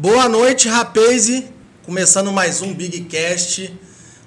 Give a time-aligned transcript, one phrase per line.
[0.00, 1.30] Boa noite, rapaz.
[1.82, 3.78] Começando mais um Big Cast,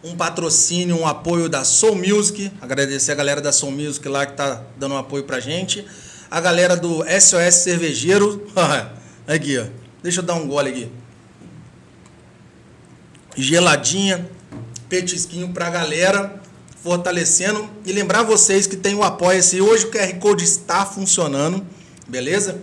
[0.03, 2.51] um patrocínio, um apoio da Soul Music.
[2.61, 5.83] Agradecer a galera da Soul Music lá que tá dando um apoio pra gente.
[6.29, 8.47] A galera do SOS Cervejeiro.
[9.25, 9.65] aqui, ó.
[10.03, 10.91] Deixa eu dar um gole aqui.
[13.35, 14.29] Geladinha,
[14.87, 16.39] petisquinho pra galera,
[16.83, 17.67] fortalecendo.
[17.83, 19.59] E lembrar vocês que tem o Apoia-se.
[19.59, 21.65] Hoje o QR Code está funcionando,
[22.07, 22.61] beleza?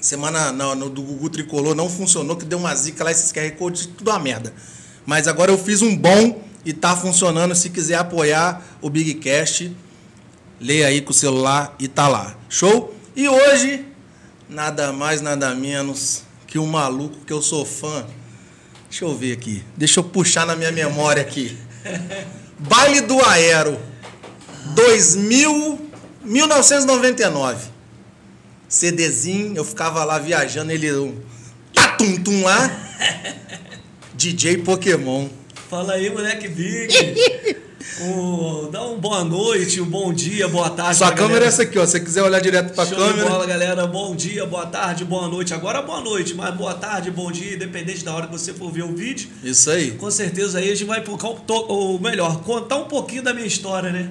[0.00, 3.50] Semana no, no, do Gugu Tricolor não funcionou, que deu uma zica lá, esses QR
[3.52, 4.52] Code, tudo uma merda.
[5.04, 7.54] Mas agora eu fiz um bom e tá funcionando.
[7.54, 9.74] Se quiser apoiar o Big Cast,
[10.58, 12.34] leia aí com o celular e tá lá.
[12.48, 12.94] Show?
[13.14, 13.86] E hoje,
[14.48, 18.06] nada mais, nada menos que um maluco que eu sou fã.
[18.88, 19.62] Deixa eu ver aqui.
[19.76, 21.56] Deixa eu puxar na minha memória aqui.
[22.58, 23.78] Baile do Aero.
[24.74, 25.90] 2000,
[26.24, 27.79] 1999.
[28.70, 31.16] CDzinho, eu ficava lá viajando, ele um
[31.74, 32.70] tatum-tum lá.
[34.14, 35.28] DJ Pokémon.
[35.68, 36.94] Fala aí, moleque Big.
[38.70, 40.98] Dá um boa noite, um bom dia, boa tarde.
[40.98, 41.44] Sua câmera galera.
[41.46, 41.84] é essa aqui, ó.
[41.84, 43.28] Se você quiser olhar direto pra Show de câmera.
[43.28, 43.86] bola, galera.
[43.88, 45.52] Bom dia, boa tarde, boa noite.
[45.52, 48.84] Agora boa noite, mas boa tarde, bom dia, independente da hora que você for ver
[48.84, 49.28] o vídeo.
[49.42, 49.90] Isso aí.
[49.92, 53.90] Com certeza aí a gente vai, focar ou melhor, contar um pouquinho da minha história,
[53.90, 54.10] né?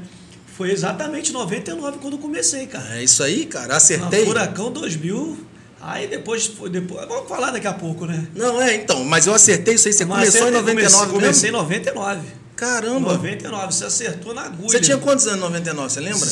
[0.59, 2.97] Foi exatamente 99 quando eu comecei, cara.
[2.97, 3.67] É isso aí, cara.
[3.69, 4.25] Na Acertei.
[4.25, 5.37] Furacão 2000.
[5.79, 7.07] Aí depois, foi depois.
[7.07, 8.27] Vamos falar daqui a pouco, né?
[8.35, 9.05] Não, é, então.
[9.05, 9.93] Mas eu acertei isso aí.
[9.93, 11.63] Você Mas começou em eu comecei- 99 Comecei em mesmo?
[11.63, 12.27] 99.
[12.57, 13.13] Caramba.
[13.13, 14.67] 99, você acertou na agulha.
[14.69, 16.27] Você tinha quantos anos em 99, você lembra?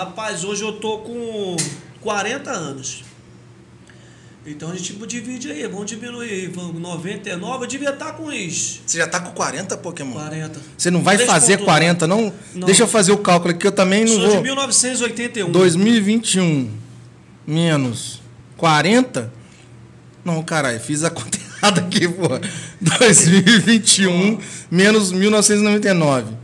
[0.00, 1.56] Rapaz, hoje eu tô com
[2.00, 3.04] 40 anos.
[4.50, 6.50] Então a gente divide aí, vamos diminuir.
[6.54, 10.12] Vamos 99, eu devia estar com uns Você já tá com 40, Pokémon?
[10.14, 10.60] 40.
[10.76, 12.32] Você não vai Três fazer pontos, 40, não?
[12.54, 12.66] Não.
[12.66, 14.42] Deixa eu fazer o cálculo aqui, que eu também não Sou de vou.
[14.42, 15.50] 1981.
[15.52, 16.70] 2021
[17.46, 18.22] menos
[18.56, 19.32] 40?
[20.24, 22.28] Não, caralho, fiz a conta errada aqui, pô.
[22.80, 24.38] 2021
[24.70, 26.37] menos 1999.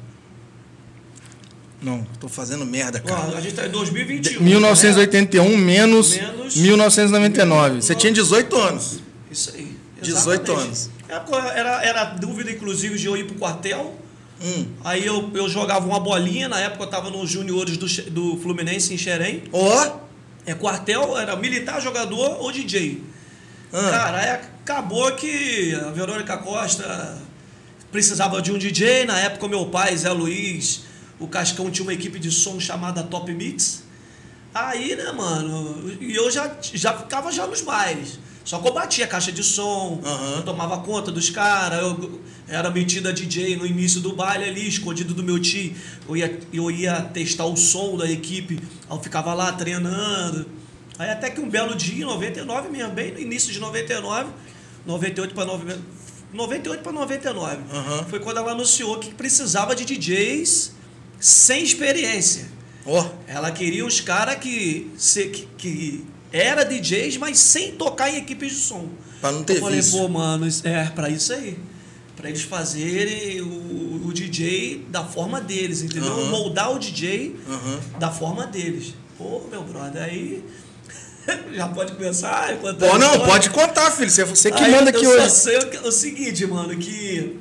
[1.84, 3.36] Não, tô fazendo merda, cara.
[3.36, 4.42] A gente tá em 2021.
[4.42, 7.82] 1981 menos, Menos 1999.
[7.82, 9.00] Você tinha 18 anos.
[9.30, 9.76] Isso aí.
[10.00, 10.66] 18 exatamente.
[10.66, 10.90] anos.
[11.06, 13.94] Era, era, era dúvida, inclusive, de eu ir pro quartel.
[14.42, 14.66] Hum.
[14.82, 18.94] Aí eu, eu jogava uma bolinha, na época eu tava nos juniores do, do Fluminense
[18.94, 19.44] em Xerém.
[19.52, 19.98] Ó,
[20.46, 23.02] É quartel, era militar, jogador ou DJ.
[23.72, 23.90] Ah.
[23.90, 27.18] Cara, aí acabou que a Verônica Costa
[27.92, 29.04] precisava de um DJ.
[29.04, 30.82] Na época, o meu pai, Zé Luiz,
[31.24, 33.82] o Cascão tinha uma equipe de som chamada Top Mix.
[34.54, 38.18] Aí, né, mano, e eu já, já ficava já nos bailes.
[38.44, 40.36] Só que eu batia caixa de som, Aham.
[40.36, 45.14] eu tomava conta dos caras, eu era metida DJ no início do baile ali, escondido
[45.14, 45.74] do meu tio.
[46.06, 50.46] Eu ia, eu ia testar o som da equipe, eu ficava lá treinando.
[50.98, 54.30] Aí até que um belo dia, em 99 mesmo, bem no início de 99,
[54.86, 55.46] 98 para
[56.32, 58.04] 98 para 99, Aham.
[58.10, 60.74] foi quando ela anunciou que precisava de DJs
[61.24, 62.44] sem experiência.
[62.84, 63.08] ó.
[63.26, 64.90] Ela queria os caras que,
[65.32, 68.88] que, que era DJs, mas sem tocar em equipes de som.
[69.22, 69.98] Pra não ter Eu falei, vício.
[70.00, 71.58] pô, mano, é pra isso aí.
[72.14, 76.12] Pra eles fazerem o, o DJ da forma deles, entendeu?
[76.12, 76.30] Aham.
[76.30, 77.80] Moldar o DJ Aham.
[77.98, 78.92] da forma deles.
[79.16, 80.44] Pô, meu brother, aí.
[81.54, 82.50] Já pode começar?
[82.50, 84.10] a contar Pô, não, pode contar, filho.
[84.10, 85.30] Você, você que Aí manda eu aqui hoje.
[85.30, 87.38] sei o, o seguinte, mano, que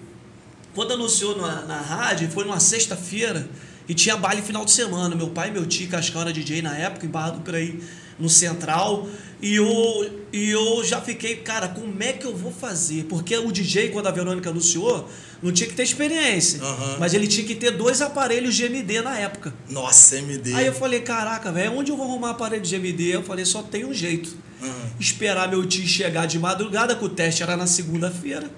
[0.73, 3.47] quando anunciou na, na rádio, foi numa sexta-feira
[3.87, 5.15] e tinha baile final de semana.
[5.15, 7.79] Meu pai e meu tio, Cascão era DJ na época, em Barra do Piraí,
[8.19, 9.07] no Central.
[9.41, 13.03] E eu, e eu já fiquei, cara, como é que eu vou fazer?
[13.05, 15.09] Porque o DJ, quando a Verônica anunciou,
[15.41, 16.61] não tinha que ter experiência.
[16.61, 16.97] Aham.
[16.97, 19.53] Mas ele tinha que ter dois aparelhos de MD na época.
[19.69, 20.53] Nossa, MD.
[20.53, 23.15] Aí eu falei, caraca, velho, onde eu vou arrumar aparelho de MD?
[23.15, 24.33] Eu falei, só tem um jeito.
[24.61, 24.91] Aham.
[24.97, 28.49] Esperar meu tio chegar de madrugada, que o teste era na segunda-feira.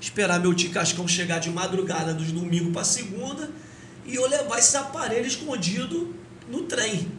[0.00, 3.48] Esperar meu tio Cascão chegar de madrugada dos domingos para segunda.
[4.06, 6.08] E eu levar esses aparelhos escondidos
[6.48, 7.10] no trem.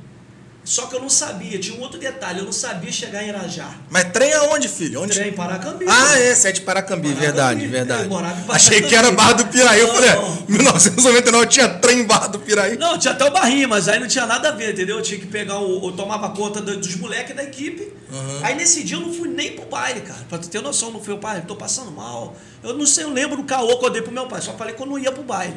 [0.64, 3.70] Só que eu não sabia, tinha um outro detalhe, eu não sabia chegar em Irajá.
[3.88, 5.04] Mas trem aonde, filho?
[5.04, 5.14] Onde?
[5.14, 5.86] Trem Paracambi.
[5.88, 7.24] Ah, é, Sete Paracambi, Paracambi.
[7.24, 8.10] verdade, Eu verdade.
[8.10, 8.46] Paracambi.
[8.52, 9.80] Achei que era Barra do Piraí.
[9.80, 10.38] Eu Não, falei, não.
[10.50, 12.78] 1999 tinha trem em Barra do Piraí.
[12.80, 14.98] Não, tinha até o barrinho, mas aí não tinha nada a ver, entendeu?
[14.98, 15.88] Eu tinha que pegar o.
[15.88, 17.94] Eu tomava conta do- dos moleques da equipe.
[18.12, 18.40] Uhum.
[18.42, 20.26] Aí nesse dia eu não fui nem pro baile, cara.
[20.28, 22.36] Pra tu ter noção, não fui, pai, tô passando mal.
[22.64, 24.74] Eu não sei, eu lembro do caô que eu dei pro meu pai, só falei
[24.74, 25.54] que eu não ia pro baile.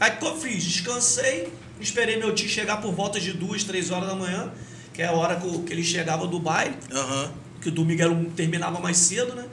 [0.00, 0.64] Aí o que eu fiz?
[0.64, 4.50] Descansei, esperei meu tio chegar por volta de duas, três horas da manhã,
[4.94, 7.30] que é a hora que, ele chegava do baile Aham.
[7.60, 9.44] que o domingo era um- terminava mais cedo, né?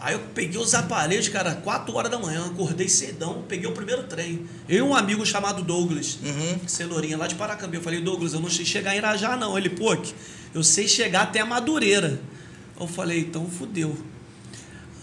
[0.00, 4.02] Aí eu peguei os aparelhos, cara, 4 horas da manhã, acordei cedão, peguei o primeiro
[4.04, 4.46] trem.
[4.68, 6.58] Eu e um amigo chamado Douglas, Uhum.
[6.66, 7.76] cenourinha lá de Paracambi.
[7.76, 9.56] Eu falei, Douglas, eu não sei chegar em Irajá, não.
[9.56, 9.96] Ele, pô,
[10.54, 12.18] eu sei chegar até a Madureira.
[12.80, 13.96] Eu falei, então fudeu.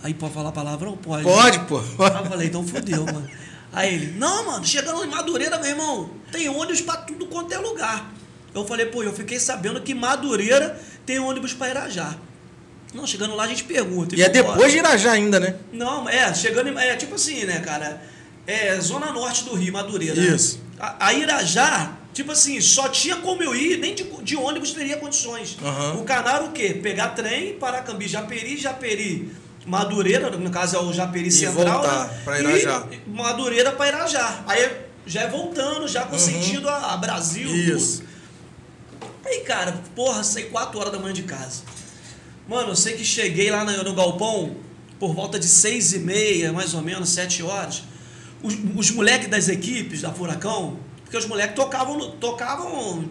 [0.03, 0.97] Aí pode falar palavrão?
[0.97, 1.23] Pode.
[1.23, 1.77] Pode, pô.
[1.79, 3.27] Aí eu falei, então fodeu, mano.
[3.71, 7.57] Aí ele, não, mano, chegando em Madureira, meu irmão, tem ônibus pra tudo quanto é
[7.57, 8.11] lugar.
[8.53, 12.15] Eu falei, pô, eu fiquei sabendo que Madureira tem ônibus pra Irajá.
[12.93, 14.15] Não, chegando lá a gente pergunta.
[14.15, 15.55] E é depois de Irajá ainda, né?
[15.71, 18.01] Não, é, chegando em, É tipo assim, né, cara?
[18.47, 20.19] É zona norte do Rio, Madureira.
[20.19, 20.57] Isso.
[20.57, 20.63] Né?
[20.79, 24.97] A, a Irajá, tipo assim, só tinha como eu ir, nem de, de ônibus teria
[24.97, 25.55] condições.
[25.61, 26.01] Uhum.
[26.01, 26.79] O canal o quê?
[26.81, 29.31] Pegar trem, Paracambi, Japeri, Japeri.
[29.69, 31.81] Madureira, no caso é o Japeri Central.
[31.81, 32.21] voltar né?
[32.25, 32.87] pra Irajá.
[32.91, 34.43] E Madureira para Irajá.
[34.47, 34.71] Aí
[35.05, 36.19] já é voltando, já com Uhum.
[36.19, 37.47] sentido a, a Brasil.
[37.55, 37.99] Isso.
[38.01, 38.09] tudo.
[39.25, 41.61] Aí, cara, porra, saí 4 horas da manhã de casa.
[42.47, 44.55] Mano, eu sei que cheguei lá no, no galpão
[44.99, 47.83] por volta de 6 e meia, mais ou menos, 7 horas.
[48.41, 53.07] Os, os moleques das equipes da Furacão, porque os moleques tocavam, tocavam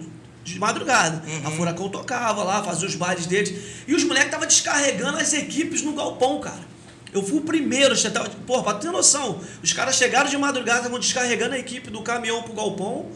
[0.53, 1.23] de madrugada.
[1.45, 3.55] A Furacão tocava lá, fazia os bailes deles.
[3.87, 6.69] E os moleques estavam descarregando as equipes no galpão, cara.
[7.13, 10.99] Eu fui o primeiro, tava, porra, pra ter noção, os caras chegaram de madrugada, estavam
[10.99, 13.07] descarregando a equipe do caminhão pro galpão,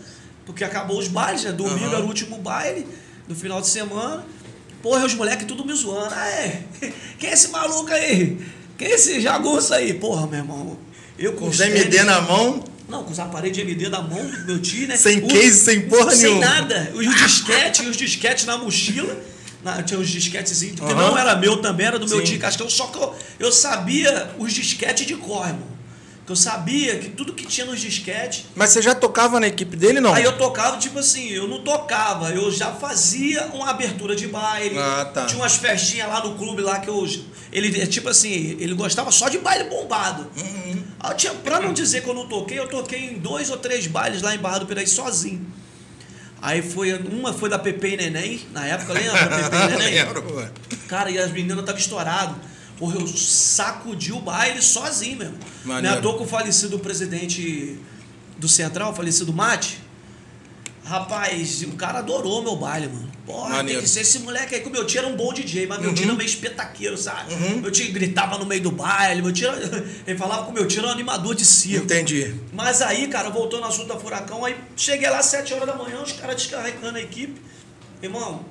[0.47, 1.53] porque acabou os bailes, né?
[1.53, 1.97] Domingo Aham.
[1.97, 2.87] era o último baile
[3.29, 4.25] do final de semana.
[4.83, 6.15] Porra, os moleques tudo me zoando.
[6.15, 6.63] Ah, é?
[7.19, 8.39] Quem é esse maluco aí?
[8.79, 9.95] Quem é esse jagunço aí?
[9.95, 10.77] Porra, meu irmão.
[11.19, 14.45] Eu Com os MD na mão, Não, com os aparelhos de MD na mão do
[14.47, 14.97] meu tio, né?
[14.97, 16.45] sem O- case, sem porra sem nenhuma.
[16.47, 16.93] nada.
[16.95, 19.17] Os disquetes, os disquetes na mochila.
[19.65, 20.95] Na, tinha os disquetezinhos, que Aham.
[20.95, 22.25] não era meu também, era do meu Sim.
[22.25, 22.69] tio Cascão.
[22.69, 25.69] Só que eu, eu sabia os disquetes de cor, irmão.
[26.25, 28.45] Que eu sabia que tudo que tinha nos disquetes.
[28.55, 30.15] Mas você já tocava na equipe dele, não?
[30.15, 34.79] Aí eu tocava, tipo assim, eu não tocava, eu já fazia uma abertura de baile.
[34.79, 35.27] Ah, tá.
[35.27, 37.05] Tinha umas festinhas lá no clube lá que eu.
[37.53, 40.31] Ele, é tipo assim, ele gostava só de baile bombado.
[40.37, 40.83] Uhum.
[41.01, 43.57] Aí eu tinha, pra não dizer que eu não toquei, eu toquei em dois ou
[43.57, 45.45] três bailes lá em Barra do Piraí sozinho.
[46.41, 49.27] Aí foi, uma foi da Pepe e Neném, na época, lembra?
[49.51, 49.95] Pepe e Neném?
[49.95, 50.51] Lembro.
[50.89, 52.37] Cara, e as meninas estavam estouradas.
[52.79, 55.39] Porra, eu sacudi o baile sozinho mesmo.
[55.65, 55.97] Maneiro.
[55.97, 57.79] É à toa que o falecido presidente
[58.39, 59.79] do Central, falecido Mate,
[60.85, 63.13] rapaz, o cara adorou meu baile, mano.
[63.25, 63.79] Porra, Maneiro.
[63.79, 65.79] tem que ser esse moleque aí, que o meu tio era um bom DJ, mas
[65.81, 67.33] meu tio era meio espetaqueiro, sabe?
[67.33, 67.61] Uhum.
[67.61, 69.49] Meu tio gritava no meio do baile, meu tio
[70.05, 71.85] ele falava que o meu tio era um animador de circo.
[71.85, 72.35] Entendi.
[72.53, 75.77] Mas aí, cara, voltando ao assunto da Furacão, aí cheguei lá às 7 horas da
[75.77, 77.41] manhã, os caras descarregando a equipe.
[78.03, 78.45] Irmão,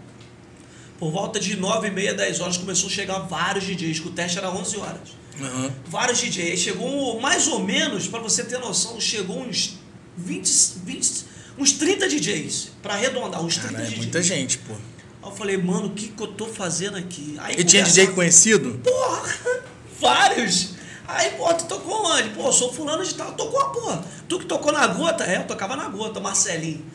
[1.01, 4.11] por volta de 9 e meia, 10 horas, começou a chegar vários DJs, que o
[4.11, 4.99] teste era 11 horas.
[5.39, 5.71] Uhum.
[5.87, 6.59] Vários DJs.
[6.59, 9.79] Chegou mais ou menos, pra você ter noção, chegou uns
[10.15, 10.47] 20,
[10.85, 11.25] 20
[11.57, 12.73] uns 30 DJs.
[12.83, 13.97] Pra arredondar, uns 30 Cara, é DJs.
[13.97, 14.73] muita gente, pô.
[14.73, 17.35] Aí eu falei, mano, o que, que eu tô fazendo aqui?
[17.39, 18.79] Aí E tinha DJ conhecido?
[18.83, 19.33] Porra,
[19.99, 20.75] vários.
[21.07, 22.29] Aí, pô, tu tocou onde?
[22.29, 23.31] Pô, sou fulano de tal.
[23.33, 24.05] Tocou, porra.
[24.29, 25.23] Tu que tocou na gota?
[25.23, 26.85] É, eu tocava na gota, Marcelinho.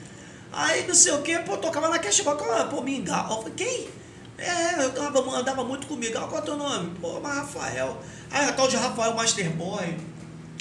[0.53, 3.31] Aí, não sei o que, pô, tocava na Cashbox, pô, Mingau.
[3.31, 3.95] Eu falei, quem?
[4.38, 6.28] É, eu tava, andava muito com Mingau.
[6.28, 6.92] Qual é o teu nome?
[7.00, 8.00] Pô, mas Rafael.
[8.30, 9.96] Aí, a tal de Rafael Masterboy.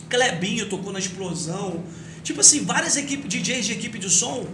[0.09, 1.83] Clebinho tocou na Explosão.
[2.23, 4.45] Tipo assim, várias equipes, DJs de equipe de som.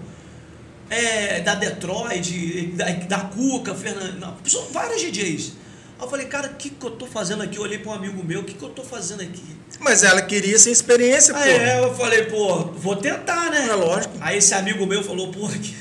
[0.89, 4.35] É, da Detroit, da, da Cuca, Fernando.
[4.45, 5.53] São vários DJs.
[5.97, 7.57] Aí eu falei, cara, o que, que eu tô fazendo aqui?
[7.57, 9.43] Eu olhei para um amigo meu, o que, que eu tô fazendo aqui?
[9.79, 11.39] Mas ela queria sem experiência, pô.
[11.39, 13.67] Aí é, eu falei, pô, vou tentar, né?
[13.69, 14.15] É lógico.
[14.19, 15.75] Aí esse amigo meu falou, pô, aqui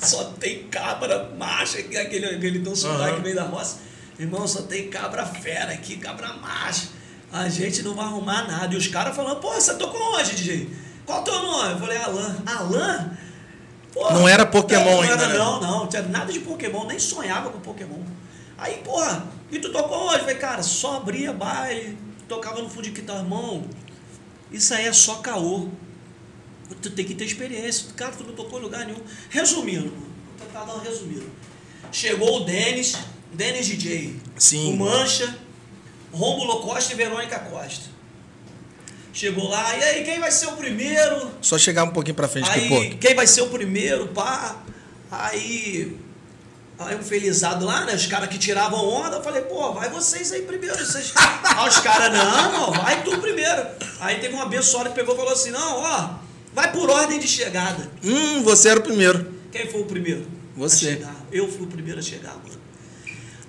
[0.00, 3.16] só tem cabra macha, aqui, aquele, aquele tão soldado Aham.
[3.16, 3.78] que veio da roça.
[4.18, 6.88] Irmão, só tem cabra fera aqui, cabra macha.
[7.32, 8.74] A gente não vai arrumar nada.
[8.74, 10.70] E os caras falando, pô, você tocou onde, DJ?
[11.06, 11.72] Qual o teu nome?
[11.72, 12.36] Eu falei, Alan.
[12.46, 13.18] Alan?
[13.92, 15.38] Pô, Não era Pokémon não, ainda, Era, né?
[15.38, 17.98] Não, não, não tinha nada de Pokémon, nem sonhava com Pokémon.
[18.56, 20.16] Aí, porra, e tu tocou onde?
[20.16, 23.64] Eu falei, cara, só abria baile, tocava no fundo de quintal, irmão.
[24.52, 25.68] Isso aí é só caô.
[26.80, 27.86] Tu tem que ter experiência.
[27.96, 29.00] Cara, tu não tocou em lugar nenhum.
[29.28, 31.30] Resumindo, vou tentar dar um resumido.
[31.92, 32.96] Chegou o Denis,
[33.32, 34.16] Denis DJ.
[34.36, 34.72] Sim.
[34.72, 35.36] O Mancha,
[36.12, 37.90] Rômulo Costa e Verônica Costa.
[39.12, 41.32] Chegou lá, e aí, quem vai ser o primeiro?
[41.42, 42.98] Só chegar um pouquinho pra frente Aí, que, pô.
[42.98, 44.56] quem vai ser o primeiro, pá?
[45.10, 45.96] Aí,
[46.78, 47.94] aí um felizado lá, né?
[47.94, 50.78] Os caras que tiravam onda, eu falei, pô, vai vocês aí primeiro.
[50.78, 51.12] Vocês...
[51.16, 53.66] aí os caras, não, não, vai tu primeiro.
[53.98, 56.10] Aí teve um abençoado que pegou e falou assim, não, ó,
[56.54, 57.90] vai por ordem de chegada.
[58.02, 59.32] Hum, você era o primeiro.
[59.52, 60.26] Quem foi o primeiro?
[60.56, 61.04] Você.
[61.32, 62.60] Eu fui o primeiro a chegar, mano.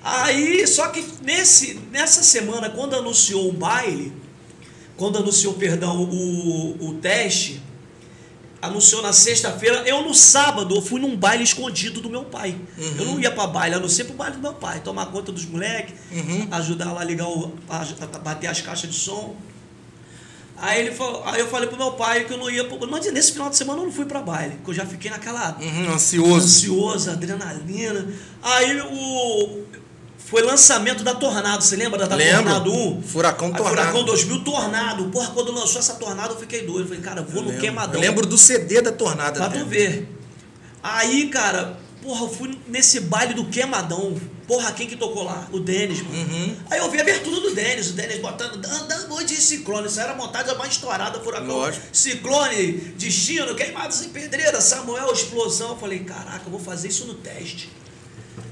[0.04, 4.12] Aí, só que nesse, nessa semana, quando anunciou o baile,
[4.98, 7.62] quando anunciou, perdão, o, o teste,
[8.62, 12.56] anunciou na sexta-feira, eu no sábado eu fui num baile escondido do meu pai.
[12.98, 15.32] Eu não ia pra baile, a não ser pro baile do meu pai, tomar conta
[15.32, 15.96] dos moleques,
[16.52, 17.54] ajudar lá a ligar o.
[17.70, 19.36] a, a bater as caixas de som.
[20.64, 22.88] Aí, ele falou, aí eu falei pro meu pai que eu não ia pro.
[22.90, 25.58] Mas nesse final de semana eu não fui pra baile, que eu já fiquei naquela
[25.60, 26.34] Uhum, ansioso.
[26.46, 28.08] ansioso, adrenalina.
[28.44, 29.64] Aí o
[30.18, 32.44] Foi lançamento da Tornado, você lembra da Lembro.
[32.44, 33.02] Tornado 1?
[33.02, 33.70] Furacão A Tornado.
[33.76, 35.04] Furacão 2000 Tornado.
[35.06, 36.82] Porra, quando lançou essa Tornado eu fiquei doido.
[36.82, 37.60] Eu falei, cara, vou no lembro.
[37.62, 37.96] queimadão.
[37.96, 39.40] Eu lembro do CD da Tornada.
[39.40, 40.08] Pra tu ver.
[40.82, 44.16] Aí, cara, porra, eu fui nesse baile do queimadão.
[44.52, 45.48] Porra, quem que tocou lá?
[45.54, 46.14] O Denis, mano.
[46.14, 46.56] Uhum.
[46.70, 49.88] Aí eu vi a abertura do Denis, o Denis botando dando noite de ciclone.
[49.88, 51.56] Isso era a montagem mais estourada, furacão.
[51.56, 51.88] Lógico.
[51.94, 55.70] Ciclone, destino, queimados em pedreira, Samuel, explosão.
[55.70, 57.70] Eu falei, caraca, eu vou fazer isso no teste.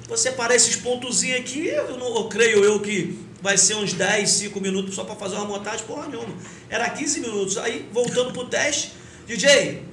[0.08, 4.30] Vou separar esses pontozinhos aqui, eu, não, eu creio eu que vai ser uns 10,
[4.30, 6.34] 5 minutos só pra fazer uma montagem, porra nenhuma.
[6.70, 7.58] Era 15 minutos.
[7.58, 8.94] Aí, voltando pro teste,
[9.28, 9.84] DJ,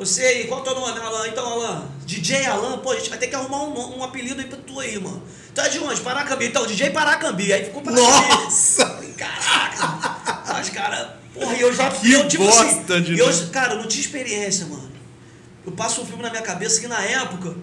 [0.00, 1.28] você aí, qual é o teu nome, Alan?
[1.28, 4.46] Então, Alan, DJ Alan, pô, a gente vai ter que arrumar um, um apelido aí
[4.46, 5.22] pra tu aí, mano.
[5.54, 6.00] Tu é de onde?
[6.00, 6.46] Paracambi.
[6.46, 7.52] Então, DJ Paracambi.
[7.52, 8.10] Aí ficou Paracambi.
[8.10, 8.98] Nossa!
[9.18, 10.52] Caraca!
[10.54, 11.90] Mas, cara, porra, eu já.
[11.90, 13.50] Que eu, tipo bosta assim, de eu, nome.
[13.50, 14.90] Cara, eu não tinha experiência, mano.
[15.66, 17.54] Eu passo um filme na minha cabeça que na época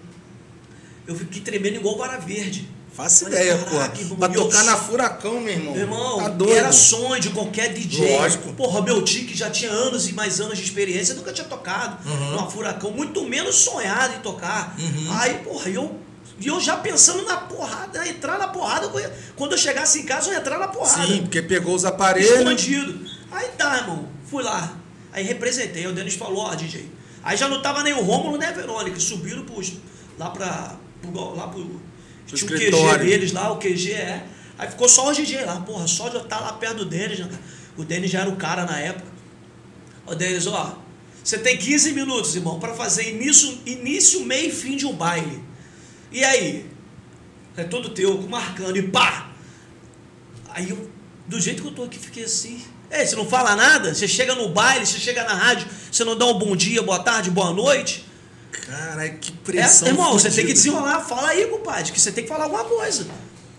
[1.07, 2.69] eu fiquei tremendo igual vara verde.
[2.97, 4.15] Faça ideia, pô.
[4.15, 5.73] Pra tocar na Furacão, meu irmão.
[5.73, 6.53] Meu irmão, Tá doido.
[6.55, 8.17] era sonho de qualquer DJ.
[8.17, 8.53] Lógico.
[8.53, 11.95] Porra, meu tio que já tinha anos e mais anos de experiência, nunca tinha tocado
[12.09, 12.31] Uhum.
[12.31, 14.75] numa furacão, muito menos sonhado em tocar.
[14.79, 15.07] Uhum.
[15.19, 15.95] Aí, porra, eu,
[16.39, 18.89] e eu já pensando na porrada, entrar na porrada,
[19.35, 21.05] quando eu chegasse em casa eu ia entrar na porrada.
[21.05, 22.31] Sim, porque pegou os aparelhos.
[22.31, 22.99] Escondido.
[23.31, 24.07] Aí tá, irmão.
[24.25, 24.73] Fui lá.
[25.13, 25.85] Aí representei.
[25.85, 26.89] O Denis falou, ó, DJ.
[27.23, 28.99] Aí já não tava nem o Rômulo nem a Verônica.
[28.99, 29.73] Subiram pros,
[30.17, 30.75] lá pra.
[31.01, 31.79] Pro, lá pro.
[32.27, 34.25] Tinha o QG deles lá, o QG é.
[34.57, 35.61] Aí ficou só o DJ lá.
[35.61, 37.29] Porra, só de eu estar lá perto do Denis, né?
[37.77, 39.07] O Denis já era o cara na época.
[40.05, 40.77] Ô, Denis, ó.
[41.23, 45.43] Você tem 15 minutos, irmão, pra fazer início, início, meio e fim de um baile.
[46.11, 46.69] E aí?
[47.55, 49.31] É todo teu, marcando, e pá!
[50.49, 50.89] Aí eu,
[51.27, 52.61] do jeito que eu tô aqui, fiquei assim.
[52.89, 53.93] Ei, você não fala nada?
[53.93, 56.99] Você chega no baile, você chega na rádio, você não dá um bom dia, boa
[56.99, 58.06] tarde, boa noite?
[58.51, 59.87] Caralho, que É, pressão.
[59.87, 61.01] irmão, você tem que desenrolar.
[61.01, 63.07] Fala aí, compadre, que você tem que falar alguma coisa.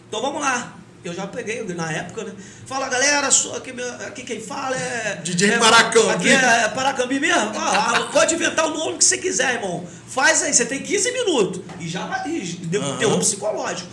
[0.08, 0.74] Então vamos lá.
[1.04, 2.32] Eu já peguei na época, né?
[2.66, 3.72] Fala, galera, sou aqui,
[4.04, 5.20] aqui quem fala é.
[5.22, 6.10] DJ é, Paracambi.
[6.10, 7.52] Aqui é, é Paracambi mesmo?
[7.54, 9.86] Ah, pode inventar o nome que você quiser, irmão.
[10.08, 11.62] Faz aí, você tem 15 minutos.
[11.78, 12.28] E já vai.
[12.28, 12.96] E deu Aham.
[12.98, 13.88] terror psicológico.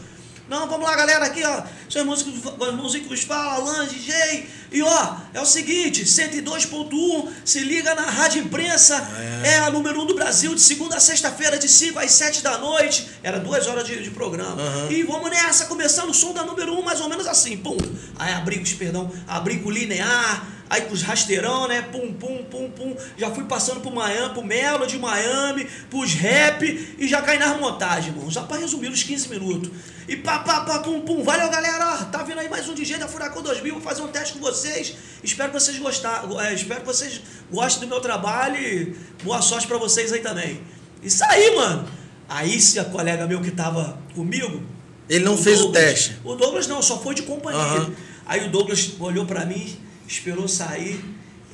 [0.48, 1.64] Não, vamos lá, galera, aqui, ó.
[1.90, 4.48] Seus músicos, os músicos falam, Alan, DJ.
[4.72, 8.96] E ó, é o seguinte: 102.1, se liga na Rádio Imprensa,
[9.44, 9.54] É.
[9.54, 12.44] é, a número 1 um do Brasil, de segunda a sexta-feira, de 5 às 7
[12.44, 13.10] da noite.
[13.24, 14.62] Era duas horas de, de programa.
[14.62, 14.88] Aham.
[14.92, 17.78] E vamos nessa, começando o som da número 1, um, mais ou menos assim, pum.
[18.18, 21.82] Aí abrigos, perdão, abrigo linear, aí pros rasteirão, né?
[21.84, 22.96] Pum, pum, pum, pum.
[23.18, 27.58] Já fui passando pro Miami, pro Melo de Miami, pros rap e já caí nas
[27.60, 28.30] montagens, irmão.
[28.32, 29.70] Já pra resumir os 15 minutos.
[30.08, 31.24] E pá, pá, pá, pum, pum.
[31.24, 31.98] Valeu, galera.
[32.06, 33.74] Tá vindo aí mais um DJ da Furacão 2000.
[33.74, 34.94] Vou fazer um teste com vocês.
[35.24, 36.40] Espero que vocês gostaram.
[36.40, 40.62] É, espero que vocês gostem do meu trabalho e boa sorte pra vocês aí também.
[41.02, 41.88] Isso aí, mano.
[42.28, 44.64] Aí, se a colega meu que tava comigo,
[45.08, 46.18] Ele não o fez o Douglas- teste.
[46.24, 47.62] O Douglas não, só foi de companhia.
[47.62, 47.92] Aham.
[48.26, 51.04] Aí o Douglas olhou pra mim, esperou sair,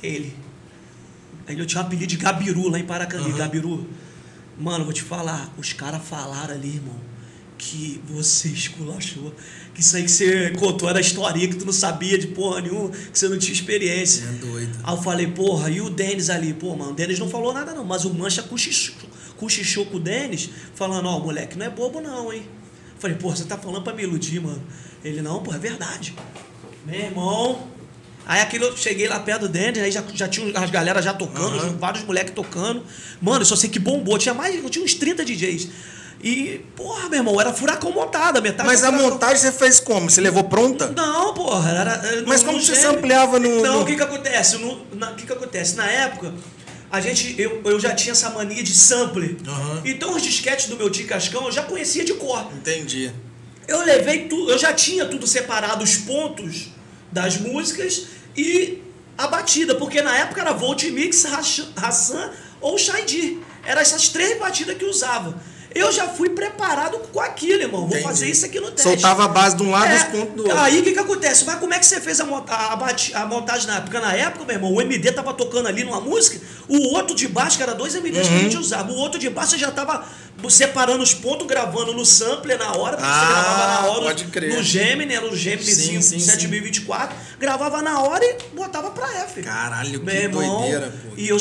[0.02, 0.34] ele.
[1.46, 3.38] Aí eu tinha um apelido de Gabiru lá em Paracambi, Aham.
[3.38, 3.88] Gabiru.
[4.58, 6.96] Mano, vou te falar, os caras falaram ali, irmão,
[7.58, 9.34] que você esculachou.
[9.74, 12.90] Que isso aí que você contou era historinha que tu não sabia de porra nenhuma,
[12.90, 14.24] que você não tinha experiência.
[14.24, 14.78] É doido.
[14.84, 16.52] Aí eu falei, porra, e o Denis ali?
[16.52, 18.94] Pô, mano, o Denis não falou nada não, mas o Mancha cochichou,
[19.36, 22.42] cochichou com o Denis, falando, ó, moleque, não é bobo não, hein?
[22.94, 24.62] Eu falei, porra, você tá falando pra me iludir, mano.
[25.02, 26.14] Ele, não, porra, é verdade.
[26.86, 27.72] Meu irmão...
[28.26, 31.12] Aí aquilo, eu cheguei lá perto do Denis, aí já, já tinha as galera já
[31.12, 31.76] tocando, Aham.
[31.78, 32.84] vários moleques tocando.
[33.20, 35.68] Mano, eu só sei que bombou, tinha mais, eu tinha uns 30 DJs.
[36.22, 40.08] E, porra, meu irmão, era furacão montada, metade Mas a montagem você fez como?
[40.08, 40.86] Você levou pronta?
[40.88, 41.90] Não, porra, era.
[41.94, 42.92] era Mas como você gêmeo.
[42.92, 44.54] sampleava no- Então, no- o que que acontece?
[44.56, 44.76] O
[45.16, 45.74] que que acontece?
[45.74, 46.32] Na época,
[46.92, 49.34] a gente, eu, eu já tinha essa mania de sampler.
[49.44, 49.82] Aham.
[49.84, 52.46] Então, os disquetes do meu tio Cascão eu já conhecia de cor.
[52.54, 53.10] Entendi.
[53.66, 56.68] Eu levei tudo, eu já tinha tudo separado, os pontos
[57.12, 58.82] das músicas e
[59.16, 61.24] a batida, porque na época era Volt Mix,
[61.76, 63.38] Hassan- ou Shaidi.
[63.64, 65.34] Eram essas três batidas que eu usava.
[65.74, 67.80] Eu já fui preparado com aquilo, irmão.
[67.82, 68.02] Vou Entendi.
[68.04, 68.82] fazer isso aqui no teste.
[68.82, 70.58] Soltava a base de um lado e É, os pontos do outro.
[70.58, 71.46] Aí o que, que acontece?
[71.46, 72.72] Mas como é que você fez a, monta- a
[73.22, 73.98] a montagem na época?
[74.00, 76.38] Na época, meu irmão, o MD tava tocando ali numa música,
[76.68, 78.42] o outro de baixo, que era dois MDs que a Uhum.
[78.42, 80.04] gente usava, o outro de baixo já tava
[80.50, 84.24] separando os pontos, gravando no sampler na hora, porque Ah, você gravava na hora pode
[84.26, 84.54] crer.
[84.56, 89.42] no Gemini, era o Gemini Sim, sim, 7024, gravava na hora e botava pra F.
[89.42, 91.14] Caralho, que Meu irmão, doideira, pô.
[91.16, 91.36] E eu,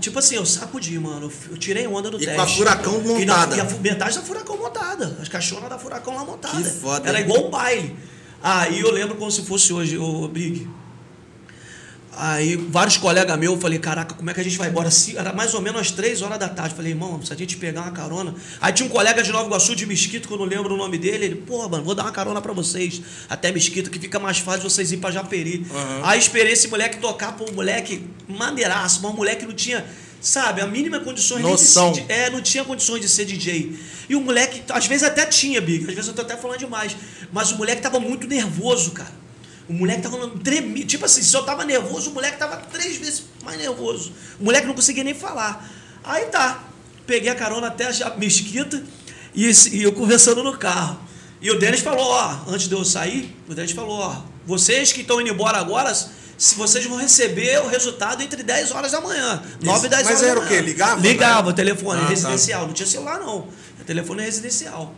[0.00, 1.30] tipo assim, eu sacudi, mano.
[1.50, 2.40] Eu tirei onda do E com teste.
[2.40, 3.56] a Furacão E, na, montada.
[3.56, 5.16] e a metade da Furacão montada.
[5.20, 6.56] As caixonas da Furacão lá montada.
[6.56, 7.24] Que foda, Era hein?
[7.24, 7.96] igual um baile.
[8.42, 10.68] Aí eu lembro como se fosse hoje, o Big.
[12.16, 14.88] Aí vários colegas meus, eu falei, caraca, como é que a gente vai embora?
[15.14, 16.74] Era mais ou menos às três horas da tarde.
[16.74, 18.34] Falei, irmão, se a gente pegar uma carona.
[18.60, 20.96] Aí tinha um colega de Nova Iguaçu, de Mesquito, que eu não lembro o nome
[20.96, 21.26] dele.
[21.26, 23.02] Ele, pô, mano, vou dar uma carona pra vocês.
[23.28, 25.66] Até Mesquito, que fica mais fácil vocês ir pra Japeri.
[25.70, 26.04] Uhum.
[26.04, 29.84] Aí esperei esse moleque tocar pra um moleque maneiraço, um moleque que não tinha
[30.18, 31.92] sabe, a mínima condições Noção.
[31.92, 33.78] de, é, não tinha condições de ser DJ.
[34.08, 36.96] E o moleque, às vezes até tinha, Big, às vezes eu tô até falando demais,
[37.32, 39.25] mas o moleque tava muito nervoso, cara.
[39.68, 40.86] O moleque tava tremendo.
[40.86, 44.12] Tipo assim, se eu tava nervoso, o moleque tava três vezes mais nervoso.
[44.40, 45.68] O moleque não conseguia nem falar.
[46.04, 46.64] Aí tá.
[47.06, 48.82] Peguei a carona até a mesquita
[49.34, 50.98] e, e eu conversando no carro.
[51.40, 55.02] E o Denis falou, ó, antes de eu sair, o Denis falou, ó, vocês que
[55.02, 59.42] estão indo embora agora, se vocês vão receber o resultado entre 10 horas da manhã.
[59.60, 60.20] 9 e 10 horas.
[60.20, 60.60] Mas era o quê?
[60.60, 61.00] Ligava?
[61.00, 61.56] Ligava, né?
[61.56, 62.08] telefone ah, tá.
[62.10, 62.60] residencial.
[62.62, 62.66] Tá.
[62.66, 63.48] Não tinha celular, não.
[63.86, 64.94] Telefone residencial.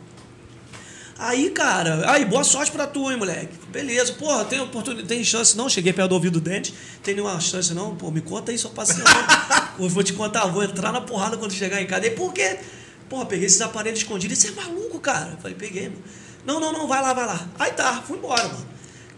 [1.19, 3.49] Aí, cara, aí, boa sorte pra tu, hein, moleque.
[3.73, 5.69] Beleza, porra, tem oportunidade, tem chance não?
[5.69, 6.73] Cheguei perto do ouvido do dente,
[7.03, 7.97] tem nenhuma chance não?
[7.97, 9.03] Pô, me conta aí, só passeio.
[9.77, 12.07] vou te contar, vou entrar na porrada quando chegar em casa.
[12.07, 12.61] E por quê?
[13.09, 14.39] Porra, peguei esses aparelhos escondidos.
[14.39, 15.37] Você é maluco, cara?
[15.43, 16.05] falei, peguei, mano.
[16.47, 17.49] Não, não, não, vai lá, vai lá.
[17.59, 18.67] Aí tá, fui embora, mano.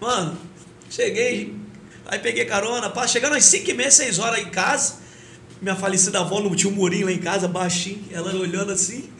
[0.00, 0.38] Mano,
[0.88, 1.54] cheguei,
[2.06, 4.99] aí peguei carona, pá, chegando às 5 e meia, 6 horas em casa.
[5.60, 9.10] Minha falecida avó não tinha um murinho lá em casa, baixinho, ela olhando assim.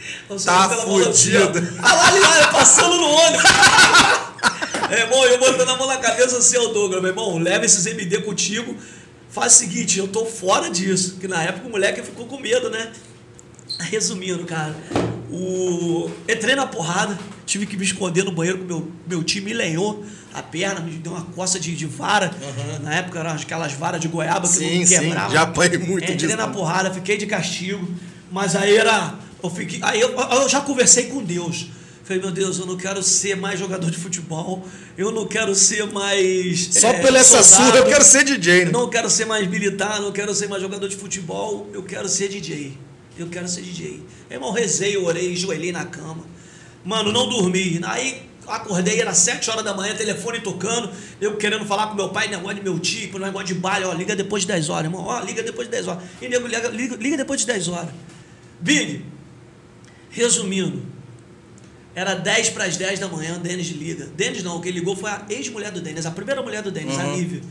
[0.44, 1.74] Tá fodida.
[1.82, 3.44] Ah, lá, lá, passando no ônibus.
[4.90, 7.84] é, irmão, eu botando a mão na cabeça assim, ô Douglas, meu irmão, leva esses
[7.84, 8.74] MD contigo.
[9.28, 11.18] Faz o seguinte, eu tô fora disso.
[11.20, 12.90] Que na época o moleque ficou com medo, né?
[13.80, 14.76] Resumindo, cara,
[15.30, 16.10] o...
[16.28, 20.04] entrei na porrada, tive que me esconder no banheiro, com meu, meu time me lenhou
[20.32, 22.30] a perna, me deu uma coça de, de vara.
[22.40, 22.84] Uhum.
[22.84, 25.28] Na época eram aquelas varas de goiaba que sim, não quebrava.
[25.28, 26.36] Sim, já apanhei muito Entrei disso.
[26.36, 27.86] na porrada, fiquei de castigo.
[28.30, 29.14] Mas aí era.
[29.42, 31.66] Eu fiquei, aí eu, eu já conversei com Deus.
[32.04, 34.66] Falei, meu Deus, eu não quero ser mais jogador de futebol.
[34.98, 36.68] Eu não quero ser mais.
[36.72, 38.70] Só é, pela essa surra eu quero ser DJ, né?
[38.72, 41.68] Não quero ser mais militar, não quero ser mais jogador de futebol.
[41.72, 42.76] Eu quero ser DJ.
[43.20, 44.02] Eu quero ser DJ.
[44.30, 46.24] Irmão, rezei, orei, joelhei na cama.
[46.84, 47.80] Mano, não dormi.
[47.84, 52.28] Aí acordei, era 7 horas da manhã, telefone tocando, eu querendo falar com meu pai,
[52.28, 55.20] negócio de meu tio, negócio de baile, ó, liga depois de 10 horas, irmão, ó,
[55.20, 56.02] liga depois de 10 horas.
[56.20, 57.90] E nego liga, liga, liga depois de 10 horas.
[58.58, 59.04] Big,
[60.10, 60.82] resumindo,
[61.94, 64.06] era 10 para as 10 da manhã, Denis liga.
[64.16, 67.12] Denis não, quem ligou foi a ex-mulher do Denis, a primeira mulher do Denis, uhum.
[67.12, 67.42] a Lívia.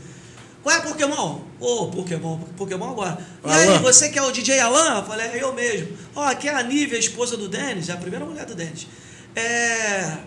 [0.62, 1.40] Qual é Pokémon?
[1.58, 3.18] Ô, oh, Pokémon, Pokémon agora.
[3.44, 4.98] E aí, você que é o DJ Alan?
[4.98, 5.96] Eu falei, é eu mesmo.
[6.14, 8.86] Ó, aqui é a Nívia, a esposa do Denis, a primeira mulher do Denis.
[9.34, 10.18] É.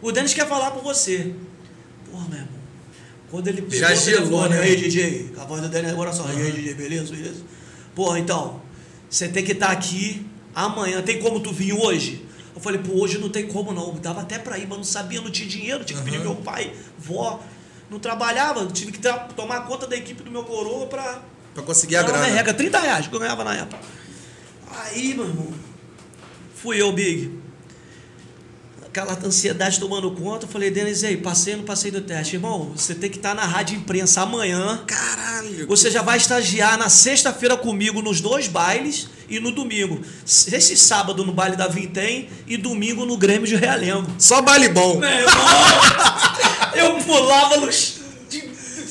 [0.00, 1.34] O Denis quer falar com você.
[2.10, 2.60] Porra, meu irmão.
[3.30, 4.60] Quando ele pegou Já o gelou, né?
[4.60, 6.22] aí, DJ, a voz do Denis agora só.
[6.22, 6.30] Uhum.
[6.30, 7.42] aí, DJ, beleza, beleza?
[7.94, 8.60] Porra, então,
[9.08, 10.24] você tem que estar tá aqui
[10.54, 11.02] amanhã.
[11.02, 12.24] Tem como tu vir hoje?
[12.54, 13.94] Eu falei, pô, hoje não tem como não.
[13.94, 15.84] Dava até pra ir, mas não sabia, não tinha dinheiro.
[15.84, 17.40] Tinha que pedir meu pai, vó.
[17.90, 19.00] Não trabalhava, tive que
[19.34, 21.20] tomar conta da equipe do meu coroa pra.
[21.52, 22.24] Pra conseguir a grana.
[22.26, 23.82] Regra, 30 reais que eu ganhava na época.
[24.70, 25.52] Aí, meu irmão,
[26.54, 27.40] fui eu, Big
[28.90, 30.44] aquela ansiedade tomando conta.
[30.44, 32.36] Eu falei, Denis, aí, passei ou não passei do teste?
[32.36, 34.82] Irmão, você tem que estar na rádio imprensa amanhã.
[34.86, 35.66] Caralho!
[35.68, 40.00] Você já vai estagiar na sexta-feira comigo nos dois bailes e no domingo.
[40.26, 44.10] Esse sábado no baile da Vintém e domingo no Grêmio de Realengo.
[44.18, 44.98] Só baile bom.
[44.98, 45.32] Meu irmão,
[46.74, 48.00] eu pulava nos.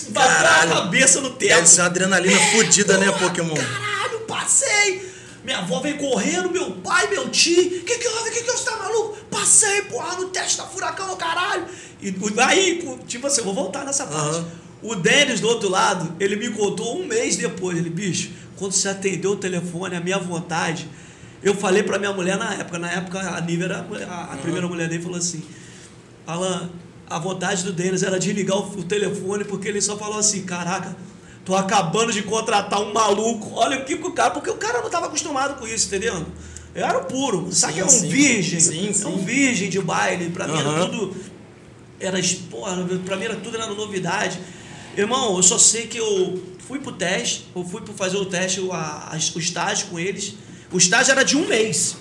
[0.09, 1.55] Bater a cabeça no teto.
[1.55, 3.53] Deve ser uma adrenalina fodida, né, Pokémon?
[3.53, 5.07] Caralho, passei!
[5.43, 7.83] Minha avó vem correndo, meu pai, meu tio.
[7.83, 8.31] Que que houve?
[8.31, 9.17] Que que você tá maluco?
[9.29, 11.65] Passei, porra, no teste da furacão, caralho.
[12.01, 14.37] E aí, tipo assim, eu vou voltar nessa parte.
[14.37, 14.45] Uhum.
[14.81, 17.77] O Denis do outro lado, ele me contou um mês depois.
[17.77, 20.89] Ele, bicho, quando você atendeu o telefone, a minha vontade.
[21.41, 24.37] Eu falei pra minha mulher na época, na época a Nívia era a, a uhum.
[24.41, 25.41] primeira mulher dele, falou assim:
[26.27, 26.69] Alan,
[27.09, 30.43] a vontade do Denis era de ligar o, o telefone, porque ele só falou assim:
[30.43, 30.95] caraca
[31.49, 33.53] Tô acabando de contratar um maluco.
[33.55, 34.29] Olha o que o cara.
[34.29, 36.23] Porque o cara não estava acostumado com isso, entendeu?
[36.75, 37.51] Eu era puro.
[37.51, 38.07] Sabe que era um sim.
[38.07, 38.59] virgem?
[38.59, 39.03] Sim, sim.
[39.03, 40.29] É um virgem de baile.
[40.29, 40.59] Pra mim uhum.
[40.59, 41.15] era tudo.
[41.99, 42.19] Era,
[42.51, 44.39] porra, pra mim era tudo era novidade.
[44.95, 48.59] Irmão, eu só sei que eu fui pro teste, eu fui para fazer o teste,
[48.59, 50.35] o, a, o estágio com eles.
[50.71, 51.97] O estágio era de um mês.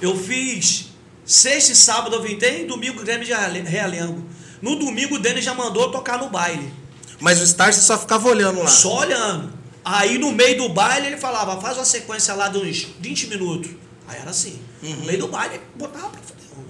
[0.00, 0.87] Eu fiz
[1.28, 4.26] sexta e sábado eu vim, tem domingo Grêmio de Realengo.
[4.62, 6.72] No domingo o Denis já mandou tocar no baile.
[7.20, 8.66] Mas o você só ficava olhando lá.
[8.66, 9.52] Só olhando.
[9.84, 13.70] Aí no meio do baile ele falava, faz uma sequência lá de uns 20 minutos.
[14.06, 14.58] Aí era assim.
[14.82, 14.96] Uhum.
[14.96, 16.64] No meio do baile ele botava pra fazer um.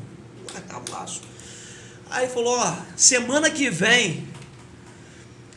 [2.10, 4.26] Aí ele falou, ó, semana que vem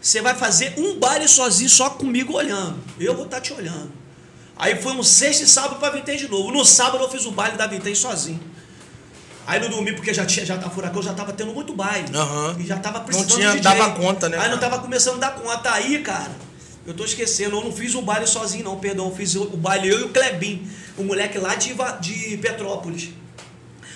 [0.02, 2.80] você vai fazer um baile sozinho, só comigo olhando.
[3.00, 3.92] Eu vou estar tá te olhando.
[4.58, 6.52] Aí foi um sexta e sábado para Vintém de novo.
[6.52, 8.40] No sábado eu fiz o baile da Vintém sozinho.
[9.46, 12.16] Aí no domingo, porque já tinha, já tá furacão, já tava tendo muito baile.
[12.16, 12.56] Aham.
[12.60, 13.64] E já tava Não precisando tinha, de DJ.
[13.64, 14.38] dava conta, né?
[14.38, 15.72] Aí não tava começando a dar conta.
[15.74, 16.32] Aí, cara,
[16.86, 19.08] eu tô esquecendo, eu não fiz o baile sozinho, não, perdão.
[19.08, 23.10] Eu fiz o baile eu e o Klebin, o moleque lá de, de Petrópolis.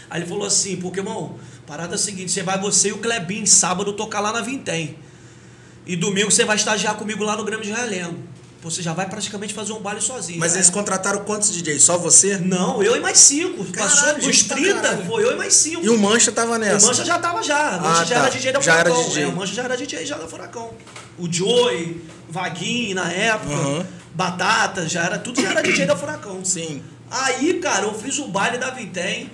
[0.09, 3.45] Aí ele falou assim, irmão, parada é a seguinte, você vai você e o Klebin
[3.45, 4.97] sábado tocar lá na Vintém.
[5.85, 8.17] E domingo você vai estagiar comigo lá no Grêmio de Realengo.
[8.65, 10.39] Você já vai praticamente fazer um baile sozinho.
[10.39, 11.83] Mas já eles contrataram quantos DJs?
[11.83, 12.37] Só você?
[12.39, 13.63] Não, eu e mais cinco.
[13.65, 15.05] Caralho, Passou dos gente pra 30, caralho.
[15.05, 15.85] foi eu e mais cinco.
[15.85, 16.87] E o Mancha tava O nessa.
[16.87, 17.77] Mancha já tava já.
[17.77, 18.21] O Mancha Ah, já tá.
[18.21, 19.07] era DJ da Já era Furacão.
[19.09, 19.23] DJ.
[19.23, 20.71] É, o Mancha já era DJ já da Furacão.
[21.19, 23.85] O Joey, Vaguinho na época, Aham.
[24.15, 26.43] Batata, já era, tudo já era DJ da Furacão.
[26.43, 26.81] Sim.
[27.11, 29.29] Aí, cara, eu fiz o baile da Vintém.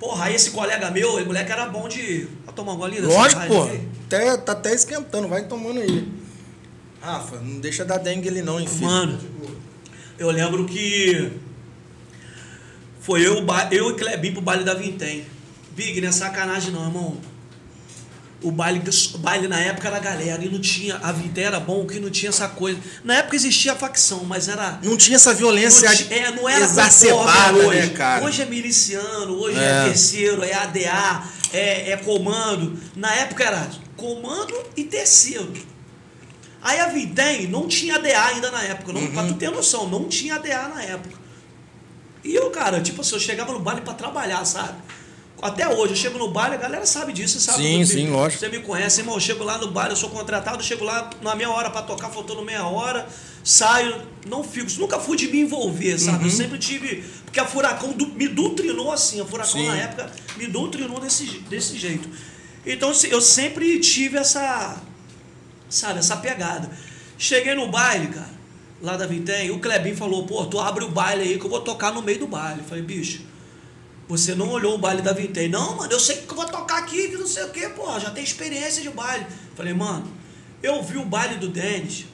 [0.00, 2.26] Porra, aí esse colega meu, o moleque era bom de.
[2.46, 3.68] Vai tomar um golinho dessa Lógico, pô.
[4.06, 6.08] Até, tá até esquentando, vai tomando aí.
[7.02, 8.84] Rafa, não deixa dar dengue ele não, enfim.
[8.84, 9.18] Mano,
[10.18, 11.32] eu lembro que
[13.00, 15.26] foi eu, eu e Clebinho pro baile da Vintém.
[15.72, 17.16] Big, não é sacanagem não, irmão.
[18.40, 18.82] O baile,
[19.14, 20.96] o baile na época era galera e não tinha.
[20.96, 22.78] A Vintém era bom que não tinha essa coisa.
[23.04, 24.78] Na época existia a facção, mas era.
[24.82, 27.90] Não tinha essa violência Não, é, não era exacerbada, né, hoje.
[27.90, 28.24] cara?
[28.24, 29.84] Hoje é miliciano, hoje é, É.
[29.84, 32.78] terceiro, é ADA, é, é comando.
[32.96, 35.52] Na época era comando e terceiro.
[36.62, 38.92] Aí a Vintém não tinha ADA ainda na época.
[38.92, 41.16] Não, Pra tu ter noção, não tinha ADA na época.
[42.24, 44.78] E eu, cara, tipo assim, eu chegava no baile pra trabalhar, sabe?
[45.42, 47.58] Até hoje, eu chego no baile, a galera sabe disso, sabe?
[47.64, 48.38] Sim, Me- sim, lógico.
[48.38, 49.16] Você me conhece, irmão.
[49.16, 51.82] Eu chego lá no baile, eu sou contratado, eu chego lá na meia hora pra
[51.82, 53.08] tocar, faltando meia hora,
[53.42, 54.70] saio, não fico.
[54.78, 56.18] Nunca fui de me envolver, sabe?
[56.18, 56.24] Uhum.
[56.26, 57.02] Eu sempre tive.
[57.24, 59.66] Porque a Furacão du- me doutrinou assim, a Furacão Sim.
[59.66, 62.08] na época me doutrinou desse, desse jeito.
[62.64, 64.80] Então eu sempre tive essa.
[65.72, 66.70] Sabe, essa pegada.
[67.16, 68.30] Cheguei no baile, cara,
[68.82, 71.60] lá da Vintém, o Klebin falou, pô, tu abre o baile aí que eu vou
[71.62, 72.60] tocar no meio do baile.
[72.60, 73.22] Eu falei, bicho,
[74.06, 75.48] você não olhou o baile da Vintém.
[75.48, 77.98] Não, mano, eu sei que eu vou tocar aqui, que não sei o quê, pô,
[77.98, 79.26] já tem experiência de baile.
[79.56, 80.06] Falei, mano,
[80.62, 82.04] eu vi o baile do Denis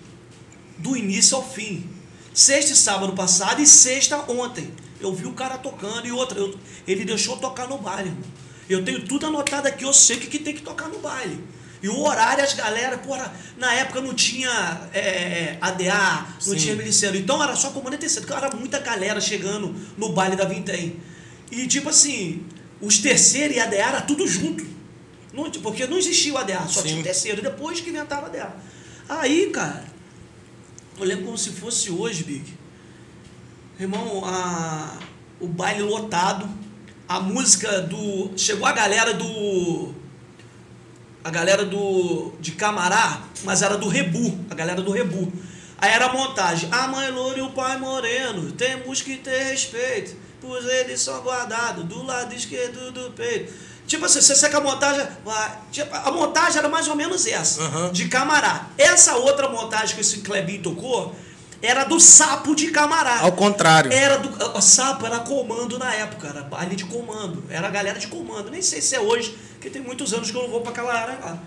[0.78, 1.88] do início ao fim.
[2.32, 4.70] Sexta e sábado passado e sexta ontem.
[5.00, 8.24] Eu vi o cara tocando e outra, eu- ele deixou eu tocar no baile, irmão.
[8.70, 11.42] Eu tenho tudo anotado aqui, eu sei o que, que tem que tocar no baile.
[11.82, 16.56] E o horário, as galera, porra, na época não tinha é, ADA, não Sim.
[16.56, 17.16] tinha miliciano.
[17.16, 20.96] Então era só comando terceiro, porque era muita galera chegando no baile da Vintém.
[21.50, 22.44] E tipo assim,
[22.80, 24.66] os terceiros e ADA era tudo junto.
[25.32, 26.88] Não, porque não existia o ADA, só Sim.
[26.88, 28.54] tinha o terceiro, depois que inventaram o ADA.
[29.08, 29.84] Aí, cara,
[30.98, 32.58] eu lembro como se fosse hoje, Big.
[33.78, 34.98] Irmão, a,
[35.40, 36.48] o baile lotado,
[37.08, 38.36] a música do.
[38.36, 39.94] Chegou a galera do.
[41.28, 42.32] A galera do.
[42.40, 45.30] de Camará, mas era do Rebu, a galera do Rebu.
[45.76, 46.70] Aí era a montagem.
[46.72, 51.84] A mãe loura e o pai moreno, temos que ter respeito, pois eles são guardados
[51.84, 53.52] do lado esquerdo do peito.
[53.86, 55.06] Tipo assim, você seca a montagem.
[55.70, 57.92] tipo, a montagem era mais ou menos essa, Aham.
[57.92, 58.70] de Camará.
[58.78, 61.14] Essa outra montagem que esse Clebinho tocou
[61.60, 63.20] era do sapo de Camará.
[63.20, 63.92] Ao contrário.
[63.92, 64.56] Era do.
[64.56, 67.42] O sapo era comando na época, era baile de comando.
[67.50, 68.50] Era a galera de comando.
[68.50, 70.94] Nem sei se é hoje, porque tem muitos anos que eu não vou pra aquela
[70.94, 71.38] área lá.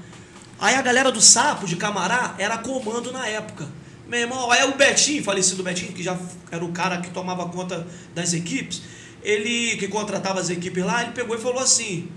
[0.59, 3.67] Aí a galera do sapo de Camará era comando na época.
[4.07, 6.17] Meu irmão, aí o Betinho, falecido Betinho, que já
[6.51, 8.81] era o cara que tomava conta das equipes,
[9.23, 12.09] ele que contratava as equipes lá, ele pegou e falou assim.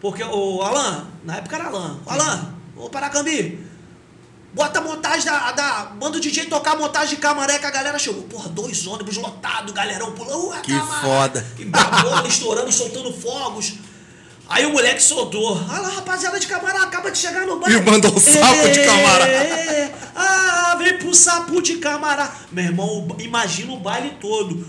[0.00, 3.58] Porque o Alan, na época era Alan, Alan, ô Paracambi,
[4.54, 5.92] Bota a montagem da, da.
[6.00, 8.22] Manda o DJ tocar a montagem de camaré que a galera chegou.
[8.22, 10.48] Porra, dois ônibus lotados, galerão pulando.
[10.48, 11.00] Ué, Que Camará.
[11.00, 11.46] foda.
[11.58, 13.74] E bola estourando, soltando fogos.
[14.48, 15.62] Aí o moleque soltou.
[15.68, 17.78] Ah lá, rapaziada de camará, acaba de chegar no bairro.
[17.78, 19.28] E mandou o sapo de camará.
[19.28, 22.34] É, ah, vem pro sapo de camará.
[22.50, 24.66] Meu irmão, imagina o baile todo.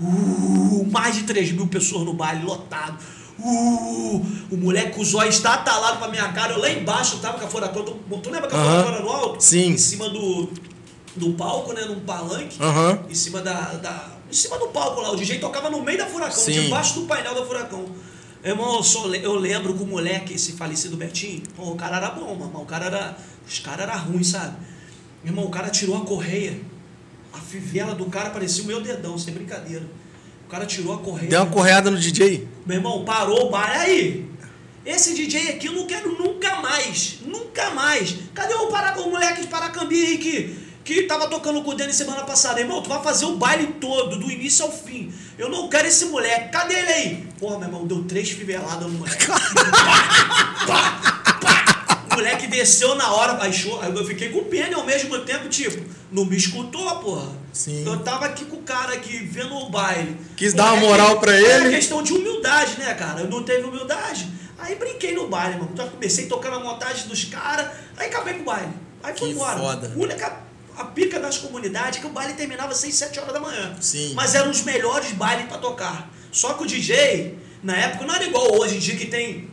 [0.00, 2.98] Uh, mais de 3 mil pessoas no baile, lotado.
[3.42, 6.52] Uh, o moleque com os olhos está atalado pra minha cara.
[6.52, 7.82] Eu lá embaixo tava com a furacão.
[7.82, 9.42] Tu, tu lembra que a furacão era no alto?
[9.42, 9.70] Sim.
[9.70, 10.50] Em cima do,
[11.16, 11.84] do palco, né?
[11.84, 12.62] Num palanque.
[12.62, 13.04] Aham.
[13.08, 14.10] Em cima da, da.
[14.30, 15.10] Em cima do palco lá.
[15.10, 16.64] O DJ tocava no meio da furacão, Sim.
[16.64, 17.86] debaixo do painel da furacão.
[18.42, 22.10] Irmão, eu, só eu lembro que o moleque, esse falecido Betinho, pô, o cara era
[22.10, 22.60] bom, mano.
[22.60, 23.16] O cara era.
[23.46, 24.56] Os caras eram ruins, sabe?
[25.24, 26.60] Irmão, o cara tirou a correia.
[27.32, 29.86] A fivela do cara parecia o meu dedão, sem brincadeira.
[30.50, 31.30] O cara tirou a correia.
[31.30, 32.48] Deu uma correada no DJ.
[32.66, 33.78] Meu irmão, parou o baile.
[33.78, 34.26] Aí,
[34.84, 37.18] esse DJ aqui eu não quero nunca mais.
[37.24, 38.16] Nunca mais.
[38.34, 41.94] Cadê o, para, o moleque de Paracambi aí que, que tava tocando com o Denis
[41.94, 42.58] semana passada?
[42.58, 45.14] Irmão, tu vai fazer o baile todo, do início ao fim.
[45.38, 46.48] Eu não quero esse moleque.
[46.48, 47.26] Cadê ele aí?
[47.38, 49.26] Porra, meu irmão, deu três fiveladas no moleque.
[49.30, 50.99] Pá, pá.
[52.10, 53.80] O moleque desceu na hora, baixou.
[53.80, 57.28] Aí eu fiquei com pena ao mesmo tempo, tipo, não me escutou, porra.
[57.52, 57.84] Sim.
[57.86, 60.16] Eu tava aqui com o cara aqui vendo o baile.
[60.36, 61.70] Quis dar uma moral pra ele.
[61.70, 63.20] questão de humildade, né, cara?
[63.20, 64.28] Eu não teve humildade.
[64.58, 65.70] Aí brinquei no baile, mano.
[65.72, 68.72] Então, comecei tocando a montagem dos caras, aí acabei com o baile.
[69.02, 69.58] Aí foi Que embora.
[69.58, 69.92] foda.
[69.94, 73.32] A única a pica das comunidades é que o baile terminava às 6, 7 horas
[73.34, 73.76] da manhã.
[73.80, 74.12] Sim.
[74.14, 76.10] Mas eram os melhores bailes pra tocar.
[76.32, 79.49] Só que o DJ, na época, não era igual hoje em dia que tem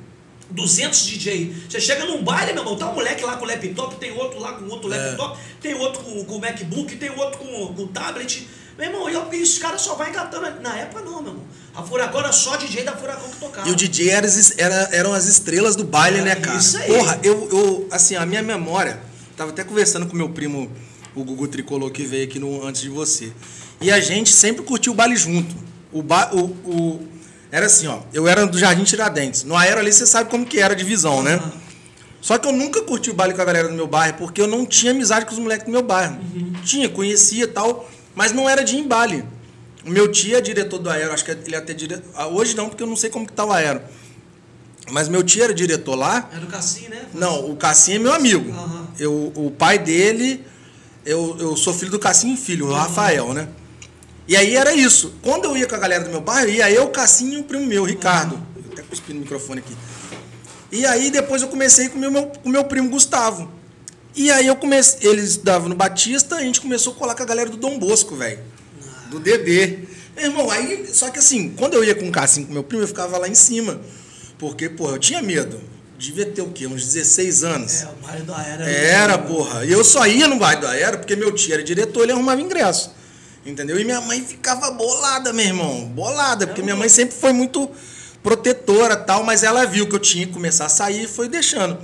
[0.51, 1.53] 200 DJ.
[1.69, 4.53] Você chega num baile, meu irmão, tá um moleque lá com laptop, tem outro lá
[4.53, 4.97] com outro É.
[4.97, 8.47] laptop, tem outro com, com MacBook, tem outro com, com tablet.
[8.77, 10.61] Meu irmão, e e os caras só vai engatando.
[10.61, 11.43] Na época não, meu irmão.
[11.75, 13.67] A Furacão era só DJ da Furacão que tocava.
[13.67, 16.57] E o DJ era, era- eram as estrelas do baile, É, né, cara?
[16.57, 16.87] isso aí.
[16.91, 18.99] Porra, eu, eu, assim, a minha memória,
[19.35, 20.71] tava até conversando com meu primo,
[21.15, 23.31] o Gugu Tricolor, que veio aqui no, antes de você.
[23.81, 25.55] E a gente sempre curtiu o baile junto.
[25.91, 27.07] O, ba, o, o-
[27.51, 29.43] era assim, ó, eu era do Jardim Tiradentes.
[29.43, 31.35] No Aero ali você sabe como que era a divisão, né?
[31.35, 31.67] Aham.
[32.19, 34.47] Só que eu nunca curti o baile com a galera do meu bairro, porque eu
[34.47, 36.19] não tinha amizade com os moleques do meu bairro.
[36.63, 39.23] Tinha, conhecia e tal, mas não era de ir em baile.
[39.85, 42.05] O meu tio é diretor do Aero, acho que ele é até diretor.
[42.33, 43.81] Hoje não, porque eu não sei como que tá o Aero.
[44.91, 46.29] Mas meu tio era diretor lá.
[46.33, 47.05] Era o Cassim, né?
[47.13, 48.51] Não, o Cassim é meu amigo.
[48.51, 48.87] Aham.
[48.99, 50.45] Eu, o pai dele,
[51.05, 53.47] eu, eu sou filho do Cassim filho, o Rafael, né?
[54.27, 55.13] E aí era isso.
[55.21, 57.43] Quando eu ia com a galera do meu bairro, ia eu, o Cassim e o
[57.43, 58.39] primo meu, Ricardo.
[58.55, 59.75] Eu até cuspi no microfone aqui.
[60.71, 63.49] E aí depois eu comecei com o meu, com meu primo Gustavo.
[64.13, 67.25] E aí eu comecei, eles estudavam no Batista, a gente começou a colar com a
[67.25, 68.39] galera do Dom Bosco, velho.
[69.09, 69.79] Do DD.
[70.15, 72.83] Meu irmão, aí, só que assim, quando eu ia com o Cassim, com meu primo,
[72.83, 73.79] eu ficava lá em cima.
[74.37, 75.61] Porque, porra, eu tinha medo.
[75.97, 76.67] Devia ter o quê?
[76.67, 77.83] Uns 16 anos.
[77.83, 79.65] É, o baile do Aero Era, porra.
[79.65, 82.41] E eu só ia no bairro do Aero porque meu tio era diretor, ele arrumava
[82.41, 82.96] ingresso.
[83.47, 83.79] Entendeu?
[83.79, 85.85] E minha mãe ficava bolada, meu irmão.
[85.85, 87.69] Bolada, porque minha mãe sempre foi muito
[88.21, 91.77] protetora tal, mas ela viu que eu tinha que começar a sair e foi deixando.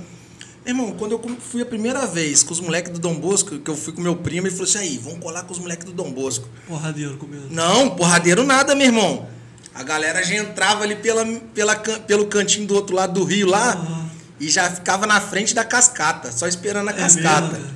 [0.64, 3.70] Meu irmão, quando eu fui a primeira vez com os moleques do Dom Bosco, que
[3.70, 5.92] eu fui com meu primo, ele falou assim: aí, vamos colar com os moleques do
[5.92, 6.48] Dom Bosco.
[6.66, 7.46] Porradeiro comigo.
[7.50, 9.26] Não, porradeiro nada, meu irmão.
[9.74, 11.24] A galera já entrava ali pela,
[11.54, 14.10] pela, pelo cantinho do outro lado do rio lá Aham.
[14.38, 17.48] e já ficava na frente da cascata, só esperando a É cascata.
[17.58, 17.70] mesmo,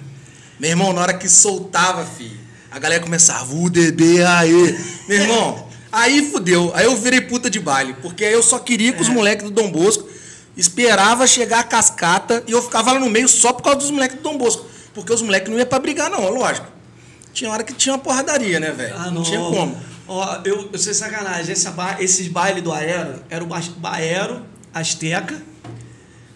[0.60, 2.38] meu irmão, na hora que soltava, filho,
[2.70, 4.78] a galera começava, o DB aí.
[5.08, 6.70] Meu irmão, aí fudeu.
[6.74, 8.92] Aí eu virei puta de baile, porque aí eu só queria É.
[8.92, 10.08] com os moleques do Dom Bosco,
[10.56, 14.16] esperava chegar a cascata e eu ficava lá no meio só por causa dos moleques
[14.16, 14.66] do Dom Bosco.
[14.94, 16.66] Porque os moleques não iam pra brigar, não, lógico.
[17.32, 18.94] Tinha hora que tinha uma porradaria, né, velho?
[18.98, 19.76] Ah, não tinha como.
[20.08, 21.52] Ó, eu, eu sei sacanagem.
[21.52, 24.42] Essa ba- esses bailes do Aero, era o ba- Baero,
[24.74, 25.40] Azteca.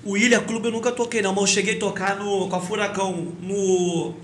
[0.04, 2.60] O Ilha Clube eu nunca toquei, não, mas eu cheguei a tocar no, com a
[2.60, 4.14] Furacão no.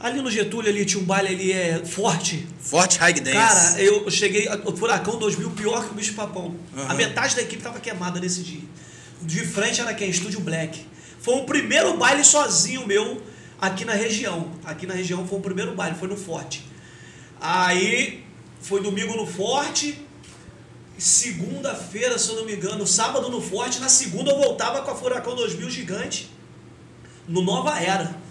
[0.00, 2.46] Ali no Getúlio ali tinha um baile ali é, forte.
[2.60, 3.32] Forte High Dance.
[3.32, 4.48] Cara, eu cheguei.
[4.64, 6.54] O Furacão 2000 pior que o Bicho Papão.
[6.76, 6.90] Aham.
[6.90, 8.62] A metade da equipe tava queimada nesse dia.
[9.20, 10.08] De frente era quem?
[10.08, 10.86] Estúdio Black.
[11.20, 13.20] Foi o primeiro baile sozinho meu
[13.60, 14.52] aqui na região.
[14.64, 16.64] Aqui na região foi o primeiro baile, foi no Forte.
[17.40, 18.24] Aí
[18.60, 20.00] foi domingo no Forte.
[20.96, 23.80] Segunda-feira, se eu não me engano, sábado no Forte.
[23.80, 26.30] Na segunda eu voltava com a Furacão 2000 gigante.
[27.26, 28.27] No Nova Era.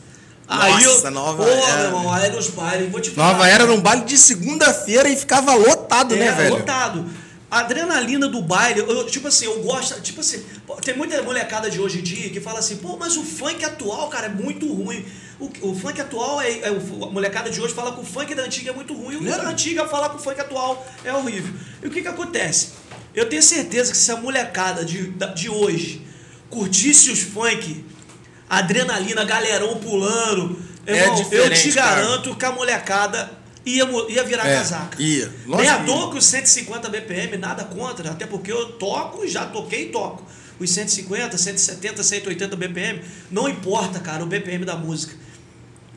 [0.47, 1.75] Aí Nossa, eu, Nova Pô, Era.
[1.77, 3.33] meu irmão, aí nos bailes, vou te falar.
[3.33, 6.55] Nova Era era um baile de segunda-feira e ficava lotado, né, É, velho?
[6.55, 7.05] lotado.
[7.49, 10.43] A adrenalina do baile, eu, tipo assim, eu gosto, tipo assim,
[10.83, 14.09] tem muita molecada de hoje em dia que fala assim, pô, mas o funk atual,
[14.09, 15.05] cara, é muito ruim.
[15.39, 16.71] O, o funk atual é, é a
[17.09, 19.37] molecada de hoje fala que o funk da antiga é muito ruim, o É.
[19.37, 21.53] da antiga fala que o funk atual é horrível.
[21.81, 22.69] E o que que acontece?
[23.15, 26.05] Eu tenho certeza que se a molecada de, de hoje
[26.49, 27.83] curtisse os funk,
[28.49, 32.01] adrenalina, galerão pulando, É irmão, eu diferente, te cara.
[32.01, 33.31] garanto que a molecada
[33.65, 35.01] ia, ia virar É, casaca.
[35.01, 35.27] ia.
[35.45, 35.73] Nem Lógico
[36.07, 39.89] à que os 150 BPM, nada contra, até porque eu toco e já toquei e
[39.89, 40.25] toco.
[40.59, 45.13] Os 150, 170, 180 BPM, não importa, cara, o BPM da música.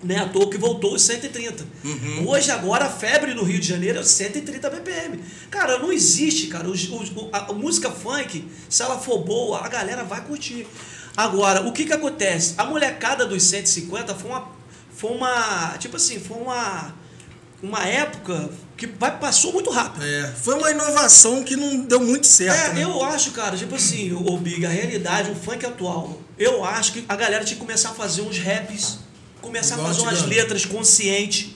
[0.02, 1.62] Nem à toa que voltou os 130.
[1.84, 2.28] Uhum.
[2.28, 5.20] Hoje, agora, a febre no Rio de Janeiro é os 130 BPM.
[5.50, 6.66] Cara, não existe, cara.
[6.68, 10.66] O- a, a música funk, se ela for boa, a galera vai curtir.
[11.16, 12.54] Agora, o que que acontece?
[12.56, 14.48] A molecada dos 150 foi uma.
[14.96, 15.76] Foi uma.
[15.78, 16.94] Tipo assim, foi uma.
[17.62, 20.02] Uma época que vai, passou muito rápido.
[20.02, 22.70] É, foi uma inovação que não deu muito certo.
[22.70, 22.82] É, né?
[22.82, 27.04] eu acho, cara, tipo assim, o, Big, a realidade, o funk atual, eu acho que
[27.06, 29.00] a galera tinha que começar a fazer uns raps,
[29.42, 31.50] começar Igual a fazer umas letras conscientes.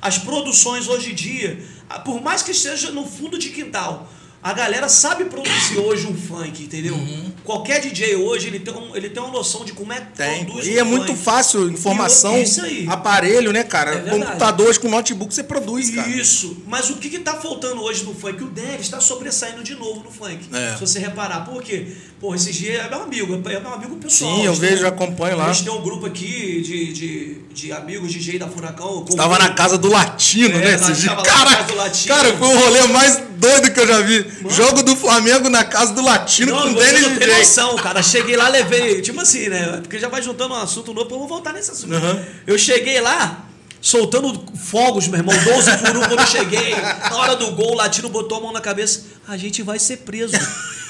[0.00, 1.62] As produções hoje em dia,
[2.06, 4.10] por mais que seja no fundo de quintal,
[4.42, 6.94] A galera sabe produzir hoje um funk, entendeu?
[6.94, 7.30] Uhum.
[7.44, 10.44] Qualquer DJ hoje, ele tem, um, ele tem uma noção de como é que Tem.
[10.46, 11.18] produz E um é muito funk.
[11.22, 13.90] fácil, informação, E aparelho, né, cara?
[13.90, 14.20] É verdade.
[14.22, 16.08] Computador hoje com notebook você produz, cara.
[16.08, 16.56] Isso.
[16.66, 18.42] Mas o que, que tá faltando hoje no funk?
[18.42, 20.38] O Dennis está sobressaindo de novo no funk.
[20.54, 20.74] É.
[20.74, 21.44] Se você reparar.
[21.44, 21.88] Por quê?
[22.18, 24.36] Pô, esse dia é meu amigo, é meu amigo pessoal.
[24.36, 25.46] Sim, eu vejo, têm- acompanho lá.
[25.46, 29.04] A gente tem um grupo aqui de, de, de amigos DJ da Furacão.
[29.04, 30.76] Tava na casa do Latino, É, né?
[30.76, 31.66] na Cara,
[32.06, 34.29] cara, foi o rolê mais doido que eu já vi.
[34.48, 38.02] Jogo do Flamengo na casa do Latino Não, com Denis não tem noção, cara.
[38.02, 39.02] Cheguei lá, levei.
[39.02, 39.78] Tipo assim, né?
[39.82, 41.94] Porque já vai juntando um assunto novo, eu vou voltar nesse assunto.
[41.94, 42.24] Uhum.
[42.46, 43.44] Eu cheguei lá,
[43.80, 46.74] soltando fogos, meu irmão, 12 por 1 quando eu cheguei.
[46.74, 49.04] Na hora do gol, o latino botou a mão na cabeça.
[49.26, 50.32] A gente vai ser preso.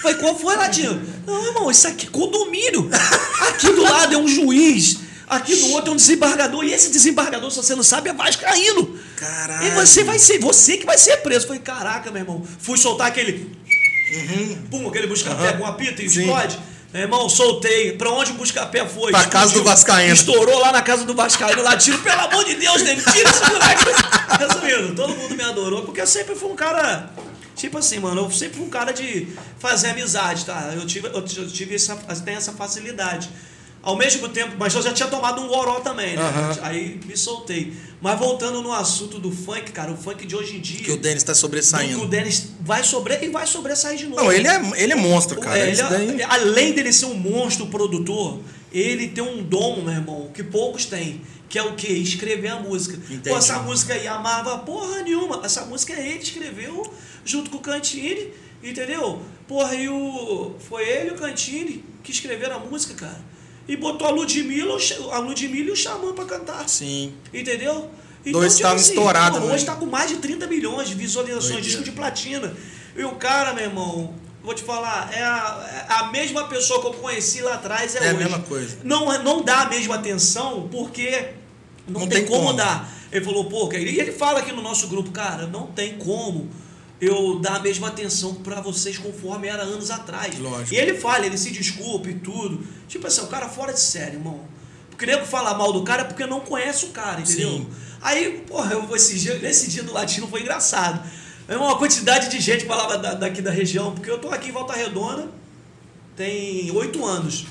[0.02, 1.00] Falei, qual foi, latino?
[1.26, 2.88] Não, irmão, isso aqui é condomínio.
[3.48, 5.09] Aqui do lado é um juiz.
[5.30, 6.64] Aqui do outro é um desembargador.
[6.64, 8.98] E esse desembargador, se você não sabe, é vascaíno.
[9.16, 9.64] Caralho.
[9.68, 11.46] E você vai ser, você que vai ser preso.
[11.46, 12.44] Falei, caraca, meu irmão.
[12.58, 13.48] Fui soltar aquele.
[14.68, 16.58] Pum, aquele busca-pé com apito e explode.
[16.92, 17.92] Meu irmão, soltei.
[17.92, 19.12] Pra onde o busca-pé foi?
[19.12, 20.12] Pra casa do Vascaíno.
[20.12, 21.62] Estourou lá na casa do Vascaíno.
[21.62, 23.84] Lá, tiro, pelo amor de Deus, dele, tira esse moleque.
[24.36, 27.08] Resumindo, todo mundo me adorou, porque eu sempre fui um cara.
[27.54, 29.28] Tipo assim, mano, eu sempre fui um cara de
[29.60, 30.72] fazer amizade, tá?
[30.74, 33.30] Eu tive, eu tive essa, tenho essa facilidade.
[33.82, 36.22] Ao mesmo tempo, mas eu já tinha tomado um goró também, né?
[36.22, 36.58] Aham.
[36.62, 37.72] Aí me soltei.
[38.00, 40.84] Mas voltando no assunto do funk, cara, o funk de hoje em dia.
[40.84, 42.06] Que o Denis tá do que o sobressaindo.
[42.06, 44.22] Dennis vai sobre e vai sobressair de novo.
[44.22, 45.58] Não, ele é, ele é monstro, cara.
[45.58, 48.40] É, ele- daí- além dele ser um monstro produtor,
[48.70, 51.22] ele tem um dom, meu irmão, que poucos têm.
[51.48, 51.88] Que é o quê?
[51.88, 52.96] Escrever a música.
[52.96, 53.28] Entendi.
[53.30, 55.40] Pô, essa música aí amava porra nenhuma.
[55.42, 56.82] Essa música ele escreveu
[57.24, 58.28] junto com o Cantini,
[58.62, 59.20] entendeu?
[59.48, 60.54] Porra, e o.
[60.68, 63.30] Foi ele e o Cantini que escreveram a música, cara.
[63.70, 64.76] E botou a Ludmilla,
[65.12, 66.68] a Ludmilla e o Xamã pra cantar.
[66.68, 67.14] Sim.
[67.32, 67.88] Entendeu?
[68.26, 69.54] Dois estavam estourados, pô, né?
[69.54, 72.52] Hoje tá com mais de 30 milhões de visualizações, disco de platina.
[72.96, 76.88] E o cara, meu irmão, vou te falar, é a, é a mesma pessoa que
[76.88, 78.18] eu conheci lá atrás, é, É a hoje.
[78.24, 78.78] mesma coisa.
[78.82, 81.28] Não, não dá a mesma atenção porque
[81.86, 82.56] não, Não tem, tem como, como.
[82.56, 82.92] dar.
[83.12, 86.48] Ele falou, pô, e ele fala aqui no nosso grupo, cara, não tem como
[87.00, 90.38] eu dar a mesma atenção pra vocês conforme era anos atrás.
[90.38, 90.74] Lógico.
[90.74, 92.62] E ele fala, ele se desculpa e tudo.
[92.88, 94.40] Tipo assim, o cara fora de série, irmão.
[94.90, 97.48] Porque nego fala mal do cara é porque não conhece o cara, entendeu?
[97.50, 97.66] Sim.
[98.02, 101.02] Aí, porra, eu, esse dia, nesse dia do latino foi engraçado.
[101.48, 104.52] É uma quantidade de gente falava da- daqui da região, porque eu tô aqui em
[104.52, 105.28] Volta Redonda
[106.16, 107.46] tem oito anos.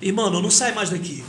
[0.00, 1.22] E, mano, eu não saio mais daqui.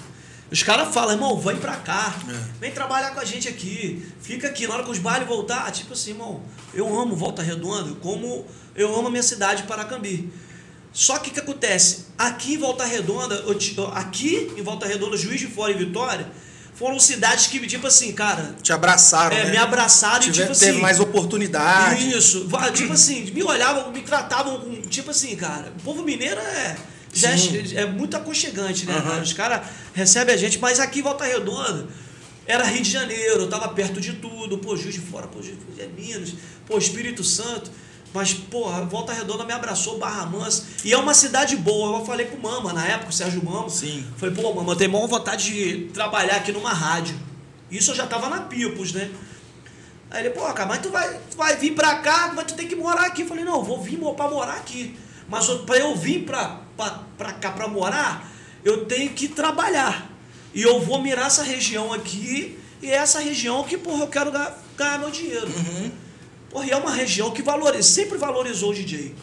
[0.55, 2.33] Os caras falam, irmão, vem pra cá, É.
[2.61, 5.91] vem trabalhar com a gente aqui, fica aqui, na hora que os bailes voltar, tipo
[5.91, 6.41] assim, irmão,
[6.73, 10.31] eu amo Volta Redonda, como eu amo a minha cidade, Paracambi.
[10.93, 12.05] Só que o que acontece?
[12.17, 16.25] Aqui em Volta Redonda, eu aqui em Volta Redonda, Juiz de Fora e Vitória,
[16.73, 19.51] foram cidades que, tipo assim, cara, Te abraçaram, é, né?
[19.51, 22.17] me abraçaram e, Tiver- tipo teve assim, mais oportunidade.
[22.17, 26.77] isso, tipo assim, me olhavam, me tratavam com, tipo assim, cara, o povo mineiro é,
[27.15, 29.21] já é, é muito aconchegante, né, cara?
[29.21, 31.88] Os caras recebem a gente, mas aqui em Volta Redonda
[32.45, 35.58] era Rio de Janeiro, eu tava perto de tudo, pô, Juiz de Fora, pô, Juiz
[35.58, 36.34] de Minas,
[36.67, 37.71] pô, Espírito Santo.
[38.13, 40.63] Mas, porra, Volta Redonda me abraçou, Barra Mansa.
[40.86, 41.99] E é uma cidade boa.
[41.99, 43.69] Eu falei pro Mama, na época, o Sérgio Mama.
[43.69, 44.08] Sim.
[44.15, 47.19] Falei, pô, Mama, eu tenho maior vontade de trabalhar aqui numa rádio.
[47.69, 49.12] Isso eu já tava na Pipos, né?
[50.10, 52.69] Aí ele, pô, cara, mas tu vai, tu vai vir pra cá, mas tu tem
[52.69, 53.23] que morar aqui.
[53.23, 54.97] Eu falei, não, eu vou vir pra morar aqui.
[55.28, 58.31] Mas pra eu vir pra, pra, pra cá pra morar,
[58.63, 60.11] eu tenho que trabalhar.
[60.53, 64.31] E eu vou mirar essa região aqui, e é essa região que, porra, eu quero
[64.31, 65.47] ganhar, ganhar meu dinheiro.
[66.49, 69.13] Porra, e é uma região que valoriza, sempre valorizou o DJ.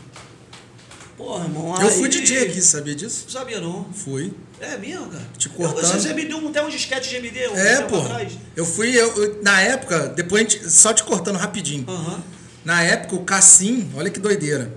[1.17, 1.75] Porra, irmão.
[1.81, 3.25] Eu aí- fui DJ aqui, sabia disso?
[3.25, 3.85] Não sabia não.
[3.93, 4.33] Fui.
[4.61, 5.29] É mesmo, cara?
[5.37, 5.93] Te Eu- cortando.
[6.01, 7.99] Você me deu um- até um disquete de MD um É, pô.
[8.01, 8.33] atrás.
[8.57, 11.85] Eu fui, eu, eu- na época, depois a gente, só te cortando rapidinho.
[11.88, 12.23] Aham.
[12.65, 14.73] Na época, o Cassim, olha que doideira.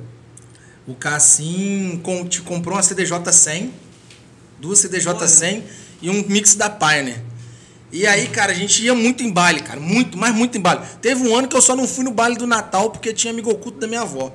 [0.88, 3.74] O Cassim com, te comprou uma CDJ 100,
[4.60, 5.64] duas CDJ 100
[6.02, 7.22] e um mix da Pioneer.
[7.92, 10.82] E aí, cara, a gente ia muito em baile, cara, muito, mas muito em baile.
[11.02, 13.50] Teve um ano que eu só não fui no baile do Natal porque tinha amigo
[13.50, 14.34] oculto da minha avó.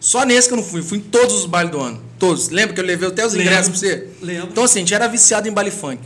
[0.00, 2.02] Só nesse que eu não fui, fui em todos os bailes do ano.
[2.18, 2.48] Todos.
[2.48, 4.08] Lembra que eu levei até os Lembro, ingressos pra você?
[4.20, 4.48] lembro.
[4.50, 6.02] Então, assim, a gente era viciado em baile funk.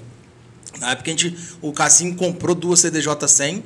[0.78, 3.62] Na época a gente, o Cassim comprou duas CDJ 100.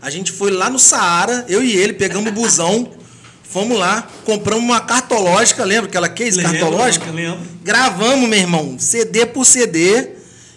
[0.00, 2.90] A gente foi lá no Saara, eu e ele, pegamos o busão,
[3.48, 7.10] fomos lá, compramos uma cartológica, lembra aquela case Lembro, cartológica?
[7.10, 7.40] lembro.
[7.62, 10.10] Gravamos, meu irmão, CD por CD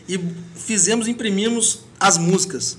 [0.07, 0.19] e
[0.55, 2.77] fizemos, imprimimos as músicas.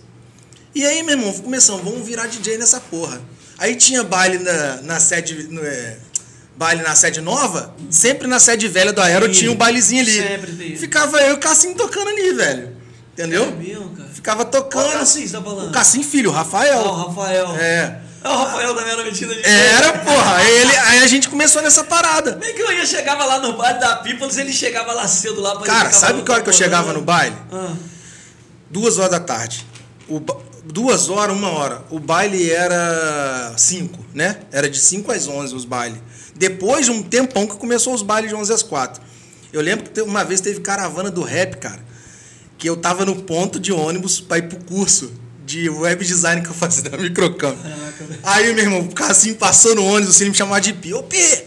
[0.74, 3.20] E aí, meu irmão, começamos, vamos virar DJ nessa porra.
[3.58, 5.48] Aí tinha baile na, na sede.
[5.50, 5.96] no, é,
[6.56, 10.12] baile na sede nova, sempre na sede velha do Aero Sim, tinha um bailezinho ali.
[10.12, 10.76] sempre tem.
[10.76, 12.76] Ficava eu e o Cassim tocando ali, velho.
[13.14, 13.44] Entendeu?
[13.44, 14.08] É mesmo, cara.
[14.10, 14.84] Ficava tocando.
[14.84, 15.68] Qual Cassim você tá falando?
[15.68, 16.80] O Cassim Filho, o Rafael.
[16.80, 17.56] Ah, o Rafael.
[17.56, 18.00] É.
[18.22, 20.36] É, o Rafael também era metido de Era, porra.
[20.36, 22.32] Aí, ele, aí a gente começou nessa parada.
[22.32, 25.56] Bem que eu ia, chegava lá no baile da Peoples, ele chegava lá cedo lá
[25.56, 27.36] pra Cara, sabe que hora que eu chegava no baile?
[27.50, 27.74] Ah,
[28.68, 29.66] Duas horas da tarde.
[30.08, 30.20] O
[30.64, 31.82] duas horas, uma hora.
[31.90, 34.40] O baile era cinco, né?
[34.52, 35.98] Era de 5 às 11 os bailes.
[36.36, 39.02] Depois de um tempão que começou os bailes de 11 às 4.
[39.52, 41.80] Eu lembro que uma vez teve caravana do rap, cara.
[42.56, 45.12] Que eu tava no ponto de ônibus pra ir pro curso
[45.50, 47.56] de web design que eu fazia da Microcamp.
[48.22, 50.94] Aí, meu irmão, ficava assim, passando ônibus, assim, ele me chamava de Pi.
[50.94, 51.44] Ô, Pi,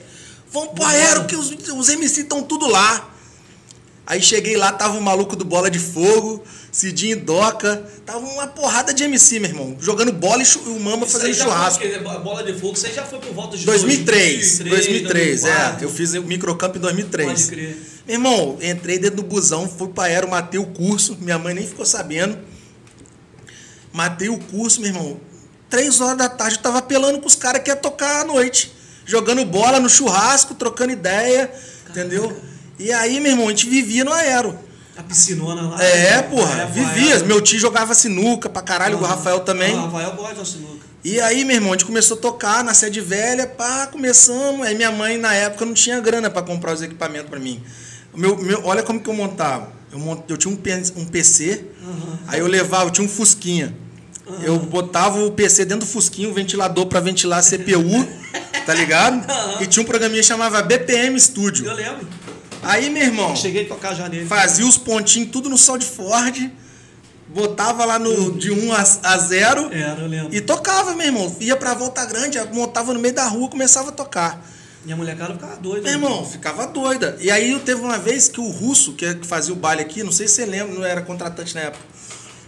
[0.51, 3.09] vamos pro aero que os, os MC estão tudo lá.
[4.05, 8.93] Aí cheguei lá, tava o maluco do Bola de Fogo, Cidinho Doca, tava uma porrada
[8.93, 11.79] de MC, meu irmão, jogando bola e o Mama Isso fazendo churrasco.
[11.81, 15.47] Porque bola de fogo, aí já foi por volta de 2003, 2003, é.
[15.47, 15.85] 2004.
[15.85, 17.29] Eu fiz o microcamp em 2003.
[17.29, 17.77] Pode crer.
[18.05, 21.65] Meu irmão, entrei dentro do busão, fui pra aero, matei o curso, minha mãe nem
[21.65, 22.37] ficou sabendo.
[23.93, 25.19] Matei o curso, meu irmão.
[25.69, 28.73] Três horas da tarde eu tava apelando pros caras que ia tocar à noite.
[29.05, 31.51] Jogando bola no churrasco, trocando ideia,
[31.89, 32.35] entendeu?
[32.79, 34.57] E aí, meu irmão, a gente vivia no aero.
[34.97, 35.83] A piscinona lá.
[35.83, 36.21] É, né?
[36.23, 37.19] porra, vivia.
[37.19, 39.15] Meu tio jogava sinuca pra caralho, o Aham.
[39.15, 39.75] Rafael também.
[39.75, 40.83] O Rafael gosta da sinuca.
[41.03, 44.65] E aí, meu irmão, a gente começou a tocar na sede velha, pá, começamos.
[44.65, 47.61] Aí minha mãe, na época, não tinha grana pra comprar os equipamentos pra mim.
[48.13, 49.69] O Meu, meu, olha como que eu montava.
[49.93, 50.57] Eu, mont, eu tinha um,
[51.01, 51.65] um PC,
[52.27, 53.75] aí eu levava, eu tinha um Fusquinha.
[54.41, 58.07] Eu botava o PC dentro do Fusquinha, o ventilador pra ventilar a CPU,
[58.65, 59.23] tá ligado?
[59.61, 61.67] E tinha um programinha que chamava BPM Studio.
[61.67, 62.07] Eu lembro.
[62.63, 64.25] Aí, meu irmão, Cheguei a tocar já nele.
[64.25, 66.49] fazia os pontinhos tudo no sol de Ford,
[67.27, 70.33] botava lá no de 1 a, a 0 Era, eu lembro.
[70.33, 71.35] e tocava, meu irmão.
[71.39, 74.43] Ia pra Volta Grande, montava no meio da rua, começava a tocar.
[74.85, 75.81] Minha molecada ficava doida.
[75.83, 77.17] Meu irmão, ficava doida.
[77.21, 79.81] E aí eu teve uma vez que o russo, que é que fazia o baile
[79.81, 81.83] aqui, não sei se você lembra, não era contratante na época.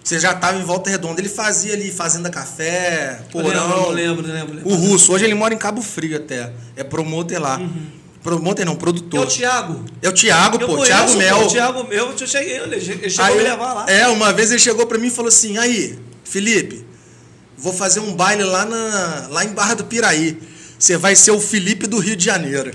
[0.04, 3.50] Você já tava em Volta Redonda, ele fazia ali Fazenda Café, Porão.
[3.50, 4.50] eu lembro, eu lembro.
[4.50, 4.70] eu lembro.
[4.70, 6.52] O russo, hoje ele mora em Cabo Frio até.
[6.76, 7.60] É promoter lá.
[8.22, 9.26] Promoter não, É o produtor.
[9.28, 9.84] Thiago.
[10.02, 11.38] É o Thiago, Eu pô, conheço, Thiago pô, Mel.
[11.38, 13.86] O Thiago Mel, eu cheguei, ele chegou a Aí me levar lá.
[13.90, 16.86] É, uma vez ele chegou pra mim e falou assim: aí, Felipe,
[17.58, 20.40] vou fazer um baile lá, na, lá em Barra do Piraí.
[20.86, 22.72] Você vai ser o Felipe do Rio de Janeiro.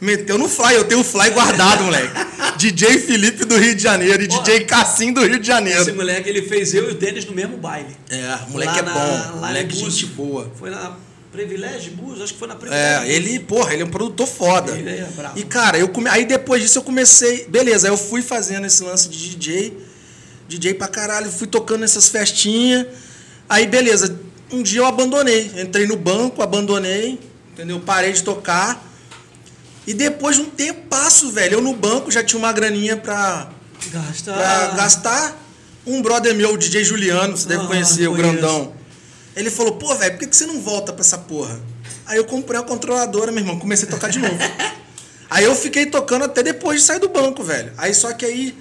[0.00, 2.08] Meteu no fly, eu tenho o fly guardado, moleque.
[2.56, 5.94] DJ Felipe do Rio de Janeiro e DJ Cassim do Rio de Esse Janeiro.
[5.94, 7.94] moleque, ele fez eu e o Denis no mesmo baile.
[8.08, 9.40] É, moleque Lá é na- bom.
[9.40, 9.94] lá Moleque Búzios.
[9.94, 10.50] gente boa.
[10.58, 10.96] Foi na
[11.30, 13.06] Privilégio Bus, acho que foi na Privilégio.
[13.06, 14.72] É, ele, porra, ele é um produtor foda.
[14.72, 15.38] Ele é brabo.
[15.38, 16.08] E, cara, eu come...
[16.08, 17.44] aí depois disso eu comecei.
[17.46, 19.76] Beleza, aí eu fui fazendo esse lance de DJ.
[20.48, 22.86] DJ pra caralho, fui tocando nessas festinhas.
[23.46, 24.18] Aí, beleza.
[24.50, 25.50] Um dia eu abandonei.
[25.58, 27.20] Entrei no banco, abandonei,
[27.60, 27.80] entendeu?
[27.80, 28.82] Parei de tocar.
[29.86, 33.48] E depois de um tempo passo, velho, eu no banco já tinha uma graninha pra,
[33.92, 34.32] Gasta.
[34.32, 35.36] pra gastar.
[35.86, 38.32] Um brother meu, o DJ Juliano, você deve Ah, conhecer, o conheço.
[38.32, 38.74] grandão.
[39.34, 41.58] Ele falou, pô, velho, por que, que você não volta pra essa porra?
[42.06, 44.36] Aí eu comprei a controladora, meu irmão, comecei a tocar de novo.
[45.30, 47.72] aí eu fiquei tocando até depois de sair do banco, velho.
[47.78, 48.56] Aí só que aí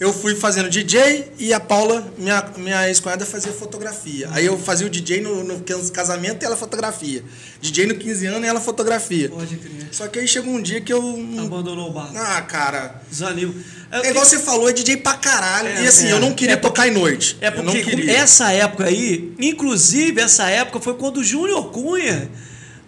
[0.00, 4.30] eu fui fazendo DJ e a Paula, minha, minha ex-cunhada, fazia fotografia.
[4.32, 5.60] Aí eu fazia o DJ no, no
[5.92, 7.22] casamento e ela fotografia.
[7.60, 9.28] DJ no 15 anos e ela fotografia.
[9.28, 9.88] Pode crer.
[9.92, 11.02] Só que aí chegou um dia que eu.
[11.38, 12.10] Abandonou o bar.
[12.16, 13.02] Ah, cara.
[13.10, 13.54] Desanimo.
[13.92, 15.68] É igual você falou, é DJ pra caralho.
[15.68, 16.12] É, e assim, é.
[16.12, 17.36] eu não queria É tocar em noite.
[17.38, 18.16] É eu não porque queria.
[18.16, 22.30] essa época aí, inclusive essa época foi quando o Júnior Cunha.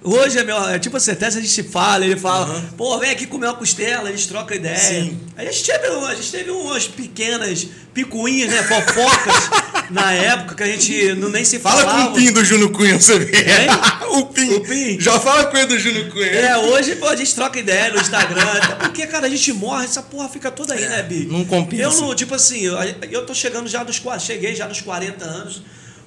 [0.05, 0.57] Hoje é meu.
[0.69, 2.65] É tipo assim, até se a gente se fala, ele fala, Aham.
[2.77, 4.77] pô, vem aqui comer uma costela, a gente troca ideia.
[4.77, 5.19] Sim.
[5.37, 8.63] A gente teve, a gente teve umas pequenas picuinhas, né?
[8.65, 9.51] Fofocas
[9.91, 12.05] na época que a gente não, nem se Fala falava.
[12.07, 13.15] com o Pim do Júnior Cunha, você.
[13.15, 13.69] Hein?
[14.19, 14.55] o Pim.
[14.55, 14.99] O Pim.
[15.01, 16.27] Já fala com ele do Júnior Cunha.
[16.27, 19.85] É, hoje pô, a gente troca ideia no Instagram, até porque, cara, a gente morre,
[19.85, 21.27] essa porra fica toda aí, É, né, Bi?
[21.31, 21.83] não compensa.
[21.83, 22.77] Eu não, tipo assim, eu,
[23.11, 25.63] eu tô chegando já dos cheguei já nos 40 anos.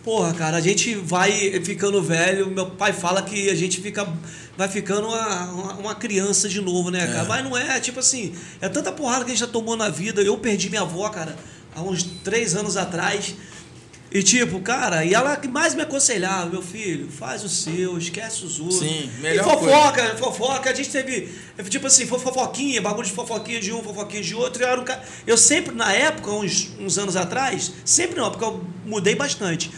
[0.06, 1.32] Porra, cara, a gente vai
[1.64, 2.48] ficando velho.
[2.52, 4.08] Meu pai fala que a gente fica
[4.56, 7.24] vai ficando uma, uma, uma criança de novo, né, cara?
[7.28, 10.22] Mas não é, tipo assim, é tanta porrada que a gente já tomou na vida.
[10.22, 11.36] Eu perdi minha avó, cara,
[11.76, 13.36] há uns três anos atrás.
[14.12, 18.46] E tipo, cara, e ela que mais me aconselhava, meu filho, faz o seu, esquece
[18.46, 18.80] os outros.
[18.80, 21.34] Sim, e melhor fofoca, fofoca, a gente teve,
[21.68, 24.64] tipo assim, fo- fofoquinha, bagulho de fofoquinha de um, fofoquinha de outro.
[24.64, 24.86] Eu, era um
[25.28, 29.70] eu sempre, na época, uns, uns anos atrás, sempre não, porque eu mudei bastante.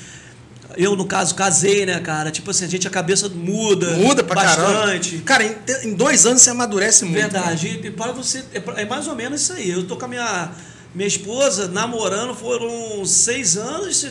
[0.78, 2.30] Eu, no caso, casei, né, cara?
[2.30, 3.91] Tipo assim, a gente, a cabeça muda.
[3.97, 5.17] Muda pra bastante.
[5.17, 5.23] caramba.
[5.25, 7.19] Cara, em, em dois anos você amadurece muito.
[7.19, 7.82] Verdade.
[7.84, 8.43] E para você.
[8.53, 9.69] É é mais ou menos isso aí.
[9.69, 10.51] Eu tô com a minha,
[10.93, 14.05] minha esposa namorando, foram seis anos,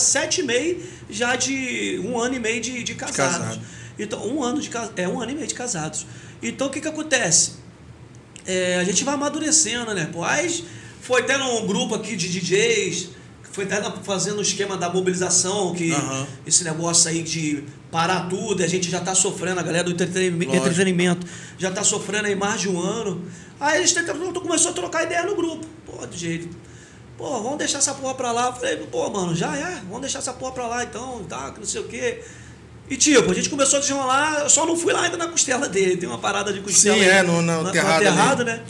[0.00, 3.38] sete e meio já de um ano e meio de, de casados.
[3.38, 3.60] casado.
[3.98, 6.06] Então, um ano de é um ano e meio de casados.
[6.42, 7.52] Então o que que acontece?
[8.46, 10.08] É, a gente vai amadurecendo, né?
[10.12, 10.64] Pô, aí
[11.00, 13.10] foi até num grupo aqui de DJs,
[13.52, 16.26] foi até na- fazendo o esquema da mobilização, que Aham.
[16.46, 19.90] esse negócio aí de parar tudo, e a gente já tá sofrendo, a galera do
[19.90, 21.26] entretenimento, entretenimento
[21.58, 23.24] já tá sofrendo aí mais de um ano.
[23.58, 25.66] Aí eles tentaram, começou a trocar ideia no grupo.
[25.84, 26.48] Pô, de jeito.
[27.18, 28.46] Pô, vamos deixar essa porra pra lá.
[28.46, 31.58] Eu falei, pô, mano, já é, vamos deixar essa porra pra lá então, tá, que
[31.60, 32.22] não sei o quê.
[32.88, 35.68] E tipo, a gente começou a desenrolar, eu só não fui lá ainda na costela
[35.68, 38.04] dele, tem uma parada de costela Sim, aí, é, no- no na- terrado ali.
[38.04, 38.62] terrado, né?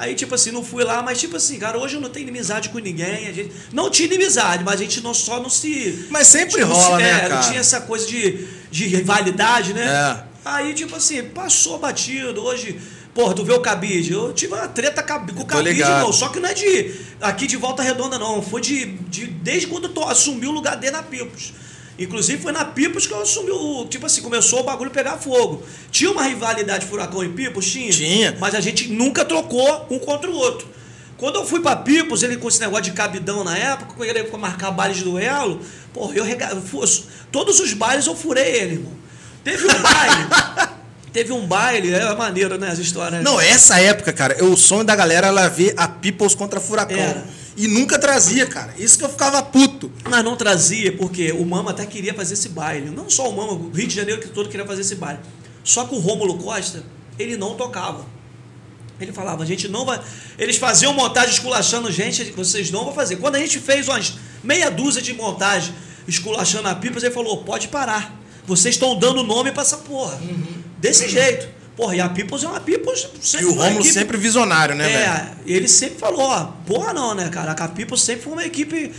[0.00, 2.68] Aí, tipo assim, não fui lá, mas tipo assim, cara, hoje eu não tenho inimizade
[2.68, 3.26] com ninguém.
[3.26, 6.06] A gente não tinha inimizade, mas a gente não, só não se.
[6.10, 7.34] Mas sempre não rola, se- né, é, cara?
[7.36, 9.86] Não tinha essa coisa de, de rivalidade, né?
[9.86, 10.24] É.
[10.44, 12.42] Aí, tipo assim, passou batido.
[12.42, 12.78] Hoje,
[13.14, 14.12] porra, tu vê o cabide.
[14.12, 16.12] Eu tive uma treta com o cabide, irmão.
[16.12, 18.42] Só que não é de aqui de volta redonda, não.
[18.42, 21.52] Foi de, de desde quando tu assumiu o lugar dele na Pipos.
[21.98, 23.84] Inclusive foi na Pipos que eu assumi o.
[23.86, 25.64] Tipo assim, começou o bagulho pegar fogo.
[25.90, 27.66] Tinha uma rivalidade Furacão e Pipos?
[27.70, 27.90] Tinha.
[27.90, 28.36] Tinha.
[28.38, 30.68] Mas a gente nunca trocou um contra o outro.
[31.16, 34.24] Quando eu fui pra Pipos, ele com esse negócio de cabidão na época, quando ele
[34.28, 35.60] foi marcar bailes de duelo,
[35.92, 36.50] porra, eu rega...
[36.52, 36.88] eu
[37.32, 38.92] Todos os bailes eu furei ele, irmão.
[39.42, 40.28] Teve um baile.
[41.12, 42.70] teve um baile, é maneiro, né?
[42.70, 43.24] As histórias.
[43.24, 46.96] Não, essa época, cara, o sonho da galera era ver a Peoples contra Furacão.
[46.96, 47.26] Era.
[47.58, 48.72] E nunca trazia, cara.
[48.78, 49.90] Isso que eu ficava puto.
[50.08, 52.88] Mas não trazia, porque o Mama até queria fazer esse baile.
[52.88, 55.18] Não só o Mama, o Rio de Janeiro que todo queria fazer esse baile.
[55.64, 56.84] Só que o Rômulo Costa,
[57.18, 58.06] ele não tocava.
[59.00, 60.00] Ele falava, a gente não vai.
[60.38, 63.16] Eles faziam montagem esculachando gente, vocês não vão fazer.
[63.16, 65.74] Quando a gente fez umas meia dúzia de montagem
[66.06, 68.16] esculachando a pipas, ele falou: pode parar.
[68.46, 70.20] Vocês estão dando nome pra essa porra.
[70.78, 71.57] Desse jeito.
[71.78, 73.06] Porra, e a Peoples é uma Peoples.
[73.40, 74.98] E o Rômulo equipe- sempre visionário, né, velho?
[74.98, 77.52] é, ele sempre falou, ó, porra não, né, cara?
[77.52, 78.92] A Peoples sempre foi uma equipe,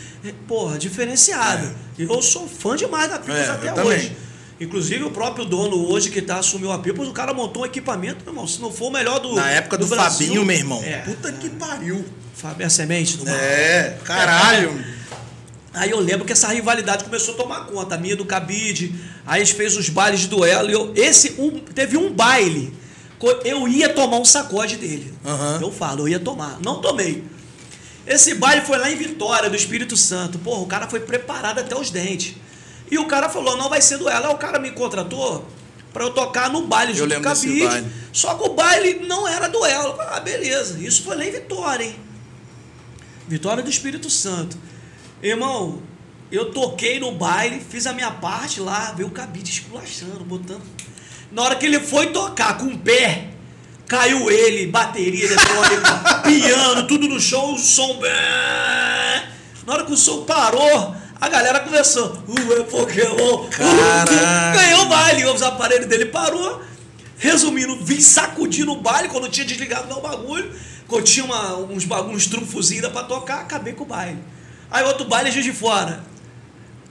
[0.47, 1.75] porra, diferenciada.
[1.97, 3.97] E eu sou fã demais da Peoples É, até também.
[3.97, 4.17] hoje.
[4.61, 8.23] Inclusive o próprio dono hoje que tá assumiu a Peoples, o cara montou um equipamento,
[8.23, 10.81] meu irmão, se não for o melhor do Na época do, Brasil, Fabinho, meu irmão.
[10.81, 12.05] É, Puta que pariu.
[12.33, 13.35] Fabinho é semente do mal.
[13.35, 14.85] É, caralho.
[15.73, 18.93] Aí eu lembro que essa rivalidade começou a tomar conta, a minha do Cabide.
[19.25, 20.69] Aí a gente fez os bailes de duelo.
[20.69, 22.73] E eu, esse um, teve um baile.
[23.43, 25.13] Eu ia tomar um sacode dele.
[25.25, 25.59] Aham.
[25.61, 26.57] Eu falo, eu ia tomar.
[26.61, 27.23] Não tomei.
[28.07, 30.39] Esse baile foi lá em Vitória, do Espírito Santo.
[30.39, 32.35] Porra, o cara foi preparado até os dentes.
[32.89, 34.25] E o cara falou: não vai ser duelo.
[34.25, 35.45] Aí o cara me contratou
[35.93, 37.85] pra eu tocar no baile junto com o Cabide.
[38.11, 39.95] Só que o baile não era duelo.
[39.99, 40.79] Ah, beleza.
[40.79, 41.95] Isso foi lá em Vitória, hein?
[43.27, 44.57] Vitória do Espírito Santo.
[45.21, 45.81] Irmão,
[46.31, 50.61] eu toquei no baile, fiz a minha parte lá, veio o cabide esculachando, botando.
[51.31, 53.27] Na hora que ele foi tocar com o pé,
[53.87, 57.99] caiu ele, bateria eletrônica, piano, tudo no show, o som.
[59.65, 62.13] Na hora que o som parou, a galera começou.
[62.27, 63.47] Uh, é Pokémon.
[63.49, 64.55] Caralho.
[64.57, 66.61] ganhou o baile, os aparelhos dele parou.
[67.17, 70.49] Resumindo, vim sacudindo o baile quando eu tinha desligado meu bagulho.
[70.87, 74.17] Quando tinha uma- uns bagulhos, uns trunfozinhos pra tocar, acabei com o baile.
[74.71, 76.01] Aí outro baile Juiz de Fora.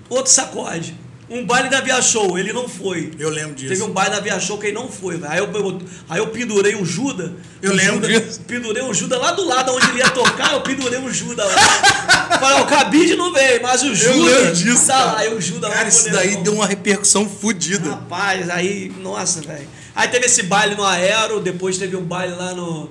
[0.08, 0.96] Outro sacode.
[1.30, 3.12] Um baile da Via Show, ele não foi.
[3.18, 3.68] Eu lembro disso.
[3.68, 5.20] Teve um baile da Via Show que ele não foi.
[5.28, 7.32] Aí eu, eu- aí eu pendurei um Judas.
[7.60, 8.40] Eu um lembro Judas- disso.
[8.46, 12.38] Pendurei um Judas lá do lado onde ele ia tocar, eu pendurei um Judas lá.
[12.40, 14.16] Falei, o Cabide não veio, mas o Judas.
[14.16, 15.04] lembro disso, tá cara.
[15.12, 15.18] lá.
[15.18, 17.90] Aí o Judas Cara, isso daí deu uma repercussão fodida.
[17.90, 19.68] Rapaz, aí, nossa, velho.
[19.94, 22.90] Aí teve esse baile no Aero, depois teve um baile lá no.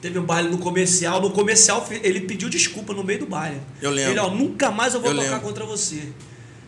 [0.00, 1.20] Teve um baile no comercial.
[1.20, 3.60] No comercial, ele pediu desculpa no meio do baile.
[3.82, 4.12] Eu lembro.
[4.12, 5.46] Ele, ó, nunca mais eu vou Eu tocar lembro.
[5.46, 6.12] contra você.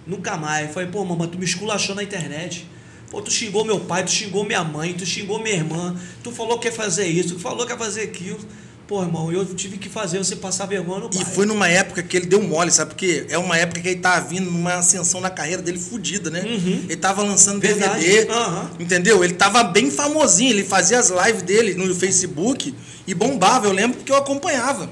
[0.06, 0.68] Nunca mais.
[0.68, 2.66] Eu falei, pô, mamãe, tu me esculachou na internet.
[3.10, 6.58] Pô, tu xingou meu pai, tu xingou minha mãe, tu xingou minha irmã, tu falou
[6.58, 8.40] que ia fazer isso, tu falou que ia fazer aquilo.
[8.86, 11.24] Pô, irmão, eu tive que fazer você passar vergonha no E baile.
[11.34, 12.90] foi numa época que ele deu mole, sabe?
[12.90, 16.42] Porque é uma época que ele tava vindo numa ascensão na carreira dele fodida, né?
[16.44, 18.00] Ele tava lançando Verdade.
[18.04, 18.70] DVD, Aham.
[18.78, 19.24] entendeu?
[19.24, 22.74] Ele tava bem famosinho, ele fazia as lives dele no Facebook
[23.06, 24.90] e bombava, eu lembro porque eu acompanhava,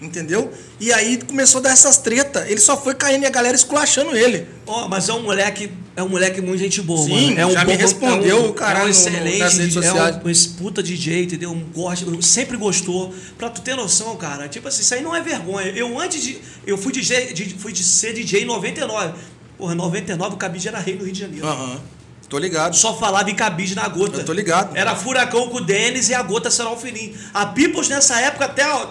[0.00, 0.52] entendeu?
[0.78, 4.14] E aí começou a dar essas tretas, ele só foi caindo e a galera esculachando
[4.16, 4.46] ele.
[4.66, 7.40] Ó, mas é um moleque, é um moleque muito gente boa, Sim, mano.
[7.40, 9.38] É um já me bom- respondeu é um, o cara é um no- no- excelente,
[9.38, 11.50] nas redes é um, esse puta DJ, entendeu?
[11.50, 13.14] Um gosta, sempre gostou.
[13.38, 15.68] Pra tu ter noção, cara, tipo assim, isso aí não é vergonha.
[15.68, 19.14] Eu antes de, eu fui DJ, de, fui de ser DJ em 99.
[19.56, 21.46] Porra, 99 o Cabide era rei no Rio de Janeiro.
[21.46, 21.80] Aham.
[22.28, 22.74] Tô ligado.
[22.74, 24.18] Só falava em cabide na gota.
[24.18, 24.76] Eu tô ligado.
[24.76, 27.14] Era furacão com o Denis e a gota será o fininho.
[27.32, 28.88] A Peoples nessa época até ó,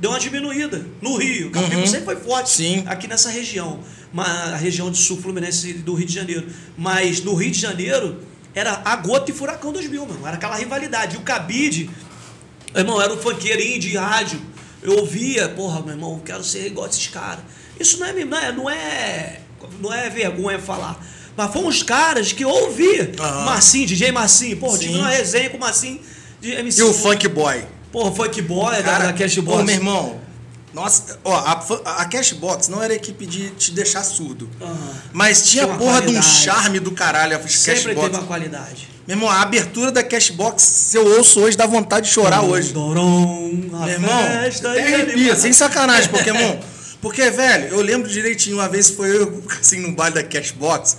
[0.00, 1.50] deu uma diminuída no Rio.
[1.54, 2.76] A Peoples sempre foi forte Uhum.
[2.78, 2.84] Sim.
[2.86, 3.80] aqui nessa região.
[4.16, 6.46] A região de sul fluminense do Rio de Janeiro.
[6.76, 8.20] Mas no Rio de Janeiro
[8.54, 10.26] era a gota e furacão 2000, mano.
[10.26, 11.14] Era aquela rivalidade.
[11.16, 11.88] E o cabide,
[12.74, 14.40] irmão, era um funkeirinho de rádio.
[14.82, 17.44] Eu ouvia, porra, meu irmão, quero ser igual esses caras.
[17.78, 19.40] Isso não é, não é, não é,
[19.80, 20.98] não é vergonha falar.
[21.36, 23.12] Mas foram os caras que eu ouvia.
[23.18, 23.44] Aham.
[23.44, 24.56] Marcinho, DJ Marcinho.
[24.56, 26.00] Porra, tive uma resenha com o Marcinho
[26.40, 26.80] de MC.
[26.80, 27.62] E o Funk Boy?
[27.92, 29.64] Porra, Funk Boy, da, da Cash Ô, Boss.
[29.64, 30.20] meu irmão,
[30.72, 34.48] Nossa, ó, a, a Cashbox não era equipe de te deixar surdo.
[34.60, 34.76] Aham.
[35.12, 36.26] Mas tinha porra de um qualidade.
[36.26, 38.18] charme do caralho a Sempre teve Cashbox.
[38.18, 38.88] uma qualidade.
[39.08, 42.72] Meu irmão, a abertura da Cashbox, se eu ouço hoje, dá vontade de chorar hoje.
[42.72, 46.58] A Meu irmão, até arrepia, sem sacanagem, Pokémon.
[47.02, 50.96] Porque, velho, eu lembro direitinho, uma vez foi eu, assim, num baile da Cashbox.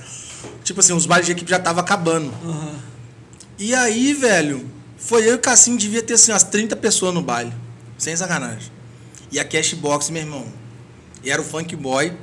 [0.63, 2.33] Tipo assim, os bailes de equipe já tava acabando.
[2.43, 2.71] Aham.
[3.57, 4.65] E aí, velho,
[5.01, 7.51] foi eu e o Cassim, devia ter assim, umas 30 pessoas no baile.
[7.97, 8.71] Sem sacanagem.
[9.31, 10.45] E a Cashbox, meu irmão,
[11.25, 12.13] era o Funk Boy.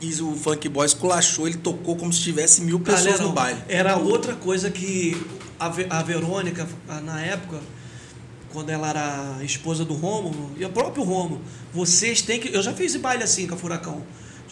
[0.00, 3.60] E o Funk Boy esculachou, ele tocou como se tivesse mil pessoas Galera, no baile.
[3.68, 5.20] Era outra coisa que
[5.58, 6.66] a, Ve- a Verônica,
[7.04, 7.60] na época,
[8.52, 11.40] quando ela era esposa do Rômulo, e o próprio Rômulo,
[11.72, 12.54] vocês têm que.
[12.54, 14.02] Eu já fiz baile assim com a Furacão.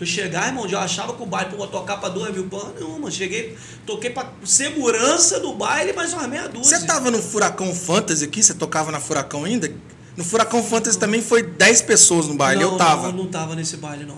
[0.03, 2.75] Eu chegar, irmão, já achava que o baile, pô, tocar pra duas mil pães.
[2.81, 6.77] Não, mano, cheguei, toquei pra segurança do baile, mais umas meia dúzia.
[6.77, 8.43] Você tava no Furacão Fantasy aqui?
[8.43, 9.73] Você tocava na Furacão ainda?
[10.17, 13.13] No Furacão Fantasy também foi 10 pessoas no baile, não, eu tava.
[13.13, 14.17] Não, não tava nesse baile, não.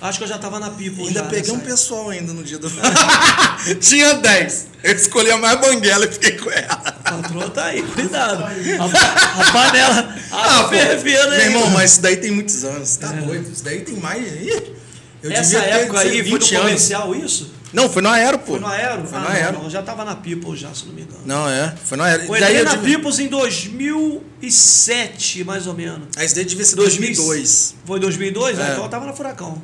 [0.00, 1.70] Acho que eu já tava na People Ainda já, peguei um época.
[1.70, 2.70] pessoal ainda no dia do.
[3.80, 4.66] Tinha 10.
[4.84, 6.74] Eu escolhi a mais banguela e fiquei com ela.
[6.74, 8.44] A patroa tá aí, cuidado.
[8.44, 11.38] A, a panela, a pô, fervendo aí.
[11.38, 12.96] Meu irmão, mas isso daí tem muitos anos.
[12.96, 13.50] Tá doido?
[13.50, 14.24] Isso daí tem mais.
[14.24, 14.74] Ih,
[15.24, 16.64] Eu Essa devia ter época aí foi no 20 anos.
[16.66, 17.50] comercial isso?
[17.72, 18.52] Não, foi no Aero, pô.
[18.52, 19.06] Foi no Aero?
[19.06, 19.62] Foi ah, no não, Aero.
[19.62, 21.22] não, já tava na People já, se não me engano.
[21.24, 21.74] Não, é.
[21.82, 22.24] Foi no Aero.
[22.24, 22.96] Eu Daí entrei na devia...
[22.98, 26.08] Peoples em 2007, mais ou menos.
[26.16, 27.16] Aí isso daí devia ser 2002.
[27.16, 27.74] 2002.
[27.86, 28.58] Foi 2002?
[28.58, 28.62] É.
[28.62, 29.60] Ah, então eu tava na Furacão.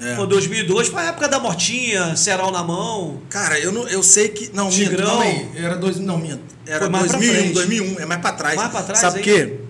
[0.00, 0.16] É.
[0.16, 3.20] Foi 2002, foi a época da Mortinha, Ceral na mão.
[3.28, 4.50] Cara, eu, não, eu sei que.
[4.52, 5.06] Não, minto, Tigrão.
[5.06, 5.48] calma aí.
[5.54, 6.40] Era dois, não, minto.
[6.66, 7.54] Era Foi mais pra 2001, frente.
[7.54, 8.00] 2001.
[8.00, 8.56] É mais pra trás.
[8.56, 9.60] Mais pra trás, Sabe por quê?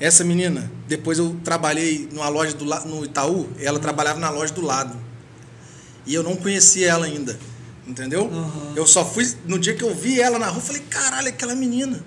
[0.00, 4.62] Essa menina, depois eu trabalhei numa loja do no Itaú, ela trabalhava na loja do
[4.62, 4.96] lado.
[6.06, 7.38] E eu não conhecia ela ainda.
[7.86, 8.30] Entendeu?
[8.32, 8.72] Aham.
[8.76, 9.30] Eu só fui.
[9.46, 12.02] No dia que eu vi ela na rua, falei, caralho, aquela menina.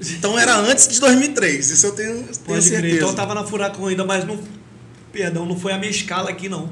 [0.00, 2.80] Então era antes de 2003, isso eu tenho, tenho Pode certeza.
[2.82, 2.96] crer.
[2.96, 4.38] Então eu tava na Furacão ainda, mas não.
[5.12, 6.70] Perdão, não foi a minha escala aqui, não.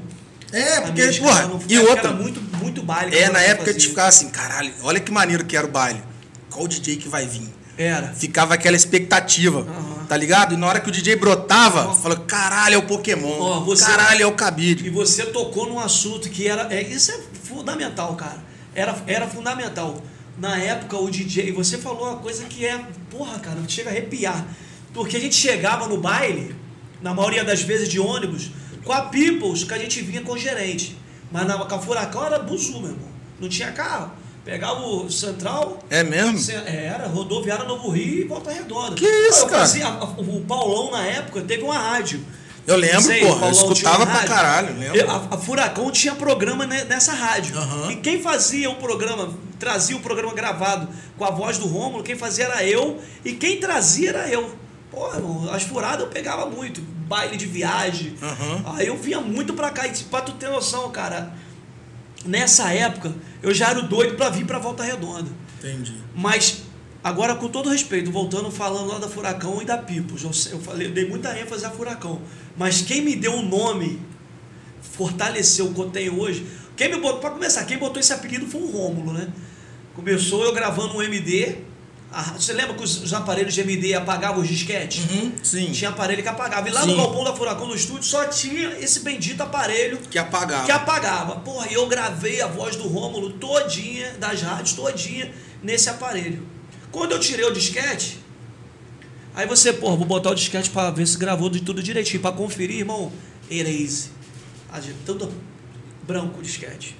[0.51, 2.09] É, porque, porra, não e porque outra.
[2.09, 3.17] Era muito, muito baile.
[3.17, 3.89] É, na época de fazia.
[3.89, 6.03] ficar assim, caralho, olha que maneiro que era o baile.
[6.51, 7.49] Qual DJ que vai vir?
[7.77, 8.13] Era.
[8.13, 9.94] Ficava aquela expectativa, Aham.
[10.07, 10.53] Tá ligado?
[10.53, 13.39] E na hora que o DJ brotava, falou, caralho, é o Pokémon.
[13.39, 14.89] Ó, você- Caralho, é o E Cabide.
[14.89, 16.73] você tocou num assunto que era.
[16.73, 18.43] É, isso é fundamental, cara.
[18.73, 20.01] Era, era fundamental.
[20.37, 21.51] Na época, o DJ.
[21.53, 22.77] Você falou uma coisa que é.
[23.09, 24.45] Porra, cara, chega a arrepiar.
[24.93, 26.55] Porque a gente chegava no baile,
[27.01, 28.49] na maioria das vezes de ônibus,
[28.83, 30.97] com a Peoples, que a gente vinha com o gerente.
[31.31, 33.09] Mas na, com a Furacão era buzu, meu irmão.
[33.39, 34.11] Não tinha carro.
[34.45, 36.37] Pegava o Central, É mesmo?
[36.37, 38.95] Cê- Era, rodoviária Novo Rio e Volta Redonda.
[38.95, 39.59] Que isso, Eu cara?
[39.61, 42.23] fazia- o Paulão, na época, teve uma rádio.
[42.67, 43.47] Eu lembro, Sei, porra.
[43.47, 44.97] Eu escutava pra caralho, lembro.
[44.97, 47.57] Eu- A, a Furacão tinha programa ne- nessa rádio.
[47.57, 47.91] Aham.
[47.91, 50.87] E quem fazia o programa, trazia o programa gravado
[51.17, 52.99] com a voz do Rômulo, quem fazia era eu.
[53.23, 54.53] E quem trazia era eu.
[54.91, 56.81] Pô, irmão, as furadas eu pegava muito.
[57.07, 58.15] Baile de viagem.
[58.21, 58.63] Aham.
[58.77, 59.85] Aí eu vinha muito pra cá.
[59.87, 61.33] E pra tu ter noção, cara,
[62.25, 65.29] nessa época eu já era o doido pra vir pra Volta Redonda.
[65.59, 65.93] Entendi.
[66.15, 66.63] Mas,
[67.03, 70.87] agora com todo respeito, voltando falando lá da Furacão e da Pipos, eu, eu falei,
[70.87, 72.21] eu dei muita ênfase a Furacão.
[72.57, 73.99] Mas quem me deu o nome,
[74.81, 76.45] fortaleceu o que eu tenho hoje,
[76.75, 79.27] quem me botou, para começar, quem botou esse apelido foi o Rômulo, né?
[79.93, 81.57] Começou eu gravando um MD.
[82.17, 85.03] A- você lembra que os, os aparelhos de MD apagavam os disquetes?
[85.11, 85.71] Uhum, sim.
[85.71, 86.67] Tinha aparelho que apagava.
[86.69, 86.91] E lá Sim.
[86.91, 90.65] no galpão da Furacão no estúdio só tinha esse bendito aparelho Que apagava.
[90.65, 91.35] que apagava.
[91.41, 96.47] Porra, eu gravei a voz do Rômulo todinha, das rádios todinha, nesse aparelho.
[96.91, 98.19] Quando eu tirei o disquete,
[99.35, 102.31] aí você, porra, vou botar o disquete pra ver se gravou de tudo direitinho, pra
[102.31, 103.11] conferir, irmão.
[103.51, 104.09] Erase.
[105.05, 105.31] Tudo
[106.03, 106.95] branco o disquete.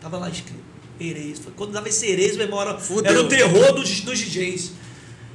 [0.00, 0.71] Tava lá escrito.
[1.10, 1.42] Erase.
[1.56, 4.72] Quando dava esse erase, meu irmão, era, era o terror dos, dos DJs.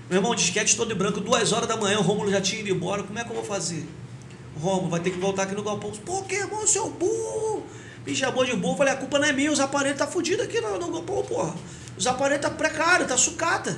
[0.09, 3.03] Meu irmão, disquete todo branco, duas horas da manhã, o Rômulo já tinha ido embora.
[3.03, 3.85] Como é que eu vou fazer?
[4.59, 5.91] Romulo, vai ter que voltar aqui no galpão.
[5.91, 7.63] Pokémon, seu burro!
[8.05, 8.77] Me chamou de burro.
[8.77, 11.53] Falei, a culpa não é minha, os aparelhos tá fudido aqui no, no galpão, porra.
[11.97, 13.77] Os aparelhos tá precário, tá sucata.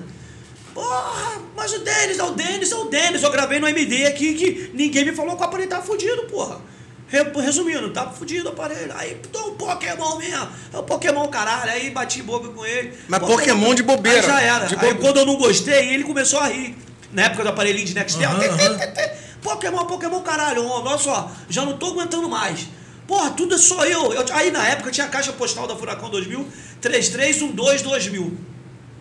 [0.73, 3.23] Porra, mas o Denis, é o Denis, é o Denis.
[3.23, 6.61] Eu gravei no MD aqui que ninguém me falou que o aparelho tá fudido, porra.
[7.09, 8.93] Re- Resumindo, tá fudido o aparelho.
[8.95, 10.47] Aí, então o Pokémon mesmo.
[10.73, 11.71] É o Pokémon, caralho.
[11.71, 12.93] Aí bati boca com ele.
[13.07, 14.19] Mas Pokémon de bobeira.
[14.19, 14.65] Aí já era.
[14.65, 16.77] De aí quando eu não gostei, ele começou a rir.
[17.11, 18.29] Na época do aparelhinho de Nextel.
[18.39, 19.11] Tê.
[19.41, 20.65] Pokémon, Pokémon, caralho.
[20.67, 22.67] ó, Olha só, já não tô aguentando mais.
[23.07, 24.13] Porra, tudo é só eu.
[24.13, 26.47] Eu- Aí na época tinha a caixa postal da Furacão 2000,
[26.79, 28.37] 3312 2000.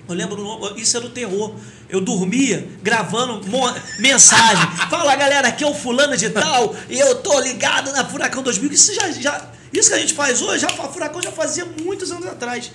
[0.09, 1.54] Eu lembro, isso era o terror.
[1.88, 3.40] Eu dormia gravando
[3.98, 4.66] mensagem.
[4.88, 8.72] Fala galera, aqui é o fulano de tal e eu tô ligado na Furacão 2000.
[8.72, 12.26] Isso já, já, isso que a gente faz hoje, a Furacão já fazia muitos anos
[12.26, 12.70] atrás.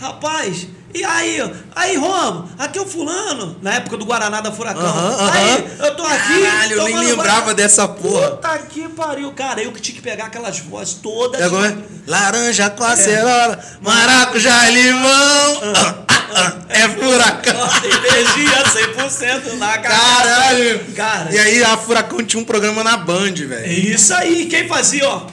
[0.00, 4.50] Rapaz, e aí, ó, aí, Romo, aqui é o fulano, na época do Guaraná da
[4.50, 4.82] Furacão.
[4.82, 5.30] Aham, aham.
[5.30, 6.42] Aí, eu tô aqui.
[6.42, 7.52] Caralho, eu nem lembrava Guaraná.
[7.52, 8.30] dessa porra.
[8.30, 9.62] Puta que pariu, cara.
[9.62, 11.40] Eu que tinha que pegar aquelas vozes todas.
[11.40, 11.76] É como é?
[12.06, 15.60] Laranja com acerola, maracujá e limão.
[16.68, 17.68] É furacão.
[17.84, 19.94] Energia 100% na cara.
[19.94, 20.80] Caralho.
[20.96, 23.94] Cara, E aí a Furacão tinha um programa na Band, é velho.
[23.94, 24.46] isso aí.
[24.46, 25.26] Quem fazia, ó.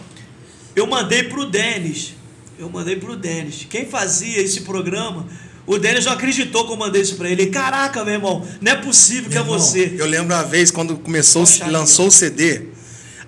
[0.75, 2.16] Eu mandei pro Denis.
[2.57, 3.65] Eu mandei pro Denis.
[3.69, 5.27] Quem fazia esse programa,
[5.65, 7.47] o Denis não acreditou que eu mandei isso pra ele.
[7.47, 9.95] Caraca, meu irmão, não é possível que é Irmão, você.
[9.97, 12.67] Eu lembro uma vez quando começou, Poxa lançou o CD,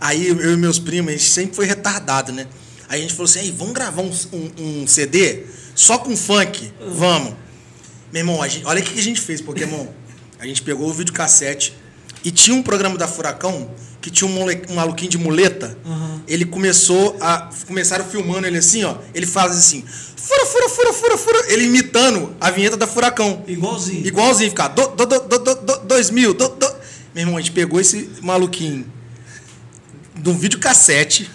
[0.01, 2.47] aí eu e meus primos, a gente sempre foi retardado, né?
[2.87, 5.43] Aí a gente falou assim, vamos gravar um, um- um CD
[5.75, 6.71] só com funk?
[6.95, 7.33] Vamos.
[8.11, 9.85] Meu irmão, gente- olha o que a gente fez, Pokémon.
[10.39, 11.73] A gente pegou o videocassete
[12.23, 13.69] e tinha um programa da Furacão
[14.01, 15.77] que tinha um, mole- um maluquinho de muleta.
[15.85, 16.21] Aham.
[16.27, 17.49] Ele começou a.
[17.67, 18.95] Começaram filmando ele assim, ó.
[19.13, 19.83] Ele faz assim.
[20.15, 21.51] Fura, fura, fura, fura, fura.
[21.53, 23.43] Ele imitando a vinheta da Furacão.
[23.47, 24.05] Igualzinho.
[24.05, 24.67] Igualzinho, ficar.
[24.69, 26.33] Do, do, do, do, do, do, dois mil.
[26.33, 26.67] Do, do.
[27.15, 28.85] Meu irmão, a gente pegou esse maluquinho
[30.15, 31.29] de um videocassete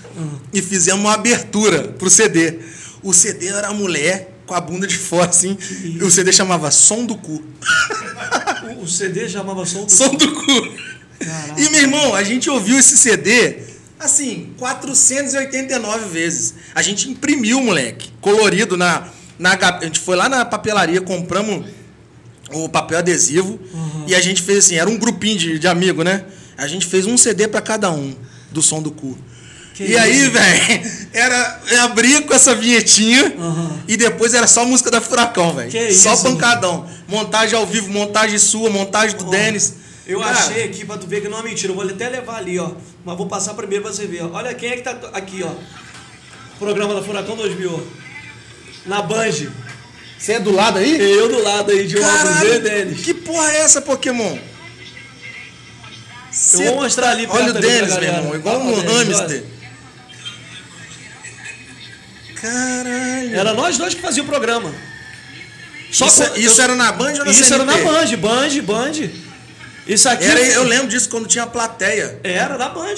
[0.52, 2.58] e fizemos uma abertura pro CD.
[3.02, 5.56] O CD era a mulher com a bunda de fora, assim.
[5.84, 7.42] E o CD chamava Som do Cu.
[8.78, 9.92] O, o CD chamava som do...
[9.92, 10.72] Som do Cu.
[11.18, 11.60] Caraca.
[11.60, 13.58] E, meu irmão, a gente ouviu esse CD,
[13.98, 16.54] assim, 489 vezes.
[16.74, 19.52] A gente imprimiu, moleque, colorido na, na.
[19.54, 21.66] A gente foi lá na papelaria, compramos
[22.52, 23.58] o papel adesivo
[24.06, 26.24] e a gente fez assim, era um grupinho de, de amigo, né?
[26.56, 28.14] A gente fez um CD pra cada um
[28.50, 29.18] do som do cu.
[29.74, 33.80] Que e aí, velho, era eu abria com essa vinhetinha Aham.
[33.88, 35.68] e depois era só música da Furacão, velho.
[35.70, 36.88] Que Só isso, pancadão.
[37.08, 39.74] Montagem ao vivo, montagem sua, montagem do Ó, Denis.
[40.06, 41.72] Eu Cara, achei aqui pra tu ver que não é mentira.
[41.72, 42.70] Eu vou até levar ali, ó.
[43.04, 44.30] Mas vou passar primeiro pra você ver, ó.
[44.34, 45.50] Olha quem é que tá aqui, ó.
[46.58, 47.80] Programa da Furacão 2000, ó.
[48.88, 49.32] Na Band.
[50.18, 51.00] Você é do lado aí?
[51.00, 53.00] Eu do lado aí de um e deles.
[53.00, 54.38] que porra é essa, Pokémon?
[56.30, 59.18] Cê- Eu vou mostrar ali Olha o pra Denis, meu irmão, igual um o Denis,
[59.18, 59.44] hamster.
[62.48, 63.36] Caralho.
[63.36, 64.70] Era nós dois que fazíamos o programa.
[65.90, 68.16] Só isso, com- isso eu- era na Band ou na Isso era na CNT?
[68.16, 69.10] Band, Band, Band.
[69.86, 70.24] Isso aqui.
[70.24, 72.18] Era, eu lembro disso quando tinha plateia.
[72.24, 72.94] Era da Band.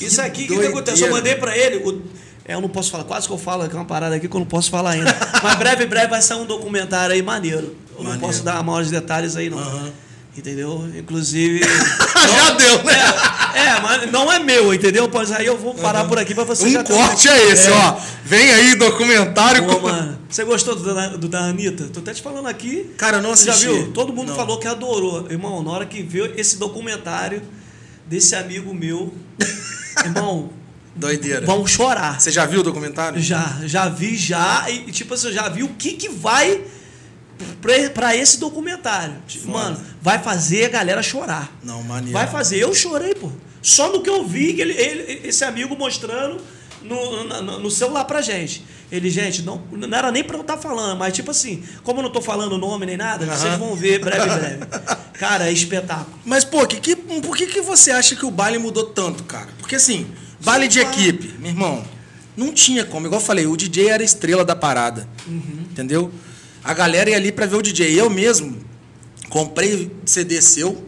[0.00, 1.06] Isso aqui, o que, que aconteceu?
[1.08, 1.76] Eu mandei pra ele.
[1.78, 2.02] o-
[2.44, 4.40] é, eu não posso falar, quase que eu falo aqui uma parada aqui que eu
[4.40, 5.14] não posso falar ainda.
[5.42, 7.76] Mas breve, breve vai sair um documentário aí maneiro.
[7.90, 8.20] Eu não Maneiro.
[8.20, 9.58] posso dar maiores detalhes aí, não.
[9.58, 9.92] Aham.
[10.38, 10.88] Entendeu?
[10.96, 11.60] Inclusive.
[11.66, 12.94] Já deu, né?
[13.54, 15.08] É, é, mas não é meu, entendeu?
[15.08, 17.96] Pois aí eu vou parar por aqui pra você Um corte é esse, ó.
[18.24, 19.66] Vem aí, documentário.
[19.66, 21.88] Pô, com- mano, você gostou do, da- do da Anitta?
[21.92, 22.88] Tô até te falando aqui.
[22.96, 23.62] Cara, não assisti.
[23.64, 23.90] Já viu?
[23.92, 24.36] Todo mundo Não.
[24.36, 25.26] falou que adorou.
[25.28, 27.42] Irmão, na hora que viu esse documentário
[28.06, 29.12] desse amigo meu,
[30.04, 30.50] irmão,
[30.94, 31.44] Doideira.
[31.44, 32.20] vão chorar.
[32.20, 33.20] Você já viu o documentário?
[33.20, 36.60] Já, já vi já, e tipo assim, eu já vi o que que vai
[37.60, 39.16] pra, pra esse documentário.
[39.28, 39.46] Foda.
[39.52, 41.50] Mano, vai fazer a galera chorar.
[41.62, 42.12] Não, maneiro.
[42.12, 42.58] Vai fazer.
[42.58, 43.30] Eu chorei, pô.
[43.62, 46.40] Só no que eu vi, que ele, ele- esse amigo mostrando
[46.82, 48.64] no, no, no celular pra gente.
[48.90, 52.04] Ele, gente, não, não era nem pra eu estar falando, mas tipo assim, como eu
[52.04, 53.36] não tô falando o nome nem nada, Aham.
[53.36, 54.64] vocês vão ver breve, breve.
[55.18, 56.18] Cara, é espetáculo.
[56.24, 59.48] Mas, pô, que, que, por que, que você acha que o baile mudou tanto, cara?
[59.58, 60.06] Porque assim,
[60.40, 61.84] baile de equipe, meu irmão,
[62.36, 63.06] não tinha como.
[63.06, 65.06] Igual eu falei, o DJ era a estrela da parada.
[65.28, 66.10] Entendeu?
[66.68, 67.98] A galera ia ali pra ver o DJ.
[67.98, 68.58] Eu mesmo
[69.30, 70.84] comprei CD seu,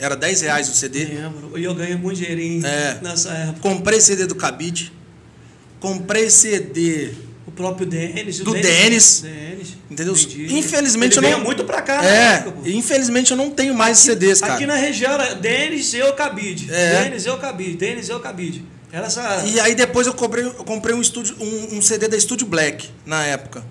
[0.00, 1.04] era 10 reais o CD.
[1.04, 1.56] Lembro.
[1.56, 2.98] E eu ganhei muito dinheirinho É.
[3.00, 3.60] nessa época.
[3.60, 4.92] Comprei CD do Cabide.
[5.78, 7.10] Comprei CD.
[7.46, 8.40] O próprio Denis.
[8.40, 9.20] Do Denis.
[9.20, 9.68] Denis.
[9.88, 10.14] Entendeu?
[10.14, 10.58] Entendi.
[10.58, 13.98] Infelizmente Ele eu não- muito pra cá na É, época, infelizmente eu não tenho mais
[13.98, 14.54] CDs, cara.
[14.54, 16.66] Aqui na região era Denis, eu, Cabide.
[16.68, 17.04] É.
[17.04, 17.76] Denis, eu, Cabide.
[17.76, 18.64] Denis, eu, Cabide.
[18.92, 19.44] Era essa...
[19.46, 22.88] E aí depois eu comprei, eu comprei um, estúdio, um, um CD da Studio Black
[23.06, 23.62] na época.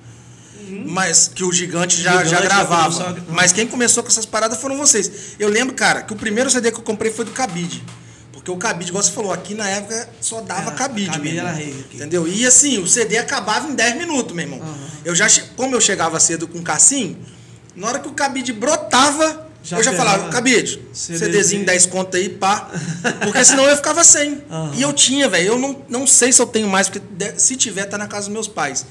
[0.85, 2.17] Mas que o gigante já, Uhum.
[2.25, 2.83] Gigante já já gravava.
[2.93, 5.11] começou a- Mas quem começou com essas paradas foram vocês.
[5.39, 7.83] Eu lembro, cara, que o primeiro CD que eu comprei foi do Cabide.
[8.31, 11.09] Porque o Cabide, igual você falou, aqui na época só dava Era, Cabide.
[11.11, 11.47] Cabide meu irmão.
[11.49, 11.97] era rei aqui.
[11.97, 12.27] Entendeu?
[12.27, 14.61] E assim, o CD acabava em 10 minutos, meu irmão.
[15.03, 17.17] Eu já, como eu chegava cedo com o Cassim,
[17.75, 21.17] na hora que o Cabide brotava, Já eu já falava, Cabide, CDzinho.
[21.31, 22.69] CDzinho 10 conto aí, pá.
[23.23, 24.43] Porque senão eu ficava sem.
[24.49, 24.71] Aham.
[24.75, 25.47] E eu tinha, velho.
[25.53, 27.01] Eu não, não sei se eu tenho mais, porque
[27.37, 28.85] se tiver, tá na casa dos meus pais.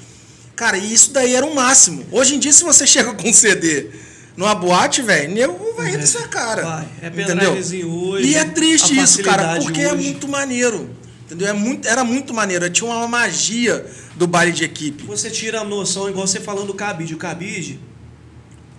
[0.57, 2.05] Cara, e isso daí era o máximo.
[2.13, 3.89] Hoje em dia, se você chega com um CD
[4.37, 6.63] numa boate, velho, nego vai rir da sua cara.
[6.63, 6.89] Vai.
[7.03, 7.53] É entendeu?
[7.53, 10.03] hoje, E é triste isso, cara, porque é hoje.
[10.03, 10.91] muito maneiro.
[11.27, 11.49] Entendeu?
[11.49, 12.69] É muito, era muito maneiro.
[12.71, 13.85] Tinha uma magia
[14.15, 15.05] do baile de equipe.
[15.05, 17.15] Você tira a noção, igual você falando do Cabide.
[17.15, 17.81] O Cabide,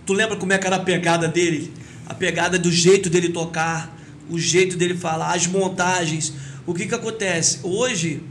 [0.06, 1.72] tu lembra como é que era a pegada dele?
[2.06, 3.94] A pegada do jeito dele tocar,
[4.30, 6.32] o jeito dele falar, as montagens.
[6.64, 7.58] O que que acontece?
[7.62, 8.22] Hoje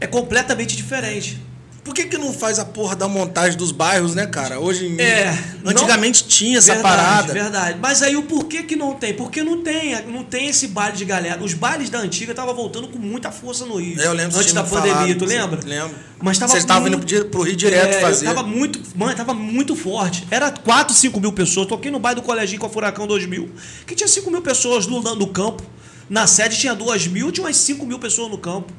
[0.00, 1.40] é completamente diferente.
[1.86, 4.58] Por que, que não faz a porra da montagem dos bairros, né, cara?
[4.58, 5.00] Hoje.
[5.00, 5.32] É,
[5.64, 6.28] Antigamente não...
[6.28, 7.32] tinha essa verdade, parada.
[7.32, 7.78] Verdade.
[7.80, 9.14] Mas aí o porquê que não tem?
[9.14, 11.40] Porque não tem, não tem esse baile de galera.
[11.40, 14.00] Os bailes da antiga estavam voltando com muita força no Rio.
[14.00, 15.60] É, Eu lembro Antes da pandemia, falado, tu lembra?
[15.64, 15.94] Lembro.
[16.20, 18.24] Mas tava Vocês estavam muito- indo pro- Rio direto É, fazer.
[18.26, 20.26] Tava muito, mano, tava muito forte.
[20.28, 21.68] Era 4, 5 mil pessoas.
[21.68, 23.48] Toquei no bairro do Coleginho com a Furacão 2000,
[23.86, 25.62] que tinha 5 mil pessoas no, no campo.
[26.10, 28.72] Na sede tinha 2 mil, tinha umas 5 mil pessoas no campo.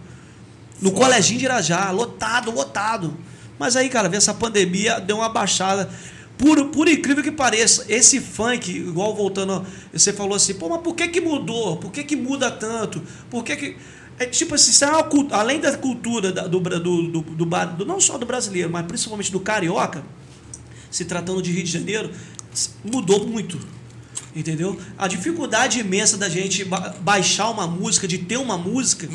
[0.82, 0.92] No.
[0.92, 3.18] Coleginho de Irajá, lotado, lotado.
[3.58, 5.90] Mas aí, cara, veio essa pandemia, deu uma baixada.
[6.38, 10.94] Por, por incrível que pareça, esse funk, igual voltando, você falou assim, pô, mas por
[10.96, 11.78] que que mudou?
[11.78, 13.02] Por que que muda tanto?
[13.30, 13.78] Por que que...
[14.20, 18.00] É tipo assim, isso é uma além da cultura do, do, do, do, do- não
[18.00, 20.04] só do brasileiro, mas principalmente do carioca,
[20.92, 22.12] se tratando de Rio de Janeiro,
[22.84, 23.60] mudou muito.
[24.38, 24.80] Entendeu?
[24.98, 29.08] A dificuldade imensa da gente ba- baixar uma música, de ter uma música,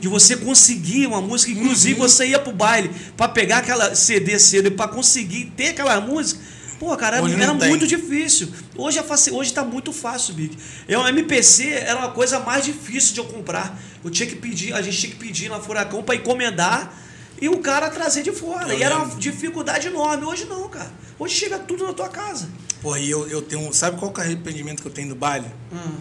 [0.00, 4.68] de você conseguir uma música, inclusive você ia pro baile pra pegar aquela CD cedo
[4.68, 6.40] e pra conseguir ter aquela música.
[6.78, 8.48] Pô, cara, Hoje era muito difícil.
[8.76, 10.56] Hoje, é faci- hoje tá muito fácil, Big.
[10.86, 13.76] Eu, MPC era uma coisa mais difícil de eu comprar.
[14.04, 16.94] Eu tinha que pedir, a gente tinha que pedir na Furacão pra encomendar
[17.40, 18.72] e o cara trazer de fora.
[18.72, 19.12] Eu e era lembro.
[19.12, 20.24] uma dificuldade enorme.
[20.24, 20.90] Hoje não, cara.
[21.18, 22.48] Hoje chega tudo na tua casa.
[22.82, 23.72] Porra, e eu, eu tenho.
[23.72, 25.46] Sabe qual é o arrependimento que eu tenho do baile?
[25.72, 25.92] Ah.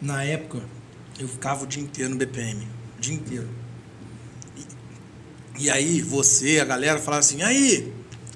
[0.00, 0.62] Na época,
[1.18, 2.66] eu ficava o dia inteiro no BPM.
[2.96, 3.48] O dia inteiro.
[5.58, 7.92] E, e aí, você, a galera, falava assim: aí,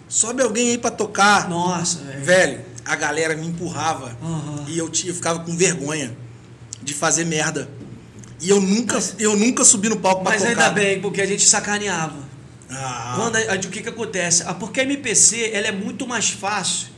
[0.09, 1.49] sobe alguém aí pra tocar.
[1.49, 2.25] Nossa, velho.
[2.25, 4.16] Velho, a galera me empurrava.
[4.23, 4.64] Aham.
[4.68, 6.16] E eu, tinha, eu ficava com vergonha
[6.83, 7.68] de fazer merda.
[8.43, 10.51] E eu nunca, eu nunca subi no palco pra Mas tocar.
[10.51, 12.16] ainda bem, porque a gente sacaneava.
[12.68, 14.43] Ah, Quando a, a- o que que acontece?
[14.47, 16.88] Ah, Porque a MPC ela é muito mais fácil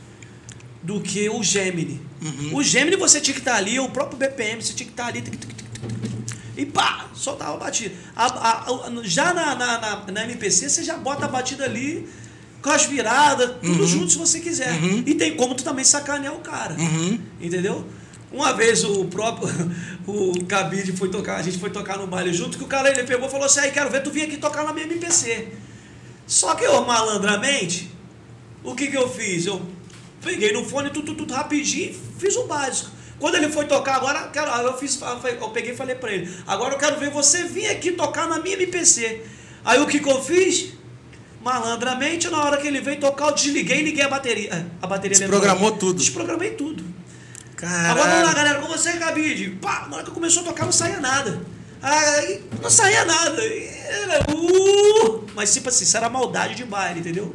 [0.83, 2.01] do que o Gemini.
[2.23, 2.57] Uhum.
[2.57, 5.21] O Gemini você tinha que estar ali, o próprio BPM, você tinha que estar ali.
[5.21, 5.67] tic, tic, tic,
[6.57, 7.95] E pá, soltava a batida.
[8.17, 12.09] A- a- a- já na, na, na, na MPC você já bota a batida ali
[12.63, 13.87] com as viradas, tudo Uhum.
[13.87, 14.73] junto se você quiser.
[15.05, 16.75] E tem como tu também sacanear o cara.
[16.79, 17.19] Uhum.
[17.41, 17.85] Entendeu?
[18.35, 19.49] Uma vez o próprio
[20.09, 23.05] o Cabide foi tocar, a gente foi tocar no baile junto, que o cara ele
[23.05, 25.53] pegou e falou assim: aí quero ver tu vir aqui tocar na minha MPC.
[26.27, 27.93] Só que eu, malandramente,
[28.65, 29.47] o que que eu fiz?
[29.47, 29.63] Eu
[30.21, 32.91] peguei no fone, tudo, tudo, rapidinho, e fiz o básico.
[33.21, 34.33] Quando ele foi tocar, agora
[34.65, 35.01] eu fiz,
[35.41, 38.41] eu peguei e falei pra ele: agora eu quero ver você vir aqui tocar na
[38.41, 39.23] minha MPC.
[39.65, 40.73] Aí o que que eu fiz?
[41.41, 44.67] Malandramente, na hora que ele veio tocar, eu desliguei e liguei a bateria.
[44.83, 45.99] A bateria Desprogramou tudo.
[45.99, 46.94] Desprogramei tudo.
[47.65, 47.91] Caralho.
[47.91, 49.51] Agora vamos lá, galera, com você, Cabide.
[49.61, 51.41] Pá, na hora que começou a tocar, não saía nada.
[51.81, 53.43] Aí, não saía nada.
[53.43, 57.35] Era, uh, mas tipo assim, isso era maldade de baile, entendeu?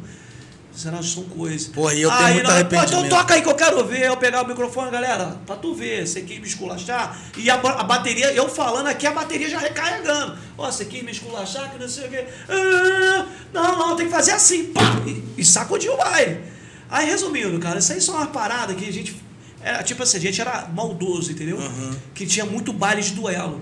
[0.73, 1.67] Isso era, são coisas.
[1.67, 3.19] Porra, e eu tenho Aí, muito na hora, Pô, então arrependimento.
[3.19, 4.03] toca aí que eu quero ver.
[4.05, 6.07] Eu pegar o microfone, galera, pra tu ver.
[6.07, 7.19] Você quis me esculachar.
[7.37, 10.37] E a, a bateria, eu falando aqui, a bateria já recarregando.
[10.57, 12.25] Ó, você quis me esculachar, que não sei o quê.
[12.47, 14.67] Ah, não, não, tem que fazer assim.
[14.67, 16.41] Pá, e, e sacudiu o baile.
[16.89, 19.28] Aí, resumindo, cara, isso aí são uma parada que a gente.
[19.61, 21.57] Era, tipo assim, a gente era maldoso, entendeu?
[21.57, 21.91] Uhum.
[22.13, 23.61] Que tinha muito baile de duelo.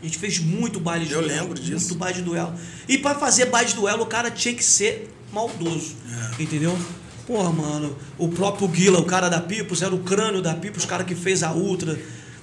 [0.00, 1.40] A gente fez muito baile de Eu duelo.
[1.42, 1.86] lembro disso.
[1.88, 2.54] Muito baile de duelo.
[2.88, 5.94] E pra fazer baile de duelo, o cara tinha que ser maldoso.
[6.38, 6.42] É.
[6.42, 6.78] Entendeu?
[7.26, 10.86] Porra, mano, o próprio Guila, o cara da Pipos, era o crânio da Pipos, o
[10.86, 11.98] cara que fez a Ultra.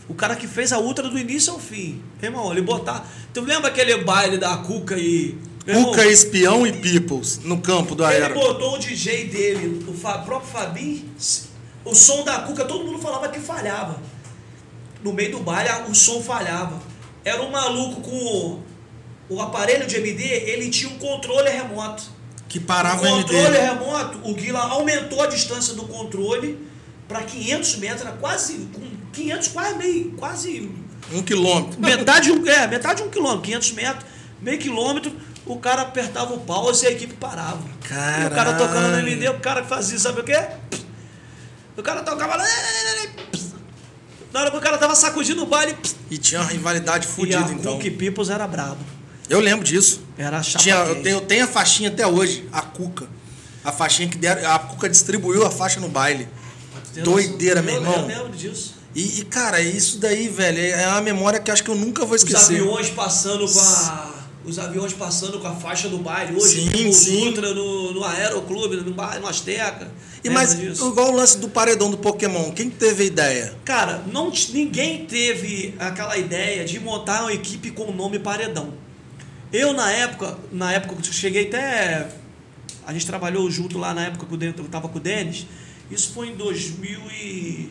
[0.09, 2.01] O cara que fez a Ultra do início ao fim.
[2.21, 3.07] Irmão, ele botar.
[3.33, 5.37] Tu lembra aquele baile da Cuca e.
[5.67, 8.33] Irmão, Cuca, Espião e Peoples no campo do ele Aero.
[8.33, 11.05] botou o DJ dele, o próprio Fabinho,
[11.83, 13.99] o som da Cuca, todo mundo falava que falhava.
[15.03, 16.79] No meio do baile, o som falhava.
[17.25, 18.63] Era um maluco com o,
[19.29, 22.03] o aparelho de MD, ele tinha um controle remoto.
[22.47, 23.59] Que parava o controle MD.
[23.59, 26.67] remoto, o Guila aumentou a distância do controle
[27.07, 30.71] para 500 metros, era quase, com 500, quase meio, quase
[31.11, 31.79] Um quilômetro.
[31.79, 34.05] metade de um, é, metade de um quilômetro, 500 metros,
[34.41, 35.11] meio quilômetro,
[35.45, 37.63] o cara apertava o pause e a equipe parava.
[38.23, 39.07] E o cara tocando no Caralho.
[39.07, 40.37] MD, o cara fazia, sabe o quê?
[41.77, 42.45] O cara tocava lá.
[44.33, 45.75] Na hora que o cara tava sacudindo o baile,
[46.09, 47.73] E tinha uma rivalidade fodida, então.
[47.77, 48.77] Cook Peoples era brabo.
[49.29, 50.01] Eu lembro disso.
[50.17, 53.07] Era chapa Tinha, eu, tenho, eu tenho a faixinha até hoje, a Cuca.
[53.63, 54.49] A faixinha que deram.
[54.51, 56.27] A Cuca distribuiu a faixa no baile.
[57.03, 57.99] Doideira, meu Eu- irmão.
[58.01, 58.75] Eu lembro disso.
[58.93, 62.15] E, e, cara, isso daí, velho, é uma memória que acho que eu nunca vou
[62.15, 62.55] Os esquecer.
[62.59, 64.13] aviões passando com a.
[64.43, 66.35] Os aviões passando com a faixa do baile.
[66.35, 67.27] Hoje, Sim, no sim.
[67.27, 69.91] Ultra, no, no Aeroclube, no, no Azteca.
[70.23, 70.87] E mas, disso?
[70.89, 73.55] igual o lance do paredão do Pokémon, quem que teve a ideia?
[73.63, 78.73] Cara, não, ninguém teve aquela ideia de montar uma equipe com o nome Paredão.
[79.53, 82.09] Eu, na época, na época que cheguei até.
[82.85, 85.45] A gente trabalhou junto lá na época que eu Den- eu tava com o Denis.
[85.89, 87.69] Isso foi em 2000 e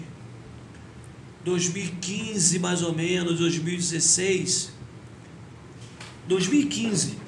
[1.45, 4.71] 2015, mais ou menos, 2016.
[6.31, 7.19] 2015.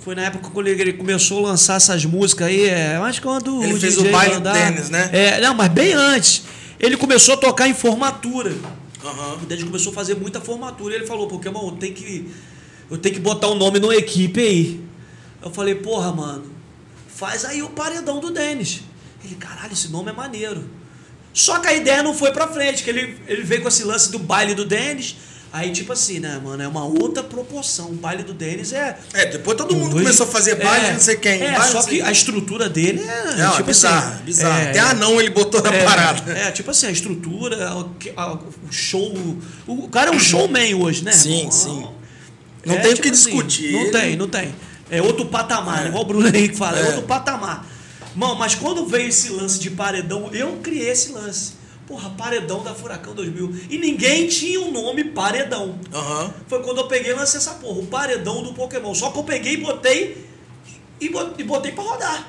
[0.00, 3.74] Foi na época que ele começou a lançar essas músicas aí, é, mas quando Ele
[3.74, 5.10] o fez DJ o baile mandar- do Dennis, né?
[5.12, 6.44] É, não, mas bem antes.
[6.78, 8.54] Ele começou a tocar em formatura.
[9.04, 9.34] Aham.
[9.42, 10.94] O Dennis começou a fazer muita formatura.
[10.94, 12.30] Ele falou, Pokémon, tem que.
[12.88, 14.80] Eu tenho que botar um nome numa equipe aí.
[15.42, 16.44] Eu falei, porra, mano,
[17.08, 18.82] faz aí o paredão do Denis.
[19.24, 20.64] Ele, caralho, esse nome é maneiro.
[21.32, 24.10] Só que a ideia não foi pra frente, que ele, ele veio com esse lance
[24.12, 25.16] do baile do Denis.
[25.52, 27.86] Aí, tipo assim, né, mano, é uma outra proporção.
[27.86, 28.98] O baile do Denis é.
[29.14, 31.40] É, depois todo mundo começou a fazer baile, é, não sei quem.
[31.42, 33.34] É, baile, só que a estrutura dele é.
[33.36, 34.60] Não, tipo é bizarro, assim, bizarro.
[34.60, 36.30] é, Até anão ele botou na é, parada.
[36.32, 39.14] É, tipo assim, a estrutura, o, que- a- o show.
[39.66, 41.12] O, cara é um showman hoje, né?
[41.12, 41.52] Sim, irmão?
[41.52, 41.86] sim.
[42.66, 43.72] Não tem o que discutir.
[43.72, 44.54] Não tem, não tem.
[44.90, 45.88] É outro patamar, né?
[45.88, 46.82] igual o Bruno Henrique fala, é.
[46.82, 46.86] É.
[46.86, 47.66] outro patamar.
[48.14, 51.52] Mano, mas quando veio esse lance de paredão, eu criei esse lance.
[51.86, 53.54] Porra, paredão da Furacão 2000.
[53.70, 55.78] E ninguém tinha o nome paredão.
[55.92, 56.34] Aham.
[56.48, 58.92] Foi quando eu peguei e lancei essa porra, o paredão do Pokémon.
[58.94, 60.26] Só que eu peguei e botei
[61.00, 62.28] e bot- botei pra rodar.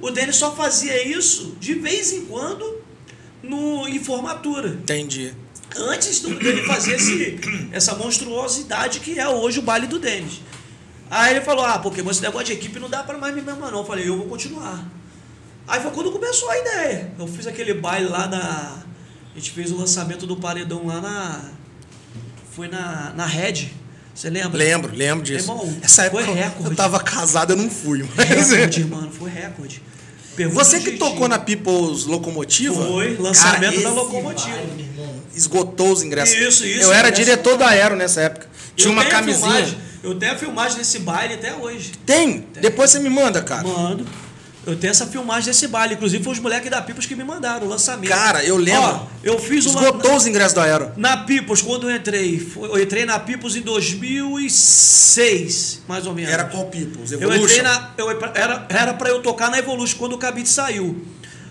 [0.00, 2.82] O Denis só fazia isso de vez em quando
[3.42, 4.68] no, em formatura.
[4.68, 5.34] Entendi.
[5.76, 7.38] Antes do dele fazer esse,
[7.72, 10.40] essa monstruosidade que é hoje o baile do Denis.
[11.10, 13.60] Aí ele falou: Ah, Pokémon, esse negócio de equipe não dá pra mais me mesmo,
[13.60, 13.80] não.
[13.80, 14.82] Eu falei: Eu vou continuar.
[15.66, 17.12] Aí foi quando começou a ideia.
[17.18, 18.84] Eu fiz aquele baile lá na.
[19.34, 21.40] A gente fez o lançamento do paredão lá na.
[22.54, 23.68] Foi na, na Red.
[24.14, 24.56] Você lembra?
[24.56, 25.50] Lembro, lembro disso.
[25.50, 26.70] Irmão, Essa época foi recorde.
[26.70, 28.08] eu tava casado, eu não fui.
[28.16, 28.50] Mas...
[28.52, 29.82] Recorde, mano, foi recorde.
[30.36, 31.10] Pergunta Você que jeitinho.
[31.10, 32.86] tocou na People's Locomotiva?
[32.86, 34.56] Foi, lançamento Cara, da locomotiva.
[34.56, 36.34] irmão, Esgotou os ingressos.
[36.36, 38.48] Isso, isso, Eu era diretor da Aero nessa época.
[38.76, 39.50] Tinha Eu uma camisinha.
[39.50, 41.92] filmagem- eu tenho a filmagem desse baile até hoje.
[42.06, 42.46] Tem?
[42.60, 43.66] Depois você me manda, cara.
[43.66, 44.04] Mando.
[44.66, 45.94] Eu tenho essa filmagem desse baile.
[45.94, 48.08] Inclusive, foi os moleques da Pipos que me mandaram o lançamento.
[48.08, 48.82] Cara, eu lembro.
[48.82, 49.78] Ó, eu fiz uma.
[49.80, 50.90] Esgotou os ingressos da Aero.
[50.96, 56.32] Na Pipos, quando eu entrei, eu entrei na Pipos em 2006, mais ou menos.
[56.32, 56.70] Era qual?
[56.72, 57.44] Eu Evolution?
[57.44, 57.90] entrei na.
[57.98, 61.04] Eu, era, era pra eu tocar na Evolution quando o Cabide saiu.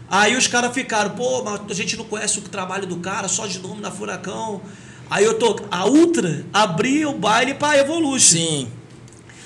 [0.10, 3.48] Aí os caras ficaram, pô, mas a gente não conhece o trabalho do cara, só
[3.48, 4.62] de nome na Furacão.
[5.10, 5.60] Aí eu tô.
[5.70, 8.38] A Ultra abria o baile pra Evolution.
[8.38, 8.68] Sim.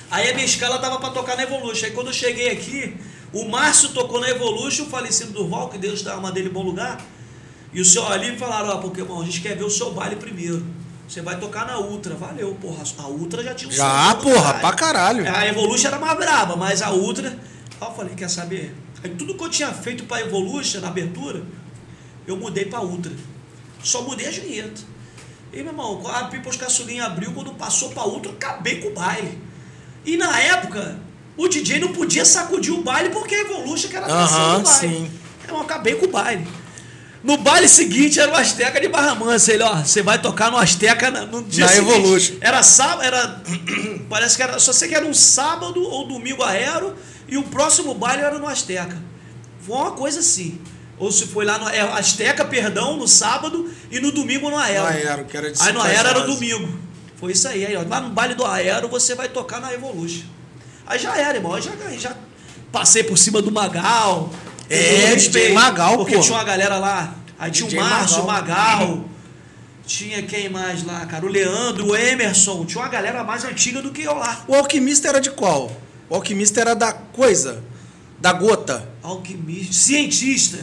[0.09, 1.88] Aí a minha escala tava pra tocar na Evolution.
[1.88, 2.95] Aí quando eu cheguei aqui,
[3.42, 6.64] o Márcio tocou na Evolution, o falecido Durval, que Deus dá uma dele em bom
[6.64, 7.00] lugar.
[7.74, 10.16] E o senhor ali me falaram, ó, Pokémon, a gente quer ver o seu baile
[10.16, 10.66] primeiro.
[11.08, 12.16] Você vai tocar na Ultra.
[12.16, 12.84] Valeu, porra.
[12.98, 15.26] A Ultra já tinha um Já, porra, pra caralho.
[15.34, 17.30] A Evolution era mais braba, mas a Ultra.
[17.80, 18.76] Aí eu falei, quer saber?
[19.04, 21.44] Aí tudo que eu tinha feito pra Evolution na abertura,
[22.26, 23.14] eu mudei pra Ultra.
[23.84, 24.86] Só mudei as vinhetas.
[25.54, 29.42] E, meu irmão, a People's Caçulinha abriu, quando passou pra Ultra, acabei com o baile.
[30.04, 31.00] E na época,
[31.38, 34.64] o DJ não podia sacudir o baile porque a Evolution que era a Aham, do
[34.64, 34.80] baile.
[34.98, 35.12] sim.
[35.48, 36.48] Eu acabei com o baile.
[37.24, 39.54] No baile seguinte era o Azteca de Barra Mansa.
[39.54, 41.92] Ele, ó, você vai tocar no Azteca no dia Na seguinte.
[41.98, 42.36] Evolution.
[42.42, 43.42] Era sábado, era.
[44.10, 44.60] Parece que era.
[44.60, 46.96] Só sei que era um sábado ou domingo aero
[47.28, 48.98] e o próximo baile era no Azteca.
[49.62, 50.60] Foi uma coisa assim.
[50.98, 54.82] Ou se foi lá no é, Azteca, perdão, no sábado e no domingo no Aero.
[54.82, 56.80] No Aero, que era de Aí no Aero era o domingo.
[57.18, 57.66] Foi isso aí.
[57.66, 60.24] aí ó, lá no baile do Aero você vai tocar na Evolution.
[60.88, 61.54] Aí já era, irmão.
[61.54, 62.16] Aí já, já
[62.72, 64.32] passei por cima do Magal.
[64.70, 66.22] É, todo DJ Magal, Porque pô.
[66.22, 67.14] tinha uma galera lá.
[67.40, 68.80] Aí tinha DJ o Márcio Magal.
[68.88, 69.06] Magal.
[69.86, 71.26] Tinha quem mais lá, cara?
[71.26, 72.66] O Leandro, o Emerson.
[72.66, 74.44] Tinha uma galera mais antiga do que eu lá.
[74.48, 75.72] O alquimista era de qual?
[76.10, 77.64] O alquimista era da coisa.
[78.20, 78.88] Da gota.
[79.02, 79.74] Alquimista.
[79.74, 80.58] Cientista.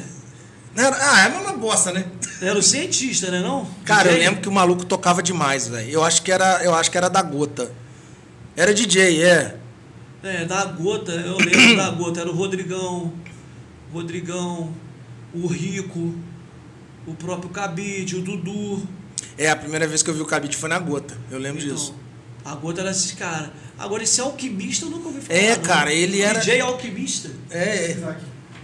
[0.77, 2.05] Era- Ah, é a mesma bosta, né?
[2.43, 3.67] Era o cientista, né não?
[3.85, 4.27] Cara, eu DJ?
[4.27, 5.89] lembro que o maluco tocava demais, velho.
[5.89, 7.71] Eu acho que era, eu acho que era da gota.
[8.57, 9.57] Era DJ, é.
[10.25, 12.21] É, da Gota, eu lembro da Gota.
[12.21, 13.13] Era o Rodrigão,
[13.93, 14.73] Rodrigão,
[15.35, 16.15] o Rico,
[17.07, 18.83] o próprio Cabide, o Dudu.
[19.37, 21.17] É, a primeira vez que eu vi o Cabide foi na gota.
[21.31, 21.95] Eu lembro Então, disso.
[22.45, 23.51] A Gota era esses caras.
[23.79, 25.39] Agora, esse alquimista eu nunca ouvi falar.
[25.39, 25.63] É, não.
[25.63, 27.31] cara, ele era- DJ alquimista.
[27.51, 27.59] É,
[27.93, 28.17] é.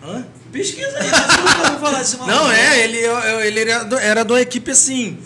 [0.02, 0.26] Hã?
[0.52, 2.36] Pesquisa aí, eu nunca ouvi falar desse maluco.
[2.36, 2.98] Não, é, ele,
[3.46, 5.18] ele era, do, era de uma equipe assim.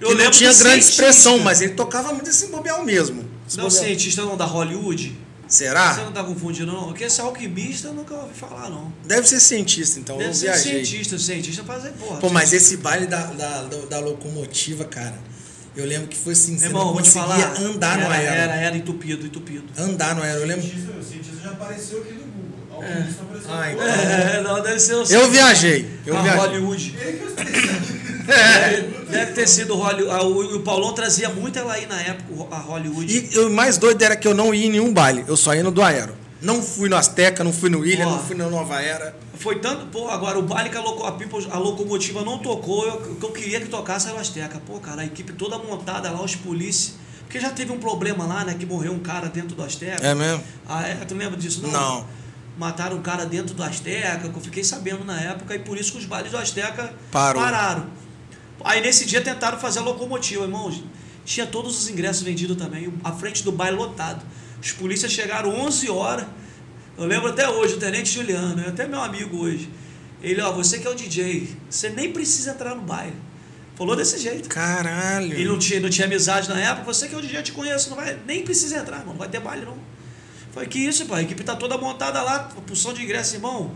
[0.00, 0.90] Eu que não lembro tinha grande cientista.
[1.02, 3.24] expressão, mas ele tocava muito esse bobeal mesmo.
[3.56, 5.16] Não, cientista não, da Hollywood.
[5.48, 5.94] Você Será?
[6.04, 6.84] não tá confundindo, não?
[6.88, 8.92] Porque esse alquimista eu nunca ouvi falar, não.
[9.06, 10.18] Deve ser cientista, então.
[10.18, 10.84] Deve eu ser viajei.
[10.84, 12.18] cientista, cientista fazer porra.
[12.20, 15.18] Pô, mas esse baile da, da, da, da locomotiva, cara,
[15.74, 17.58] eu lembro que foi assim, você Irmão, não conseguia falar.
[17.60, 18.34] andar no era, aero.
[18.34, 19.64] Era, era entupido, entupido.
[19.78, 20.62] Andar no aero, eu O lembro.
[20.66, 22.84] cientista, o cientista já apareceu aqui no Google.
[22.86, 23.86] Alquimista apareceu Ah, no então.
[23.86, 23.98] Google.
[24.04, 26.40] É, não, deve ser o Eu viajei, eu a viajei.
[26.40, 26.94] Hollywood.
[28.34, 28.82] Sei.
[29.08, 30.54] Deve, ter sido Hollywood.
[30.54, 33.28] O, Paulão trazia muito ela aí na época, a Hollywood.
[33.32, 35.62] E o mais doido era que eu não ia em nenhum baile, eu só ia
[35.62, 36.14] no do aero.
[36.40, 38.10] Não fui no Azteca, não fui no William, Ó.
[38.12, 39.16] não fui na Nova Era.
[39.34, 39.86] Foi tanto.
[39.86, 43.16] Pô, agora o baile que a, loco, a, People- a locomotiva não tocou, eu, o
[43.16, 44.60] que eu queria que tocasse era o Azteca.
[44.64, 46.94] Pô, cara, a equipe toda montada lá, os polícia.
[47.24, 48.54] Porque já teve um problema lá, né?
[48.58, 50.06] Que morreu um cara dentro do Azteca.
[50.06, 50.42] É mesmo?
[50.68, 50.94] Ah, é?
[50.94, 51.60] Tu lembra disso?
[51.62, 51.70] Não.
[51.72, 52.06] Não.
[52.56, 55.92] Mataram um cara dentro do Azteca, que eu fiquei sabendo na época, e por isso
[55.92, 57.42] que os bailes do Azteca Parou.
[57.42, 57.86] pararam.
[58.64, 60.82] Aí nesse dia tentaram fazer a locomotiva, irmãos.
[61.24, 64.24] Tinha todos os ingressos vendidos também, a frente do baile lotado.
[64.62, 66.26] Os polícias chegaram 11 horas.
[66.96, 69.70] Eu lembro até hoje, o Tenente Juliano, é até meu amigo hoje.
[70.22, 73.14] Ele, ó, você que é o DJ, você nem precisa entrar no baile.
[73.76, 74.48] Falou desse jeito.
[74.48, 75.32] Caralho.
[75.32, 77.52] Ele não tinha, não tinha amizade na época, você que é o DJ, eu te
[77.52, 79.78] conheço, não vai, nem precisa entrar, irmão, não vai ter baile não.
[80.52, 83.72] Falei, que isso, pai, a equipe tá toda montada lá, pulsão de ingresso, irmão.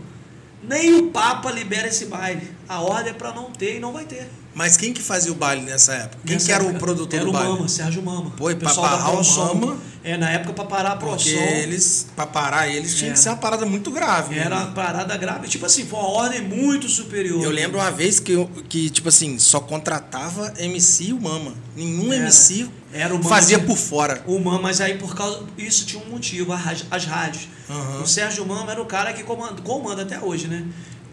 [0.61, 2.51] Nem o Papa libera esse baile.
[2.67, 4.27] A ordem é pra não ter e não vai ter.
[4.55, 6.19] Mas quem que fazia o baile nessa época?
[6.25, 7.49] Quem Nessa que era o época, produtor era do o baile?
[7.53, 8.31] Mama, Sérgio Mama.
[8.35, 9.55] E pra Pessoal da barrar o.
[9.55, 9.77] Mama?
[10.03, 13.13] É, na época pra parar a Porque eles, pra parar eles, tinha Era.
[13.13, 14.37] que ser uma parada muito grave.
[14.37, 14.55] Era né?
[14.63, 15.47] uma parada grave.
[15.47, 17.41] Tipo assim, foi uma ordem muito superior.
[17.41, 21.53] Eu lembro uma vez que, eu- que, tipo assim, só contratava MC e o Mama.
[21.75, 22.23] Nenhum Era.
[22.23, 24.21] MC Era o Mama fazia de- por fora.
[24.27, 25.41] O Mama, mas aí por causa.
[25.57, 27.47] Isso tinha um motivo, a rádio- as rádios.
[27.69, 28.01] Aham.
[28.03, 30.65] O Sérgio Mama era o cara que comanda, comanda até hoje, né?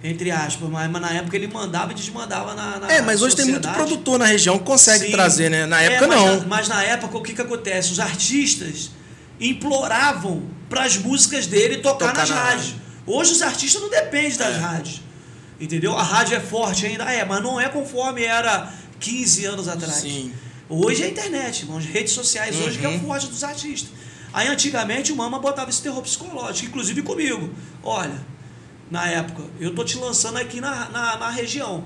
[0.03, 2.79] Entre aspas, mas, mas na época ele mandava e desmandava na.
[2.79, 3.87] na É, mas hoje tem muito sociedade.
[3.87, 5.11] produtor na região que consegue Sim.
[5.13, 5.67] trazer, né?
[5.67, 6.37] Na É, época mas não.
[6.41, 7.93] Na, mas na época o que, que acontece?
[7.93, 8.91] Os artistas
[9.39, 12.67] imploravam para as músicas dele tocar, Tocar nas na rádios.
[12.67, 12.81] rádio.
[13.07, 15.03] Hoje os artistas não dependem das rádios.
[15.61, 15.97] Entendeu?
[15.97, 19.97] A rádio é forte ainda, é, mas não é conforme era 15 anos atrás.
[19.97, 20.33] Sim.
[20.69, 23.01] Hoje é a internet, irmão, as redes sociais hoje que é o Uhum.
[23.01, 23.91] forte dos artistas.
[24.33, 27.51] Aí antigamente o Mama botava esse terror psicológico, inclusive comigo.
[27.83, 28.15] Olha,
[28.91, 31.85] na época, eu tô te lançando aqui na, na, na região.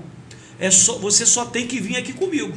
[0.59, 2.53] É só, você só tem que vir aqui comigo.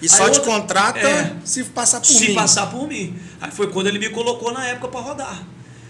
[0.00, 1.32] E só Aí te outra- contrata É.
[1.44, 2.34] se passar por se mim.
[2.34, 3.14] passar por mim.
[3.40, 5.42] Aí foi quando ele me colocou na época pra rodar.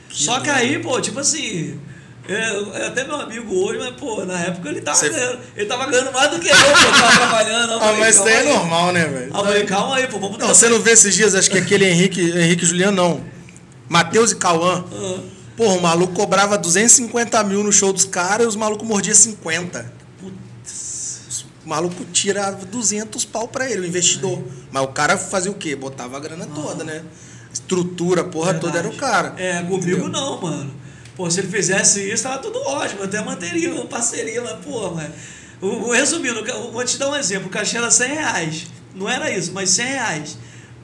[0.08, 1.80] Que Só que aí, pô, tipo assim.
[2.28, 5.38] É, é até meu amigo hoje, mas, pô, na época ele tava Você- ganhando.
[5.56, 7.72] Ele tava ganhando mais do que eu, pô, eu tava trabalhando.
[7.80, 9.32] Ah, mas isso daí é normal, né, velho?
[9.32, 12.20] Falei, calma aí, pô, vamos Não, você não vê esses dias, acho que aquele Henrique,
[12.20, 13.24] Henrique Juliano, não.
[13.88, 14.84] Matheus e Cauã.
[14.92, 15.20] Ah,
[15.62, 19.92] Porra, o maluco cobrava 250 mil no show dos caras e os malucos mordiam 50.
[20.18, 21.44] putz.
[21.64, 24.42] O maluco tirava 200 pau pra ele, o investidor.
[24.72, 25.76] Mas o cara fazia o quê?
[25.76, 27.04] Botava a grana toda, né?
[27.52, 29.36] Estrutura, porra toda era o cara.
[29.38, 30.08] É, comigo Entendeu?
[30.08, 30.74] não, mano.
[31.14, 33.04] Pô, se ele fizesse isso, tava tudo ótimo.
[33.04, 35.12] Até manteria uma parceria, mas, pô, mas.
[35.92, 37.46] Resumindo, vou te dar um exemplo.
[37.46, 38.66] O cachê era 100 reais.
[38.96, 40.38] Não era isso, mas 100 reais.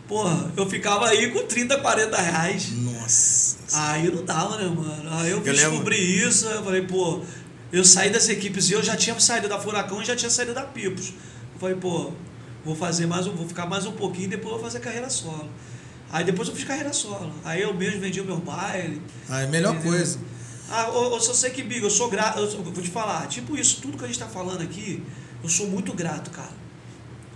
[0.06, 2.70] Porra, eu ficava aí com 30, 40 reais.
[2.70, 3.37] Nossa.
[3.74, 5.10] Aí não dava, né, mano?
[5.12, 5.54] Aí eu, Eu lembro.
[5.70, 5.96] descobri
[6.26, 7.20] isso, eu falei, pô,
[7.72, 10.54] eu saí das equipes e eu já tinha saído da Furacão e já tinha saído
[10.54, 11.08] da Pipos.
[11.54, 12.12] Eu falei, pô,
[12.64, 15.48] vou fazer mais um, vou ficar mais um pouquinho e depois vou fazer carreira solo.
[16.10, 17.30] Aí depois eu fiz carreira solo.
[17.44, 19.02] Aí eu mesmo vendi o meu baile.
[19.28, 19.92] Ah, é a melhor Entendeu?
[19.92, 20.18] coisa.
[20.70, 22.38] Ah, eu, eu só sei que, Bigo, eu sou grato.
[22.38, 25.02] Eu vou te falar, tipo isso, tudo que a gente tá falando aqui,
[25.42, 26.57] eu sou muito grato, cara.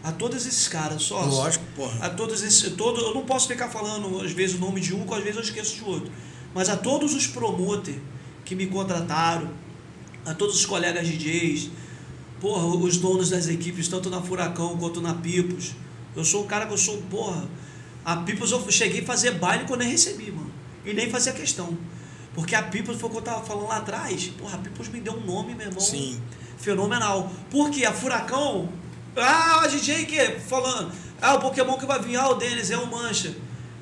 [0.03, 1.25] A todos esses caras, só.
[1.25, 2.07] Lógico, porra.
[2.07, 2.73] A todos esses.
[2.73, 5.37] Todo, eu não posso ficar falando, às vezes, o nome de um, que às vezes
[5.37, 6.11] eu esqueço de outro.
[6.55, 7.97] Mas a todos os promoters
[8.45, 9.49] que me contrataram,
[10.27, 11.71] a todos os colegas DJs,
[12.41, 15.73] porra, os donos das equipes, tanto na Furacão quanto na Pipos.
[16.15, 17.49] Eu sou um cara que eu sou, porra.
[18.05, 20.51] A Pipos eu cheguei a fazer baile quando eu nem recebi, mano.
[20.85, 21.79] E nem fazia questão.
[22.35, 24.27] Porque a Pipos foi o que eu tava falando lá atrás.
[24.39, 25.81] Porra, a Pipos me deu um nome, meu irmão.
[25.81, 26.21] Sim.
[26.59, 27.31] Fenomenal.
[27.51, 28.69] Porque a Furacão.
[29.17, 30.41] Ah, a DJ que?
[30.41, 30.93] Falando.
[31.21, 32.17] Ah, o Pokémon que vai vir.
[32.17, 33.35] Ah, o Denis, é o Mancha.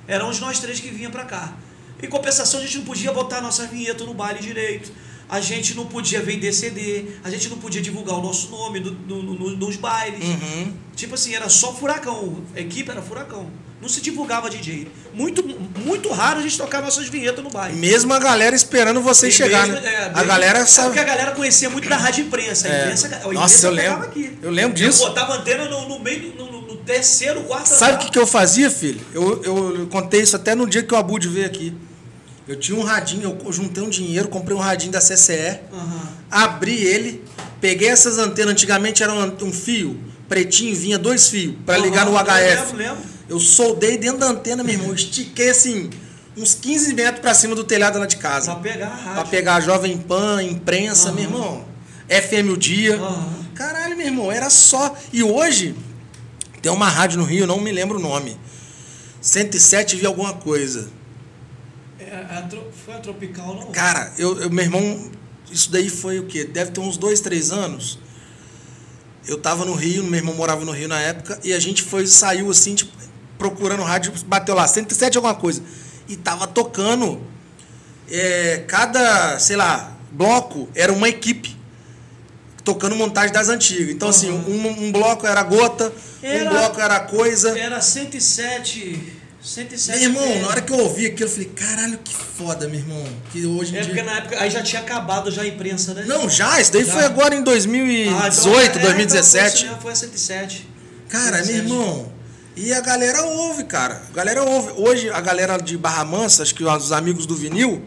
[0.07, 1.55] Éramos nós três que vinha pra cá.
[2.03, 4.91] Em compensação, a gente não podia botar nossa vinheta no baile direito.
[5.28, 7.05] A gente não podia vender CD.
[7.22, 10.24] A gente não podia divulgar o nosso nome no- no- no- nos bailes.
[10.24, 10.74] Uhum.
[10.97, 12.43] Tipo assim, era só furacão.
[12.57, 13.49] A equipe era furacão.
[13.81, 14.89] Não se divulgava DJ.
[15.14, 15.43] Muito,
[15.85, 17.78] muito raro a gente tocar nossas vinhetas no baile.
[17.78, 19.95] Mesmo a galera esperando você E chegar, mesmo- né?
[19.95, 20.89] é, a galera sabe.
[20.89, 22.68] porque a galera conhecia muito da rádio imprensa.
[22.68, 22.83] A É.
[22.83, 24.03] imprensa, a imprensa Nossa, eu lembro.
[24.05, 24.39] Aqui.
[24.43, 25.03] Eu lembro disso.
[25.03, 28.26] Eu botava antena no, no meio, no, no- terceiro, quarto Sabe o que, que eu
[28.26, 29.01] fazia, filho?
[29.14, 31.72] Eu, eu, eu contei isso até no dia que o Abud veio aqui.
[32.49, 36.09] Eu tinha um radinho, eu juntei um dinheiro, comprei um radinho da CCE, Aham.
[36.28, 37.22] abri ele,
[37.61, 42.12] peguei essas antenas, antigamente era um, um fio, pretinho, vinha dois fios, para ligar no
[42.16, 42.26] HF.
[42.26, 43.03] Eu lembro, lembro.
[43.31, 45.89] Eu soldei dentro da antena, meu irmão, estiquei assim,
[46.37, 48.53] uns 15 metros pra cima do telhado lá de casa.
[48.57, 49.12] Pra pegar a rádio.
[49.14, 51.14] Pra pegar a Jovem Pan, imprensa, Aham.
[51.14, 51.64] meu irmão.
[52.09, 52.97] FM o dia.
[52.97, 53.41] Aham.
[53.55, 54.97] Caralho, meu irmão, era só.
[55.12, 55.76] E hoje,
[56.61, 58.37] tem uma rádio no Rio, não me lembro o nome.
[59.20, 60.89] 107 vi alguma coisa.
[62.01, 63.66] É, a tro- foi a Tropical, não?
[63.70, 65.11] Cara, eu, eu- meu irmão,
[65.52, 66.44] isso daí foi o quê?
[66.44, 67.98] Deve ter uns dois, três anos.
[69.28, 72.07] Eu tava no Rio, meu irmão morava no Rio na época, e a gente foi,
[72.07, 72.90] saiu assim, tipo,
[73.44, 75.62] procurando rádio, bateu lá, 107 alguma coisa.
[76.06, 77.20] E tava tocando.
[78.12, 81.56] é, cada, sei lá, bloco era uma equipe.
[82.62, 83.88] tocando montagem das antigas.
[83.90, 85.90] Então, assim, um, um bloco era gota,
[86.22, 87.58] Era- um bloco era coisa.
[87.58, 89.18] Era 107.
[89.42, 92.78] 107 Meu irmão, na hora que eu ouvi aquilo, eu falei, caralho, que foda, meu
[92.78, 93.02] irmão.
[93.32, 93.88] Que hoje É dia.
[93.88, 96.04] porque na época aí já tinha acabado já a imprensa, né?
[96.06, 96.92] Não, já, isso daí Já.
[96.92, 99.64] foi agora em 2018, Ah, então, é, 2017.
[99.64, 100.68] Então, foi a 107.
[101.08, 101.56] Cara, meu 107.
[101.72, 102.12] irmão.
[102.56, 104.02] E a galera ouve, cara.
[104.10, 104.72] A galera ouve.
[104.77, 107.82] Hoje, a galera de Barra Mansa, acho que os amigos do vinil,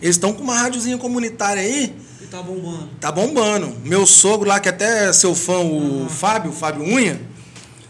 [0.00, 2.90] eles estão com uma rádiozinha comunitária aí, E tá bombando.
[3.00, 3.76] tá bombando.
[3.84, 7.20] Meu sogro lá, que até é seu fã, o Fábio, o Fábio Unha,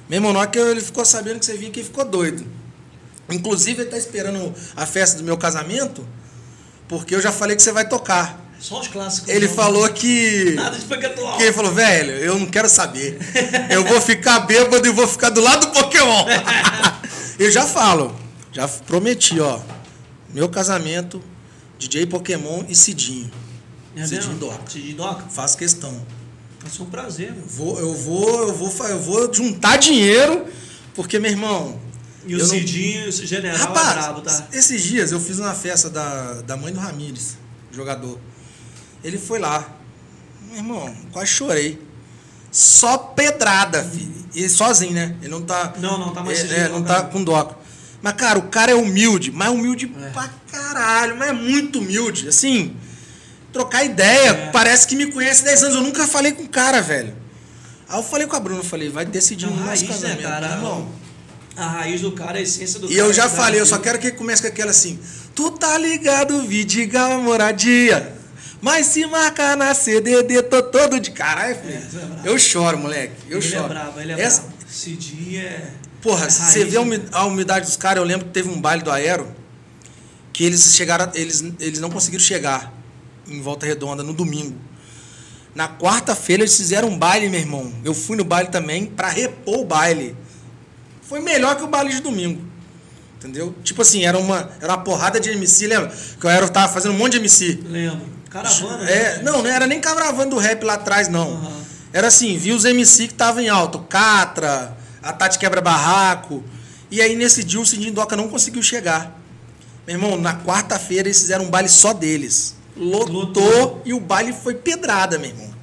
[0.09, 2.45] na hora que ele ficou sabendo que você vinha aqui, ele ficou doido.
[3.31, 6.07] Inclusive, ele tá esperando a festa do meu casamento,
[6.89, 8.44] porque eu já falei que você vai tocar.
[8.65, 9.29] Só os clássicos.
[9.29, 9.55] Ele não.
[9.55, 10.53] falou que.
[10.57, 11.37] Nada de funk atual.
[11.37, 13.19] Que ele falou, velho, eu não quero saber.
[13.69, 16.25] Eu vou ficar bêbado e vou ficar do lado do Pokémon.
[17.39, 18.19] eu já falo,
[18.51, 19.61] já prometi, ó.
[20.33, 21.23] Meu casamento,
[21.79, 23.31] DJ Pokémon e Cidinho.
[23.95, 24.39] É Cidinho?
[24.39, 24.71] Doca.
[24.71, 25.25] Cidinho Doca?
[25.29, 25.95] Faço questão.
[26.59, 27.45] Vai ser um prazer, meu.
[27.47, 30.47] Vou, eu vou, eu vou, eu vou juntar dinheiro,
[30.95, 31.79] porque, meu irmão.
[32.27, 34.49] E o eu não- Cidinho, esse general Rapaz, é brabo, tá?
[34.55, 37.37] esses dias eu fiz uma festa da, da mãe do Ramires,
[37.71, 38.19] jogador.
[39.05, 39.69] Ele foi lá.
[40.49, 41.81] Meu irmão, quase chorei.
[42.51, 44.15] Só pedrada, filho.
[44.35, 45.15] E sozinho, né?
[45.21, 45.75] Ele não tá.
[45.79, 47.57] Não, não, tá mais é, Cidinho, é, não tá com doco.
[48.03, 50.09] Mas, cara, o cara é humilde, mas humilde É.
[50.11, 52.29] pra caralho, mas é muito humilde.
[52.29, 52.77] Assim,
[53.53, 54.51] trocar ideia, É.
[54.51, 55.77] parece que me conhece há 10 anos.
[55.77, 57.15] Eu nunca falei com o cara, velho.
[57.89, 60.23] Aí eu falei com a Bruna, falei, vai decidir É um nosso raiz, né, casamento.
[60.23, 60.47] cara?
[60.49, 60.89] irmão.
[61.57, 63.09] A raiz do cara, a essência do E cara.
[63.09, 64.99] eu já é falei, eu só quero que ele comece com aquela assim.
[65.35, 68.17] Tu tá ligado, Vidigal moradia.
[68.65, 71.75] Mas se marcar na CDD, tô todo de caralho, filho.
[72.25, 73.13] é eu choro, moleque.
[73.29, 73.67] Eu ele choro.
[73.67, 74.55] é brabo, ele é Essa- brabo.
[74.67, 75.71] Cidinho é.
[76.01, 78.59] Porra, é você vê a umi- a umidade dos caras, eu lembro que teve um
[78.59, 79.29] baile do Aero
[80.33, 82.73] que eles chegaram, eles, eles não conseguiram chegar
[83.29, 84.57] em Volta Redonda no domingo.
[85.55, 87.71] Na quarta-feira eles fizeram um baile, meu irmão.
[87.85, 90.17] Eu fui no baile também pra repor o baile.
[91.03, 92.41] Foi melhor que o baile de domingo.
[93.19, 93.55] Entendeu?
[93.63, 95.93] Tipo assim, era uma, era uma porrada de MC, lembra?
[96.19, 97.61] Que o Aero tava fazendo um monte de MC.
[97.67, 98.14] Lembro.
[98.35, 98.91] Caravana.
[98.91, 99.23] É, né?
[99.23, 101.35] não, não era nem caravana do rap lá atrás, não.
[101.35, 101.65] Aham.
[101.93, 103.79] Era assim, vi os MC que estavam em alto.
[103.79, 106.43] Catra, a Tati Quebra Barraco.
[106.91, 109.17] E aí nesse dia o Cidinho Doca não conseguiu chegar.
[109.87, 112.57] Meu irmão, na quarta-feira eles fizeram um baile só deles.
[112.77, 113.83] Lotou, Lotou.
[113.85, 115.55] e o baile foi pedrada, meu irmão.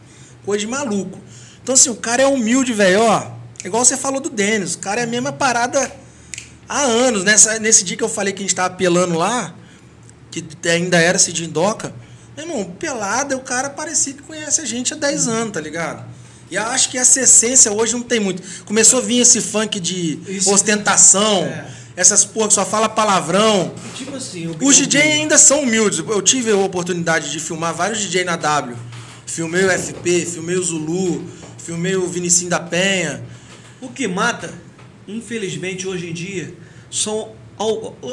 [0.45, 1.19] Coisa de maluco.
[1.61, 3.31] Então assim, o cara é humilde, velho, ó.
[3.65, 5.91] Igual você falou do Denis, o cara é a mesma parada
[6.69, 7.25] há anos.
[7.25, 9.53] Nessa, nesse dia que eu falei que a gente tava pelando lá,
[10.31, 11.93] que ainda era Cidinho Doca,
[12.35, 16.03] meu irmão, pelada, o cara parecia que conhece a gente há 10 anos, tá ligado?
[16.49, 18.41] E eu acho que essa essência hoje não tem muito.
[18.65, 20.51] Começou a vir esse funk de Isso.
[20.51, 21.65] ostentação, É.
[21.95, 23.73] essas porra que só fala palavrão.
[23.95, 24.47] Tipo assim.
[24.47, 25.99] o- Os DJ ainda são humildes.
[25.99, 28.75] Eu tive a oportunidade de filmar vários DJ na W.
[29.25, 31.25] Filmei o FP, filmei o Zulu,
[31.57, 33.23] filmei o Vinicinho da Penha.
[33.79, 34.53] O que mata,
[35.07, 36.53] infelizmente, hoje em dia,
[36.89, 37.33] são.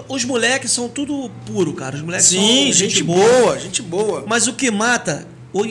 [0.08, 1.96] Os moleques são tudo puro, cara.
[1.96, 4.24] Os moleques Sim, são gente boa, gente boa.
[4.26, 5.26] Mas o que mata,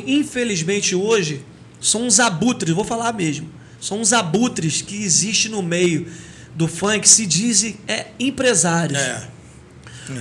[0.05, 1.43] infelizmente hoje,
[1.81, 3.49] são os abutres, vou falar mesmo.
[3.79, 6.07] São os abutres que existem no meio
[6.55, 8.97] do funk, se dizem é, empresários.
[8.99, 9.27] É.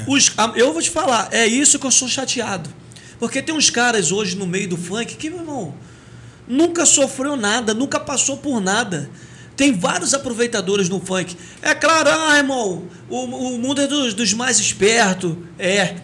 [0.06, 2.68] Os- a- eu vou te falar, é isso que eu sou chateado.
[3.18, 5.74] Porque tem uns caras hoje no meio do funk que, meu irmão,
[6.46, 9.08] nunca sofreu nada, nunca passou por nada.
[9.56, 11.36] Tem vários aproveitadores no funk.
[11.62, 15.34] É claro, ah, irmão, o, o mundo é dos, dos mais espertos.
[15.58, 15.96] É.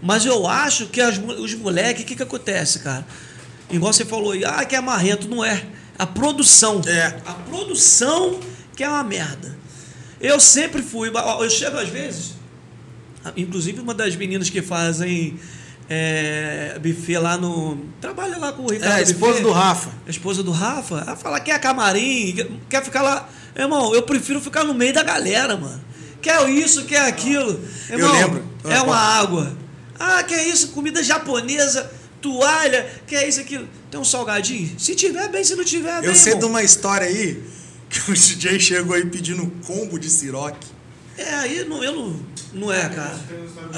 [0.00, 3.04] Mas eu acho que as os moleques, o que, que acontece, cara?
[3.70, 5.28] Igual você falou aí, ah, que é marrento.
[5.28, 5.64] Não é.
[5.98, 6.80] A produção.
[6.86, 7.20] É.
[7.26, 8.38] A produção
[8.76, 9.56] que é uma merda.
[10.20, 11.10] Eu sempre fui.
[11.40, 12.34] Eu chego às vezes.
[13.36, 15.38] Inclusive, uma das meninas que fazem
[15.94, 17.76] é, buffet lá no.
[18.00, 18.92] Trabalha lá com o Ricardo.
[18.92, 19.42] É, a esposa Buffet.
[19.44, 19.90] do Rafa.
[20.06, 23.28] A esposa do Rafa, ela fala que é camarim, que- quer ficar lá.
[23.54, 25.82] Irmão, eu prefiro ficar no meio da galera, mano.
[26.22, 27.60] Quer isso, quer aquilo.
[27.90, 28.44] Eu Irmão, lembro.
[28.64, 29.54] É uma água.
[29.98, 31.90] Ah, quer isso, comida japonesa,
[32.20, 33.68] toalha, quer isso, aquilo.
[33.90, 34.74] Tem um salgadinho?
[34.78, 36.08] Se tiver bem, se não tiver, bem.
[36.08, 36.50] Eu sei de irmão.
[36.50, 37.42] uma história aí
[37.90, 40.66] que o DJ chegou aí pedindo um combo de siroque.
[41.16, 42.32] É, aí não, eu não.
[42.54, 43.18] Não é, cara.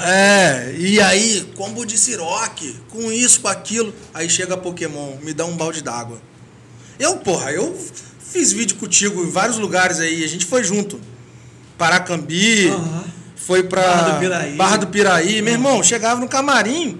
[0.05, 3.93] É, e aí, combo de siroque, com isso, com aquilo.
[4.13, 6.21] Aí chega Pokémon, me dá um balde d'água.
[6.99, 7.77] Eu, porra, eu
[8.19, 10.99] fiz vídeo contigo em vários lugares aí, a gente foi junto.
[11.77, 13.03] Paracambi, Aham.
[13.35, 14.55] foi pra Barra do Piraí.
[14.55, 15.41] Barra do Piraí.
[15.41, 16.99] Meu irmão, chegava no camarim,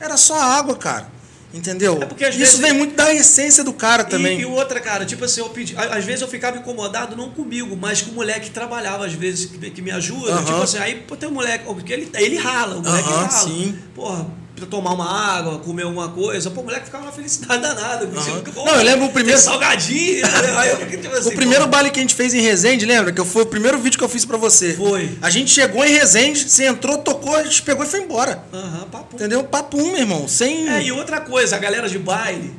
[0.00, 1.08] era só água, cara.
[1.56, 1.98] Entendeu?
[2.02, 4.38] É porque às Isso vezes- vem muito da essência do cara também.
[4.38, 5.74] E, e outra, cara, tipo assim, eu pedi.
[5.76, 9.46] Às vezes eu ficava incomodado, não comigo, mas com o moleque que trabalhava, às vezes,
[9.46, 10.32] que, que me ajuda.
[10.32, 10.44] Aham.
[10.44, 13.28] Tipo assim, aí pô, tem um moleque, porque ele, ele rala, o moleque Aham, rala.
[13.30, 13.78] sim.
[13.94, 14.26] Porra,
[14.56, 16.50] pra tomar uma água, comer alguma coisa.
[16.50, 18.06] Pô, o moleque ficava uma felicidade danada.
[18.06, 20.22] Tipo, Não, eu lembro o primeiro- salgadinho.
[20.22, 20.30] né?
[20.80, 23.12] Eu tipo assim, O primeiro baile que a gente fez em Resende, lembra?
[23.12, 24.72] Que foi o primeiro vídeo que eu fiz pra você.
[24.74, 25.16] Foi.
[25.20, 28.42] A gente chegou em Resende, você entrou, tocou, a gente pegou e foi embora.
[28.52, 29.14] Aham, papo.
[29.16, 29.44] Entendeu?
[29.44, 30.26] Papum, meu irmão.
[30.26, 30.68] Sem.
[30.68, 32.54] É, e outra coisa, a galera de baile,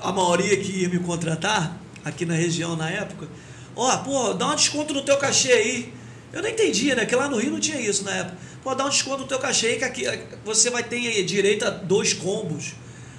[0.00, 3.26] a maioria que ia me contratar, aqui na região na época,
[3.74, 5.92] ó, pô, dá um desconto no teu cachê aí.
[6.32, 7.04] Eu não entendia, né?
[7.06, 8.36] Que lá no Rio não tinha isso na época.
[8.62, 10.06] Pô, dá um desconto no teu cachê que aqui
[10.44, 12.74] você vai ter direito a dois combos.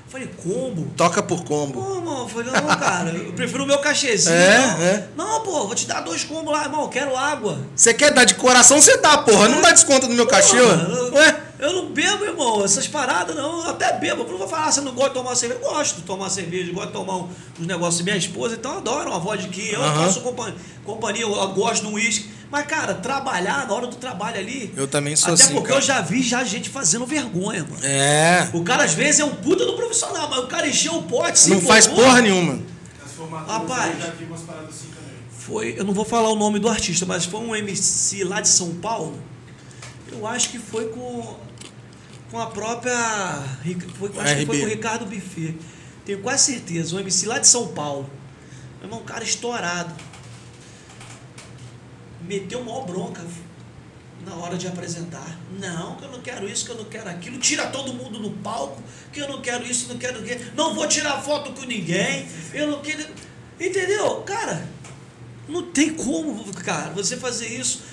[0.06, 0.92] Eu falei, combo?
[0.98, 1.82] Toca por combo.
[1.82, 4.36] Pô, irmão, eu falei, não, cara, eu prefiro o meu cachezinho.
[4.36, 4.82] É, não.
[4.84, 5.08] é.
[5.16, 7.60] não, pô, vou te dar dois combos lá, irmão, quero água.
[7.76, 9.48] Você quer dar de coração, você dá, porra.
[9.48, 10.96] Não dá desconto no meu cachê, Porra, ó.
[10.96, 11.42] eu- Ué?
[11.60, 13.64] Eu não bebo, irmão, essas paradas não.
[13.64, 14.24] Eu até bebo.
[14.24, 15.62] Eu não vou falar, ah, você não gosta de tomar cerveja.
[15.62, 17.16] Eu gosto de tomar cerveja, gosto de tomar
[17.60, 18.02] uns negócios.
[18.02, 19.62] Minha esposa, então, adora uma vodka.
[19.62, 20.04] Eu Aham.
[20.06, 22.30] faço companhia, companhia, eu gosto de um uísque.
[22.52, 24.74] Mas, cara, trabalhar, na hora do trabalho ali.
[24.76, 25.80] Eu também sou Até assim, porque cara.
[25.80, 27.80] eu já vi já gente fazendo vergonha, mano.
[27.82, 28.50] É.
[28.52, 31.50] O cara, às vezes, é um puta do profissional, mas o cara encheu o pote,
[31.50, 32.60] Não faz porra nenhuma.
[33.48, 33.94] Rapaz.
[33.96, 35.12] eu já vi umas paradas assim também.
[35.32, 38.50] Foi, eu não vou falar o nome do artista, mas foi um MC lá de
[38.50, 39.18] São Paulo.
[40.12, 41.38] Eu acho que foi com,
[42.30, 42.94] com a própria.
[43.98, 45.56] Foi, acho que foi com o Ricardo Buffet.
[46.06, 46.96] Tenho quase certeza.
[46.96, 48.10] Um MC lá de São Paulo.
[48.80, 49.94] Meu irmão, um cara estourado.
[52.28, 53.22] Meteu maior bronca
[54.26, 55.38] na hora de apresentar.
[55.60, 57.38] Não, que eu não quero isso, que eu não quero aquilo.
[57.40, 58.82] Tira todo mundo no palco,
[59.12, 60.40] que eu não quero isso, não quero aquilo.
[60.56, 62.28] Não vou tirar foto com ninguém.
[62.54, 63.06] Eu não quero.
[63.60, 64.22] Entendeu?
[64.22, 64.68] Cara,
[65.48, 67.91] não tem como, cara, você fazer isso.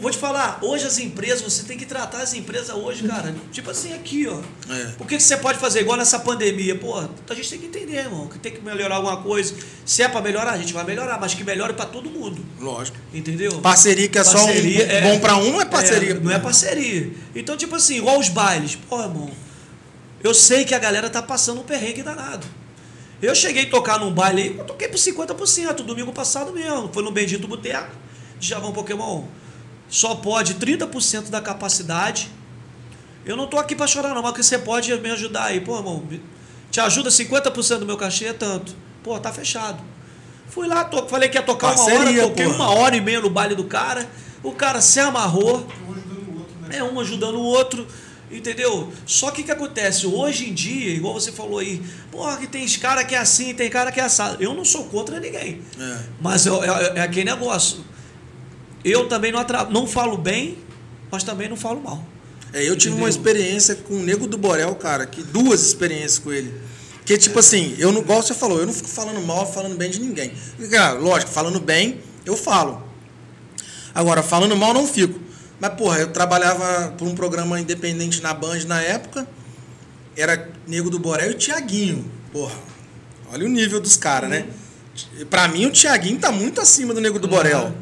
[0.00, 3.34] Vou te falar, hoje as empresas, você tem que tratar as empresas hoje, cara.
[3.50, 4.40] Tipo assim, aqui, ó.
[4.72, 4.92] É.
[4.98, 6.76] O que, que você pode fazer igual nessa pandemia?
[6.76, 9.54] Pô, a gente tem que entender, irmão, que tem que melhorar alguma coisa.
[9.84, 12.44] Se é pra melhorar, a gente vai melhorar, mas que melhore pra todo mundo.
[12.60, 12.96] Lógico.
[13.12, 13.60] Entendeu?
[13.60, 15.00] Parceria que é Parceria, só um é.
[15.02, 16.10] bom pra um, não é parceria.
[16.12, 17.12] É, não é parceria.
[17.34, 18.76] Então, tipo assim, igual os bailes.
[18.88, 19.30] Pô, irmão,
[20.22, 22.46] eu sei que a galera tá passando um perrengue danado.
[23.20, 26.88] Eu cheguei a tocar num baile aí, eu toquei por 50%, domingo passado mesmo.
[26.92, 27.90] Foi no Bendito Boteco,
[28.38, 29.24] de Javão Pokémon.
[29.88, 32.30] Só pode 30% da capacidade.
[33.24, 35.60] Eu não tô aqui pra chorar não, mas que você pode me ajudar aí.
[35.60, 36.02] Pô, irmão,
[36.70, 38.74] te ajuda 50% do meu cachê, é tanto.
[39.02, 39.82] Pô, tá fechado.
[40.48, 41.06] Fui lá, to...
[41.08, 42.56] falei que ia tocar uma Parceria, hora, toquei porra.
[42.56, 44.08] uma hora e meia no baile do cara.
[44.42, 45.66] O cara se amarrou.
[45.86, 46.76] Um ajudando o outro, né?
[46.78, 47.86] É um ajudando o outro,
[48.30, 48.92] entendeu?
[49.04, 50.06] Só que o que acontece?
[50.06, 53.68] Hoje em dia, igual você falou aí, porra, que tem cara que é assim, tem
[53.68, 54.42] cara que é assado.
[54.42, 55.60] Eu não sou contra ninguém.
[55.78, 55.98] É.
[56.20, 57.84] Mas eu- é, é aquele negócio.
[58.88, 59.64] Eu também não, atra...
[59.64, 60.58] não falo bem,
[61.10, 62.04] mas também não falo mal.
[62.52, 63.08] É, eu tive uma Entendeu?
[63.08, 66.54] experiência com o Nego do Borel, cara, que duas experiências com ele.
[67.04, 69.90] Que tipo assim, eu não, igual você falou, eu não fico falando mal, falando bem
[69.90, 70.32] de ninguém.
[70.70, 72.82] Cara, lógico, falando bem, eu falo.
[73.94, 75.18] Agora, falando mal, não fico.
[75.60, 79.26] Mas, porra, eu trabalhava por um programa independente na Band na época.
[80.16, 82.04] Era Nego do Borel e o Tiaguinho.
[82.32, 82.54] Porra,
[83.32, 84.46] olha o nível dos caras, né?
[85.30, 87.72] Pra mim, o Tiaguinho tá muito acima do Nego do Borel.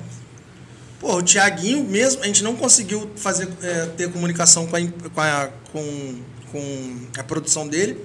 [1.01, 5.21] Pô, o Tiaguinho mesmo, a gente não conseguiu fazer, é, ter comunicação com a, com,
[5.21, 6.21] a, com,
[6.53, 7.99] com a produção dele.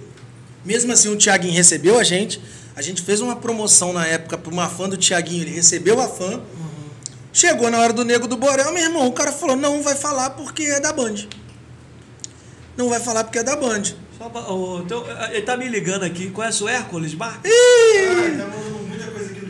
[0.66, 2.42] Mesmo assim, o Tiaguinho recebeu a gente.
[2.76, 6.08] A gente fez uma promoção na época para uma fã do Tiaguinho, ele recebeu a
[6.08, 6.42] fã.
[7.34, 10.32] Chegou na hora do Nego do Borel, meu irmão, o cara falou, não vai falar
[10.32, 11.16] porque é da Band.
[12.76, 13.84] Não vai falar porque é da Band.
[14.18, 16.30] Só pra- o teu- ele tá me ligando aqui.
[16.30, 17.50] Conhece o Hércules Marques?
[17.52, 18.46] Ah, tá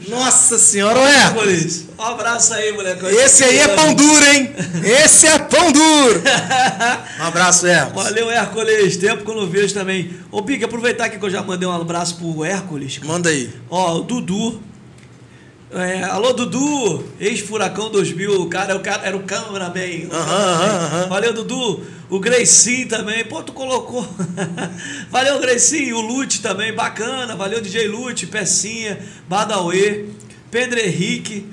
[0.08, 1.16] Nossa senhora, ué!
[1.16, 3.06] Hércules, um abraço aí, moleque.
[3.06, 4.52] Esse aí é pão duro, hein?
[4.84, 6.22] Esse é pão duro!
[7.20, 7.94] Um abraço, Hermes.
[7.94, 8.98] Valeu, Hércules.
[8.98, 10.12] Tempo que eu não vejo também.
[10.32, 13.00] Ô, Big, aproveitar aqui que eu já mandei um abraço pro Hércules.
[13.04, 13.54] Manda aí.
[13.70, 14.60] Ó, o Dudu.
[15.74, 20.10] É, alô, Dudu, ex-Furacão 2000, o cara, o cara era o cameraman.
[20.10, 20.66] o Aham, cameraman.
[20.66, 21.08] aham, aham.
[21.08, 21.82] Valeu, Dudu.
[22.10, 24.06] O Greicinho também, pô, tu colocou.
[25.10, 25.96] valeu, Greicinho.
[25.96, 27.38] O Lute também, bacana.
[27.38, 29.00] Valeu, DJ Lute, Pecinha,
[29.30, 30.08] Badauê,
[30.50, 31.46] Pedro Henrique.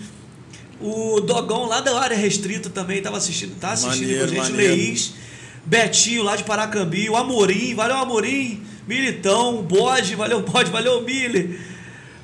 [0.81, 4.51] O Dogão lá da área restrita também tava assistindo, tá assistindo Maneiro, com a gente,
[4.53, 4.75] maneiro.
[4.75, 5.15] Leís.
[5.65, 11.61] Betinho lá de Paracambi, o Amorim, valeu Amorim, Militão, Bode, valeu Bode, valeu Mili.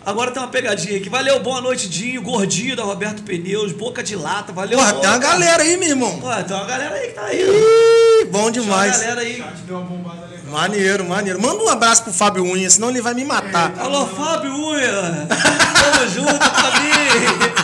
[0.06, 1.08] Agora tem uma pegadinha aqui.
[1.08, 4.78] Valeu, boa noite, Dinho, Gordinho da Roberto Pneus, Boca de Lata, valeu.
[4.78, 6.18] Porra, tem uma galera aí, meu irmão.
[6.20, 7.40] Pô, tem uma galera aí que tá aí.
[7.40, 8.92] Ih, bom Tem uma demais.
[9.00, 9.36] galera O aí.
[9.38, 10.44] chat deu uma bombada legal.
[10.52, 11.40] Maneiro, maneiro.
[11.40, 13.72] Manda um abraço pro Fábio Unha, senão ele vai me matar.
[13.80, 15.26] Alô, Fábio Unha.
[15.28, 17.54] Tamo junto, Fabinho.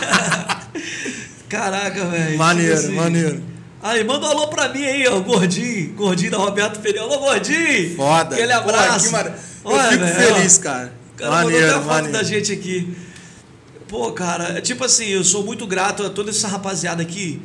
[1.47, 2.37] Caraca, velho.
[2.37, 2.95] Maneiro, Tipo assim.
[2.95, 3.43] maneiro.
[3.83, 5.93] Aí, manda um alô pra mim aí, ó, Gordinho.
[5.93, 6.99] Gordinho da Roberto Pneus.
[7.01, 7.95] Alô, Gordinho.
[7.95, 8.35] Foda.
[8.35, 9.05] Aquele Pô, abraço.
[9.05, 10.07] que mara- Eu Olha, fico ó.
[10.07, 10.57] feliz,
[11.21, 11.31] cara.
[11.31, 12.17] O cara mandou até Maneiro, a foto maneiro.
[12.17, 12.95] da gente aqui.
[13.87, 17.41] Pô, cara, é tipo assim, eu sou muito grato a toda essa rapaziada aqui.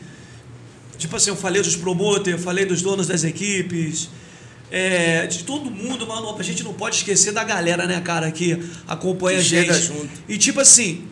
[0.98, 4.08] Tipo assim, eu falei dos promoters, eu falei dos donos das equipes.
[4.70, 6.34] é, de todo mundo, mano.
[6.38, 8.58] A gente não pode esquecer da galera, né, cara, que
[8.88, 9.86] acompanha Que a gente.
[9.86, 10.08] junto.
[10.28, 11.04] E tipo assim,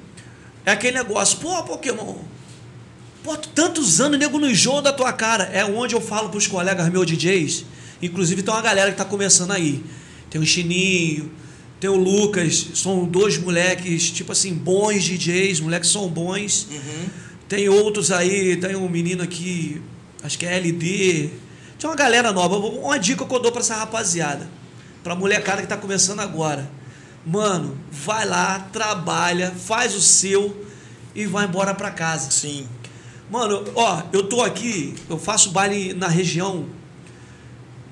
[0.64, 2.16] é aquele negócio, pô, Pokémon.
[3.22, 5.44] Pô, tantos anos, nego no enjoo da tua cara.
[5.52, 7.64] É onde eu falo pros colegas meus DJs.
[8.02, 9.82] Inclusive tem uma galera que tá começando aí.
[10.30, 11.30] Tem o Chininho,
[11.84, 12.68] tem o Lucas.
[12.76, 16.66] São dois moleques, tipo assim, bons DJs, moleques são bons.
[16.70, 17.08] Uhum.
[17.46, 19.82] Tem outros aí, tem um menino aqui,
[20.22, 21.28] acho que é LD.
[21.78, 22.56] Tem uma galera nova.
[22.56, 24.48] Uma dica que eu dou pra essa rapaziada.
[25.02, 26.70] Pra molecada que tá começando agora.
[27.26, 30.64] Mano, vai lá, trabalha, faz o seu
[31.14, 32.30] e vai embora pra casa.
[32.30, 32.66] Sim.
[33.30, 36.64] Mano, ó, eu tô aqui, eu faço baile na região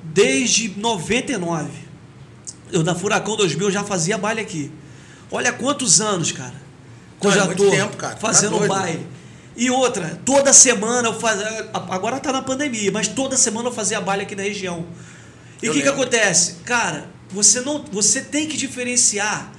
[0.02, 1.91] desde 99.
[2.72, 4.72] Eu na Furacão 2000 eu já fazia baile aqui.
[5.30, 6.54] Olha quantos anos, cara.
[7.20, 8.14] Que eu é já tô tempo, cara.
[8.14, 8.68] Tá fazendo doido.
[8.68, 9.06] baile.
[9.56, 11.70] E outra, toda semana eu fazia.
[11.72, 14.86] Agora tá na pandemia, mas toda semana eu fazia baile aqui na região.
[15.62, 16.54] E o que, que acontece?
[16.64, 17.84] Cara, você não.
[17.92, 19.52] Você tem que diferenciar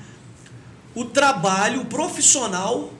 [0.95, 2.91] o trabalho profissional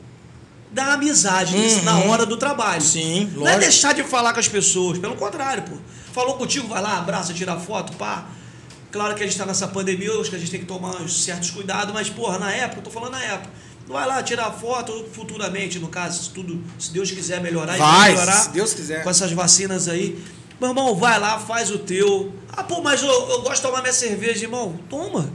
[0.71, 1.81] da amizade Uhum.
[1.83, 2.81] na hora do trabalho.
[2.81, 3.59] Sim, Não é lógico.
[3.59, 5.75] deixar de falar com as pessoas, pelo contrário, pô.
[6.13, 8.25] Falou contigo, vai lá, abraça, tira foto, pá.
[8.93, 11.49] Claro que a gente tá nessa pandemia, acho que a gente tem que tomar certos
[11.49, 13.49] cuidados, mas, porra, na época, eu tô falando na época.
[13.87, 18.11] Vai lá, tirar foto futuramente, no caso, se tudo, se Deus quiser melhorar, e Vai,
[18.11, 19.01] melhorar se Deus quiser.
[19.03, 20.23] com essas vacinas aí.
[20.61, 22.31] Meu irmão, vai lá, faz o teu.
[22.49, 24.79] Ah, pô, mas eu, eu gosto de tomar minha cerveja, irmão.
[24.87, 25.27] Toma.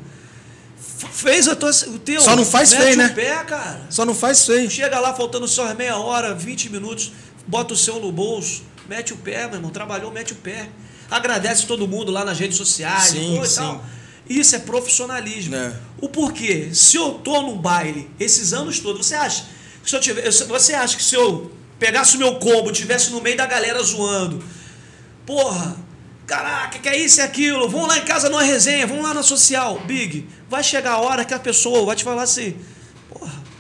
[0.77, 2.21] Fez o, teu, o teu.
[2.21, 3.09] Só não faz Mete feio, o né?
[3.09, 3.87] pé, cara.
[3.91, 4.71] Só não faz aí.
[4.71, 7.11] Chega lá faltando só meia hora, 20 minutos,
[7.45, 10.69] bota o seu no bolso, mete o pé, meu irmão, trabalhou, mete o pé.
[11.11, 13.85] Agradece todo mundo lá nas redes sociais, Sim, e tal.
[14.29, 15.57] Isso é profissionalismo.
[15.57, 15.75] É.
[16.01, 16.71] O porquê?
[16.73, 19.47] Se eu tô num baile esses anos todos, você acha
[19.83, 23.23] que se eu tiver, você acha que se eu pegasse o meu combo, tivesse no
[23.23, 24.45] meio da galera zoando,
[25.25, 25.77] porra,
[26.27, 29.23] caraca, que é isso e aquilo, vamos lá em casa numa resenha, vamos lá na
[29.23, 32.55] social, Big, vai chegar a hora que a pessoa vai te falar assim,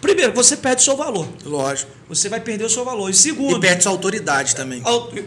[0.01, 1.91] primeiro, você perde o seu valor, Lógico.
[2.09, 4.83] você vai perder o seu valor, e E segundo, perde sua autoridade também.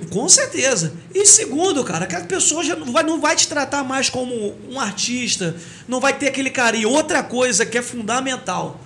[0.10, 0.94] Com certeza.
[1.14, 4.80] E segundo, cara, aquela pessoa já não vai, não vai te tratar mais como um
[4.80, 5.56] artista,
[5.88, 6.90] não vai ter aquele carinho.
[6.90, 8.80] Outra coisa que é fundamental.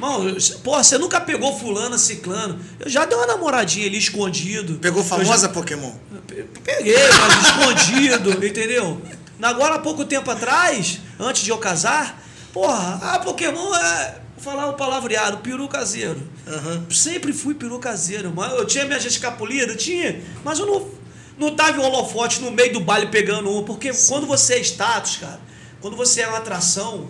[0.00, 0.34] Mano,
[0.64, 2.58] pô, você nunca pegou fulano, ciclano.
[2.80, 4.74] Eu já dei uma namoradinha ali escondido.
[4.80, 5.92] Pegou famosa já- Pokémon?
[6.26, 9.00] Pe- Peguei, mas escondido, entendeu?
[9.40, 12.20] Agora, há pouco tempo atrás, antes de eu casar,
[12.52, 14.21] porra, ah, Pokémon é.
[14.42, 16.20] Falar o palavreado, peru caseiro.
[16.48, 16.84] Aham.
[16.90, 20.90] Sempre fui peru caseiro, eu tinha minha escapulida, tinha, mas eu não,
[21.38, 25.18] não tava em holofote no meio do baile pegando um, porque quando você é status,
[25.18, 25.40] cara,
[25.80, 27.06] quando você é uma atração,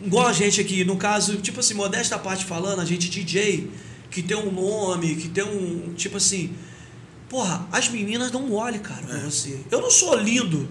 [0.00, 3.70] igual a gente aqui, no caso, tipo assim, modesta parte falando, a gente DJ,
[4.10, 6.54] que tem um nome, que tem um, tipo assim,
[7.28, 9.60] porra, as meninas dão mole, cara, pra você.
[9.70, 10.66] Eu não sou lindo,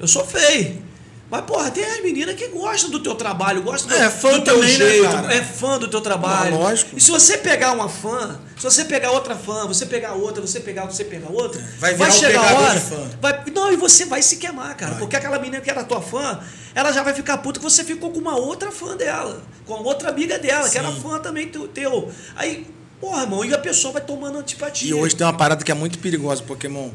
[0.00, 0.89] eu sou feio.
[1.30, 4.42] Mas, porra, tem as meninas que gostam do teu trabalho, gostam do, É, fã do
[4.42, 5.32] teu também, né, jeito, cara?
[5.32, 6.56] é fã do teu trabalho.
[6.56, 6.96] Ah, lógico.
[6.96, 10.58] E se você pegar uma fã, se você pegar outra fã, você pegar outra, você
[10.58, 12.82] pegar outra, você pegar outra, Vai um chegar a hora.
[13.20, 14.90] Vai, não, e você vai se queimar, cara.
[14.92, 15.00] Vai.
[15.00, 16.40] Porque aquela menina que era tua fã,
[16.74, 19.80] ela já vai ficar puta que você ficou com uma outra fã dela, com a
[19.80, 21.00] outra amiga dela, que era Sim.
[21.00, 21.68] fã também teu.
[21.68, 22.10] teu.
[22.34, 22.66] Aí,
[23.00, 24.90] porra, irmão, e a pessoa vai tomando antipatia.
[24.90, 26.90] E hoje tem uma parada que é muito perigosa, Pokémon.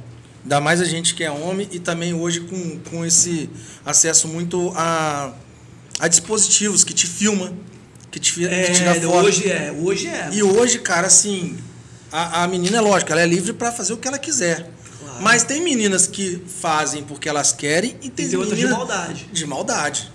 [0.45, 3.49] Ainda mais a gente que é homem e também hoje com, com esse
[3.83, 5.33] acesso muito a,
[5.99, 7.51] a dispositivos que te filma,
[8.11, 9.25] que te, fi- que tira É, foto.
[9.25, 10.29] hoje é, hoje é.
[10.31, 11.57] E hoje, cara, assim,
[12.11, 14.69] a, a menina é lógico, ela é livre pra fazer o que ela quiser.
[14.99, 15.21] Claro.
[15.23, 19.29] Mas tem meninas que fazem porque elas querem e tem, E tem outras de maldade.
[19.33, 20.11] De maldade.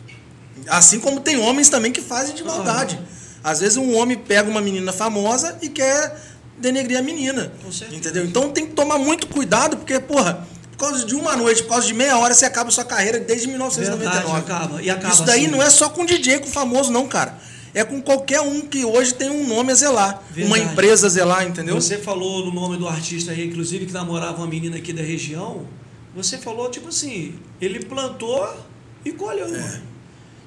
[0.68, 3.00] Assim como tem homens também que fazem de maldade.
[3.42, 6.16] Às vezes um homem pega uma menina famosa e quer
[6.60, 7.52] denegrir a menina.
[7.90, 8.24] Entendeu?
[8.24, 11.86] Então tem que tomar muito cuidado, porque, porra, por causa de uma noite, por causa
[11.86, 14.26] de meia hora, você acaba a sua carreira desde 1999.
[14.26, 14.82] Verdade, acaba.
[14.82, 15.50] E acaba Isso daí assim.
[15.50, 17.38] não é só com DJ, com famoso, não, cara.
[17.72, 20.22] É com qualquer um que hoje tem um nome a zelar.
[20.36, 20.60] Uma Verdade.
[20.62, 21.74] empresa a zelar, entendeu?
[21.80, 25.66] Você falou no nome do artista aí, inclusive, que namorava uma menina aqui da região.
[26.16, 28.52] Você falou, tipo assim, ele plantou
[29.04, 29.54] e colheu.
[29.54, 29.80] É.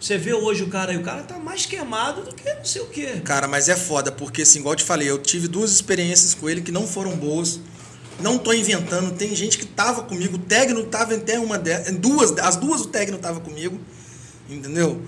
[0.04, 2.82] Você vê hoje o cara aí, o cara tá mais queimado do que não sei
[2.82, 3.22] o quê.
[3.24, 6.50] Cara, mas é foda, porque assim, igual eu te falei, eu tive duas experiências com
[6.50, 7.62] ele que não foram boas.
[8.20, 12.38] Não tô inventando, tem gente que tava comigo, o Tegno tava até uma delas, duas,
[12.38, 13.80] as duas o Tegno tava comigo,
[14.50, 15.02] entendeu?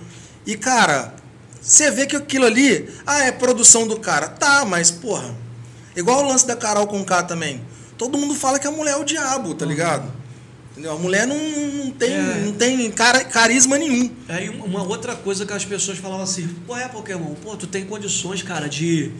[0.46, 1.14] E cara,
[1.62, 4.30] você vê que aquilo ali, ah, é produção do cara.
[4.30, 5.36] Tá, mas porra,
[5.94, 7.62] igual o lance da Carol com K também.
[7.98, 10.10] Todo mundo fala que a mulher é o diabo, tá ligado?
[10.72, 10.94] Entendeu?
[10.94, 12.45] A mulher não, não tem, É.
[12.56, 14.10] não tem cara, carisma nenhum.
[14.28, 17.68] Aí uma- uma outra coisa que as pessoas falavam assim, pô, é Pokémon, pô, tu
[17.68, 19.12] tem condições, cara, de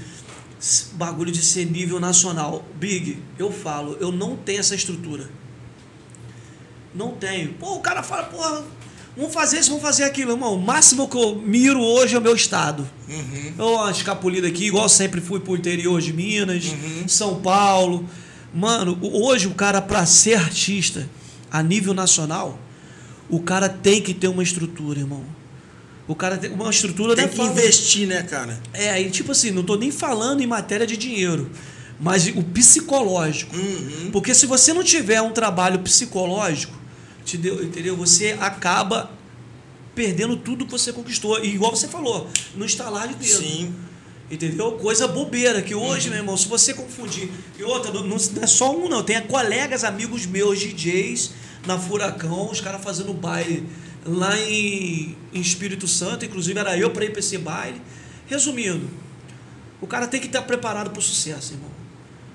[0.94, 2.66] bagulho de ser nível nacional.
[2.76, 5.30] Big, eu falo, eu não tenho essa estrutura.
[6.94, 7.54] Não tenho.
[7.54, 8.64] Pô, o cara fala, porra,
[9.18, 10.32] vamos fazer isso, vamos fazer aquilo.
[10.32, 12.88] Irmão, o máximo que eu miro hoje é o meu estado.
[13.10, 13.54] Uhum.
[13.58, 17.08] Eu uma escapulida aqui, igual sempre fui pro interior de Minas, Uhum.
[17.08, 18.08] São Paulo.
[18.54, 21.10] Mano, hoje o cara, pra ser artista
[21.52, 22.58] a nível nacional,
[23.30, 25.24] o cara tem que ter uma estrutura, irmão.
[26.08, 28.62] O cara tem uma estrutura Tem que investir, né, cara?
[28.74, 31.50] É, e tipo assim, não tô nem falando em matéria de dinheiro,
[32.00, 33.56] mas o psicológico.
[33.56, 34.10] Uhum.
[34.12, 36.76] Porque se você não tiver um trabalho psicológico,
[37.24, 37.96] te deu- entendeu?
[37.98, 39.10] Você acaba
[39.96, 41.44] perdendo tudo que você conquistou.
[41.44, 43.40] E igual você falou, no estalar de dedo.
[43.40, 43.74] Sim.
[44.30, 44.74] Entendeu?
[44.74, 47.30] Coisa bobeira, que hoje, meu irmão, se você confundir.
[47.58, 49.04] E outra, não, não é só um, não.
[49.04, 51.32] Tem colegas, amigos meus, DJs,
[51.66, 53.68] na Furacão, os caras fazendo baile
[54.06, 56.26] lá em, em Espírito Santo.
[56.26, 57.82] Inclusive, era eu para ir para esse baile.
[58.28, 58.88] Resumindo,
[59.82, 61.72] o cara tem que estar preparado para o sucesso, irmão.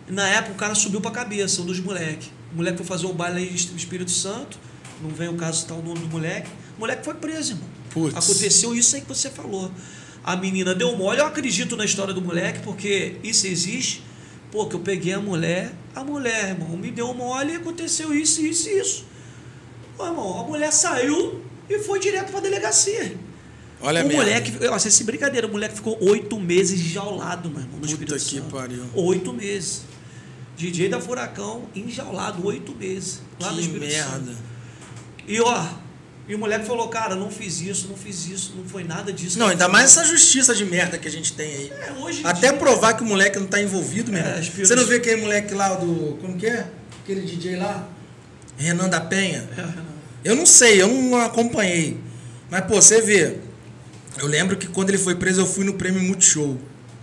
[0.09, 2.31] Na época, o cara subiu para a cabeça, um dos moleques.
[2.53, 4.59] O moleque foi fazer um baile em Espírito Santo.
[5.01, 6.51] Não vem o caso citar o nome do moleque.
[6.77, 7.69] O moleque foi preso, irmão.
[7.91, 8.17] Putz.
[8.17, 9.71] Aconteceu isso aí que você falou.
[10.23, 11.21] A menina deu mole.
[11.21, 14.03] Eu acredito na história do moleque, porque isso existe.
[14.51, 15.73] Pô, que eu peguei a mulher.
[15.95, 19.10] A mulher, irmão, me deu mole e aconteceu isso, isso e isso.
[20.01, 23.15] Pô, irmão, a mulher saiu e foi direto pra delegacia.
[23.83, 24.23] Olha o merda.
[24.23, 28.15] moleque, nossa, esse brincadeira, o moleque ficou oito meses enjaulado, meu irmão, no Puta Espírito
[28.15, 28.51] que Santo.
[28.57, 28.83] pariu.
[28.95, 29.83] Oito meses.
[30.57, 33.21] DJ da Furacão, enjaulado, oito meses.
[33.39, 34.11] Lá no Que Espírito Santo.
[34.25, 34.37] merda.
[35.29, 35.67] E ó,
[36.29, 39.39] e o moleque falou, cara, não fiz isso, não fiz isso, não foi nada disso.
[39.39, 41.73] Não, ainda fiz." mais essa justiça de merda que a gente tem aí.
[41.79, 44.75] É, hoje Até dia- provar que o moleque não tá envolvido, meu É, espírito- Você
[44.75, 46.17] não vê aquele moleque lá do.
[46.23, 46.67] Como que é?
[47.03, 47.87] Aquele DJ lá?
[48.57, 49.49] Renan da Penha.
[49.53, 49.90] É, Renan.
[50.25, 51.99] Eu não sei, eu não acompanhei.
[52.51, 53.39] Mas, pô, você vê.
[54.19, 56.59] Eu lembro que quando ele foi preso, eu fui no Prêmio Multishow.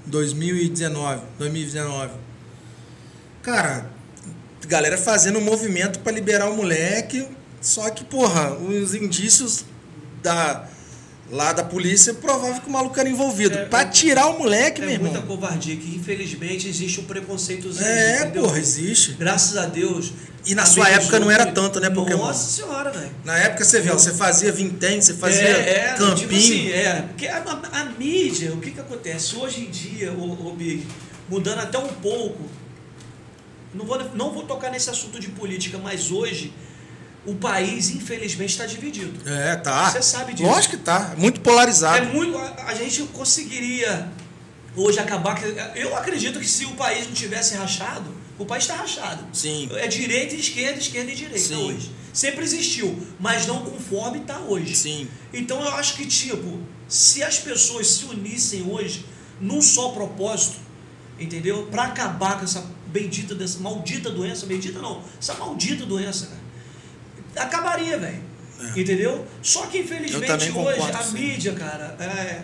[0.06, 1.22] 2019.
[1.38, 2.14] 2019.
[3.42, 3.90] Cara,
[4.68, 7.28] galera fazendo um movimento pra liberar o moleque.
[7.62, 9.66] Só que, porra, os indícios
[10.22, 10.68] da,
[11.30, 13.58] lá da polícia provavam que o maluco era envolvido.
[13.58, 15.12] É, pra tirar o moleque, meu É irmão.
[15.12, 17.86] muita covardia, que infelizmente existe um preconceitozinho.
[17.86, 18.44] É, entendeu?
[18.44, 19.14] porra, existe.
[19.14, 20.12] Graças a Deus.
[20.46, 22.20] E na sua época não era que- tanto, né, Pokémon?
[22.28, 23.12] Nossa senhora, velho.
[23.26, 26.16] Na época você vê, ó, você fazia vintém, você fazia é, é, campinho.
[26.16, 29.36] Tipo assim, é, porque a, a- a mídia, o que que acontece?
[29.36, 30.88] Hoje em dia, o, Big,
[31.28, 32.44] mudando até um pouco,
[33.74, 36.54] não vou, não vou tocar nesse assunto de política, mas hoje
[37.28, 39.30] o país, infelizmente, está dividido.
[39.30, 39.92] É, tá.
[39.92, 40.50] Você sabe disso.
[40.50, 41.14] Lógico que tá.
[41.18, 41.98] Muito polarizado.
[41.98, 42.38] É muito.
[42.38, 44.10] A, a gente conseguiria
[44.76, 45.38] hoje acabar.
[45.76, 48.10] Eu acredito que se o país não tivesse rachado,
[48.40, 49.26] o país está rachado.
[49.34, 49.70] Sim.
[49.74, 51.68] É direita e esquerda, esquerda e direita Sim.
[51.68, 51.92] hoje.
[52.14, 54.74] Sempre existiu, mas não conforme está hoje.
[54.74, 55.08] Sim.
[55.34, 59.06] Então eu acho que, tipo, se as pessoas se unissem hoje
[59.42, 60.58] num só propósito,
[61.20, 61.68] entendeu?
[61.70, 66.37] Para acabar com essa bendita, dessa maldita doença, bendita não, essa maldita doença, cara.
[67.38, 68.24] Acabaria, velho.
[68.76, 69.26] Entendeu?
[69.42, 69.82] Só que É.
[69.82, 71.14] Infelizmente hoje a sim.
[71.14, 72.42] mídia, cara, é,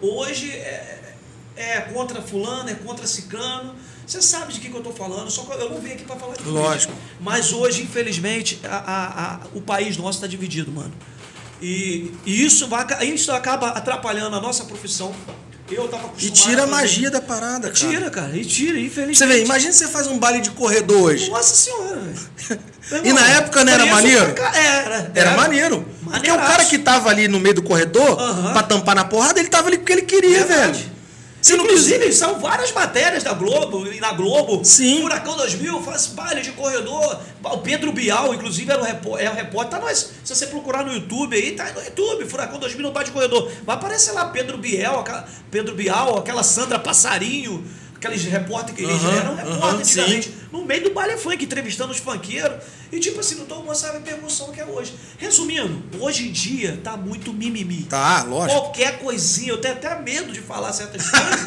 [0.00, 1.12] hoje é,
[1.56, 3.74] é contra fulano, é contra ciclano.
[4.06, 6.14] Você sabe de que, que eu tô falando, só que eu não vim aqui para
[6.16, 6.44] falar de.
[6.44, 6.92] Lógico.
[7.20, 10.92] Mas hoje, infelizmente, a- a- a- o país nosso está dividido, mano.
[11.60, 15.12] E, e isso, vai, isso acaba atrapalhando a nossa profissão.
[15.68, 17.74] Eu tava E acostumado tira a magia da parada, cara.
[17.74, 18.36] Tira, cara.
[18.36, 19.18] E tira, infelizmente.
[19.18, 21.28] Você vê, imagina você faz um baile de corredor hoje.
[21.28, 22.60] Nossa senhora, velho.
[23.04, 24.34] E na época não era Preço maneiro?
[24.34, 25.10] ca- Era.
[25.14, 25.78] Era maneiro.
[26.04, 26.50] Porque o Maneiraço.
[26.52, 28.52] cara que tava ali no meio do corredor, Aham.
[28.52, 30.78] pra tampar na porrada, ele tava ali porque ele queria, Verdade.
[30.82, 30.96] velho.
[31.42, 32.12] Se não Inclusive, quiser.
[32.12, 34.64] são várias matérias da Globo, e na Globo.
[34.64, 35.02] Sim.
[35.02, 37.20] Furacão 2000 faz baile de corredor.
[37.44, 39.26] O Pedro Bial, inclusive, era o repórter.
[39.26, 42.24] É o repórter tá nós, se você procurar no YouTube aí, tá no YouTube.
[42.28, 43.48] Furacão 2000 no baile de corredor.
[43.64, 47.64] Vai aparecer lá Pedro Biel, aquela, Pedro Bial, aquela Sandra Passarinho.
[47.96, 50.34] Aqueles repórteres que eles eram repórter aham, antigamente.
[50.52, 52.62] No meio do baile funk, entrevistando os funkeiros.
[52.92, 54.94] E tipo assim, não tô mostrando a emoção que é hoje.
[55.18, 57.84] Resumindo, hoje em dia tá muito mimimi.
[57.84, 58.60] Tá, lógico.
[58.60, 61.40] Qualquer coisinha, eu tenho até medo de falar certas coisas,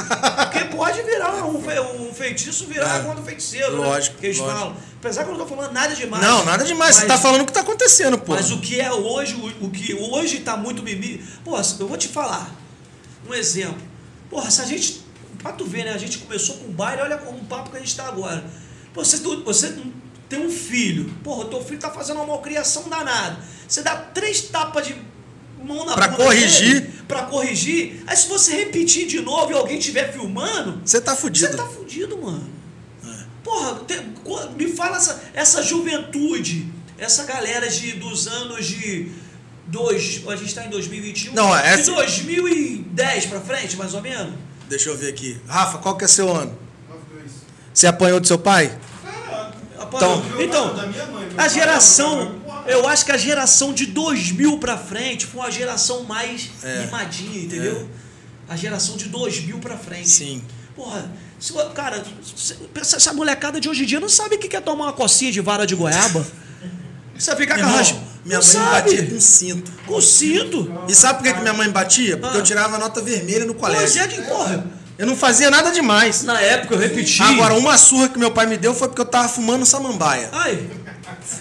[0.44, 3.04] porque pode virar um, fe- um feitiço virar É.
[3.04, 4.20] contra o feiticeiro, Lógico, né?
[4.22, 4.58] Que eles lógico.
[4.60, 4.76] falam.
[5.00, 6.24] Apesar que eu não tô falando nada demais.
[6.24, 6.96] Não, nada demais.
[6.96, 8.34] Você Mas- tá falando o que tá acontecendo, pô.
[8.34, 11.24] Mas o que é hoje, o, o que hoje tá muito mimimi.
[11.46, 12.54] Pô, eu vou te falar.
[13.30, 13.78] Um exemplo.
[14.30, 15.08] Porra, se a gente.
[15.42, 15.94] Pra tu ver, né?
[15.94, 18.44] A gente começou com baile, olha como um papo que a gente tá agora.
[18.94, 19.76] Pô, você, você
[20.28, 21.06] tem um filho.
[21.24, 23.38] Porra, teu filho tá fazendo uma malcriação danada.
[23.68, 24.96] Você dá três tapas de
[25.64, 26.82] mão na Pra bunda corrigir.
[26.82, 28.04] dele, pra corrigir.
[28.08, 31.56] Aí se você repetir de novo e alguém estiver filmando, Você tá você fudido.
[31.58, 32.48] tá fudido, mano.
[33.44, 36.68] Porra, tem- co- me fala essa, essa juventude,
[36.98, 39.12] essa galera de, dos anos de.
[39.68, 41.34] Dois, a gente tá em 2021.
[41.34, 44.34] Não, é De essa- 2010 pra frente, mais ou menos.
[44.70, 45.40] Deixa eu ver aqui.
[45.48, 46.58] Rafa, qual que é seu ano?
[46.88, 47.32] 92.
[47.74, 48.78] Você apanhou do seu pai?
[49.04, 49.52] Cara,
[49.82, 52.40] Então, então pai, minha mãe, a geração.
[52.68, 56.86] Eu acho que a geração de 2000 pra frente foi uma geração mais É.
[56.86, 57.90] mimadinha, entendeu?
[58.48, 60.08] A geração de 2000 pra frente.
[60.10, 60.44] Sim.
[60.76, 61.10] Porra,
[61.40, 62.04] se, cara,
[62.76, 65.32] essa molecada de hoje em dia não sabe o que que é tomar uma cocinha
[65.32, 66.26] de vara de goiaba.
[67.18, 68.00] Você fica com a raspa.
[68.26, 68.92] Minha Não mãe sabe.
[68.92, 69.72] batia com cinto.
[69.88, 70.82] Com cinto.
[70.88, 72.18] E sabe por que, que minha mãe batia?
[72.18, 72.40] Porque Ah.
[72.40, 74.02] eu tirava nota vermelha no Pois colégio.
[74.02, 74.66] é, de porra.
[74.98, 76.24] Eu não fazia nada demais.
[76.24, 77.22] Na época eu repeti.
[77.24, 80.30] Agora, uma surra que meu pai me deu foi porque eu tava fumando samambaia.
[80.34, 80.60] Ai,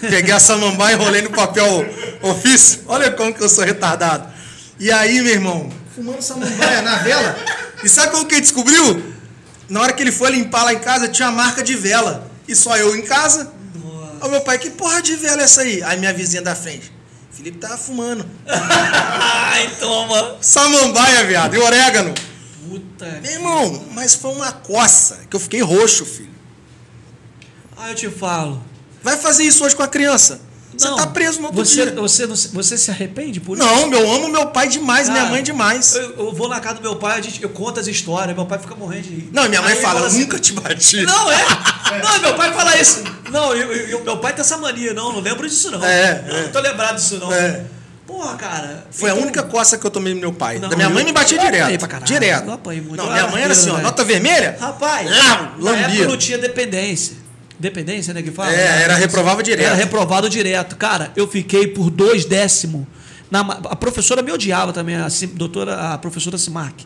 [0.01, 1.65] Peguei a samambaia, enrolei no papel
[2.21, 2.81] ofício.
[2.87, 4.27] Olha como que eu sou retardado.
[4.79, 7.35] E aí, meu irmão, fumando samambaia na vela.
[7.83, 9.03] E sabe como que ele descobriu?
[9.67, 12.27] Na hora que ele foi limpar lá em casa, tinha marca de vela.
[12.47, 13.51] E só eu em casa.
[14.21, 15.81] Aí meu pai, que porra de vela é essa aí?
[15.83, 16.91] Aí minha vizinha da frente.
[17.31, 18.25] Felipe tava fumando.
[18.47, 20.37] ai, toma.
[20.41, 22.13] Samambaia, viado, e orégano.
[22.67, 23.19] Puta.
[23.21, 26.29] Meu irmão, mas foi uma coça que eu fiquei roxo, filho.
[27.77, 28.61] Ah, eu te falo.
[29.01, 30.41] Vai fazer isso hoje com a criança.
[30.77, 31.95] Você Não, tá preso no outro você, dia.
[31.95, 33.65] Você, não se- você se arrepende por isso?
[33.65, 35.95] Não, eu amo meu pai demais, minha Cara, mãe demais.
[35.95, 38.45] Eu, eu vou na casa do meu pai, a gente, eu conto as histórias, meu
[38.45, 39.29] pai fica morrendo de rir.
[39.33, 41.01] Não, minha mãe fala, eu assim, nunca te bati.
[41.01, 41.45] Não, é?
[42.03, 43.03] Não, meu pai fala isso.
[43.31, 45.83] Não, eu, eu- eu- meu pai tem essa mania, não, não lembro disso não.
[45.83, 46.41] É, Eu é.
[46.43, 47.33] Não tô lembrado disso não.
[47.33, 47.63] É.
[48.07, 48.87] Porra, cara.
[48.89, 50.57] Foi a então- única coça que eu tomei do meu pai.
[50.57, 51.87] Não, da minha mãe eu- me batia eu direto.
[51.87, 52.47] pra direto.
[52.47, 52.97] Eu apanhei muito.
[52.97, 54.57] Não, Eu minha mãe era assim, ó, nota vermelha.
[54.59, 57.17] Rapaz, Não, na época não tinha dependência.
[57.59, 58.53] Dependência, né, que fala?
[58.53, 59.65] É, era reprovava direto.
[59.65, 60.75] Era reprovado direto.
[60.77, 62.85] Cara, eu fiquei por dois décimos.
[63.29, 66.79] Na, a professora me odiava também, a Sim- doutora, a professora Simark.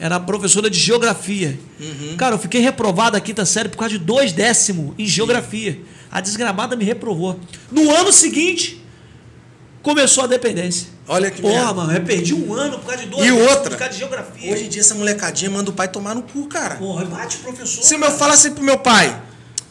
[0.00, 1.58] Era professora de geografia.
[1.80, 2.16] Uhum.
[2.16, 5.80] Cara, eu fiquei reprovado a quinta série por causa de dois décimos em geografia.
[6.10, 7.38] A desgramada me reprovou.
[7.70, 8.82] No ano seguinte,
[9.82, 10.88] começou a dependência.
[11.06, 11.74] Olha que Porra, merda.
[11.74, 13.70] mano, eu perdi um ano por causa de dois E décimos outra?
[13.70, 14.52] por causa de geografia.
[14.52, 16.74] Hoje em dia essa molecadinha manda o pai tomar no cu, cara.
[16.76, 17.82] Porra, bate o professor.
[17.82, 19.16] Se eu falasse pro meu pai,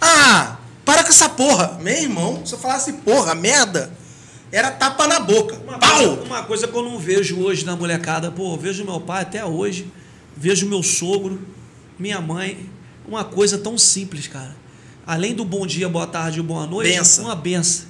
[0.02, 1.78] ah, para com essa porra.
[1.82, 3.92] Meu irmão, se eu falasse porra, merda,
[4.52, 5.56] era tapa na boca.
[5.56, 5.98] Uma Pau!
[5.98, 9.44] coisa, uma coisa que eu não vejo hoje na molecada, pô, vejo meu pai até
[9.46, 9.92] hoje,
[10.36, 11.42] vejo meu sogro,
[12.00, 12.70] minha mãe,
[13.08, 14.56] uma coisa tão simples, cara.
[15.06, 17.26] Além do bom dia, boa tarde e boa noite, Benção.
[17.26, 17.86] uma benção.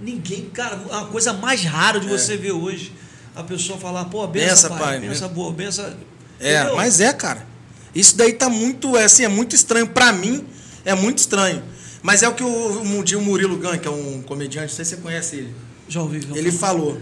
[0.00, 2.92] Ninguém, cara, é uma coisa mais rara de você ver hoje.
[3.36, 5.92] A pessoa falar, pô, benção, Benção, pai, pai, benção boa, benção.
[6.40, 6.76] É, Entendeu?
[6.76, 7.46] mas é, cara.
[7.94, 9.86] Isso daí tá muito, é, assim, é muito estranho.
[9.86, 10.44] Pra mim,
[10.84, 11.62] é muito estranho.
[12.02, 14.74] Mas é o que o, um dia o Murilo Gun, que é um comediante, não
[14.76, 15.54] sei se você conhece ele.
[15.88, 16.20] Já ouvi.
[16.20, 16.58] já Ele ouvi.
[16.58, 16.98] falou.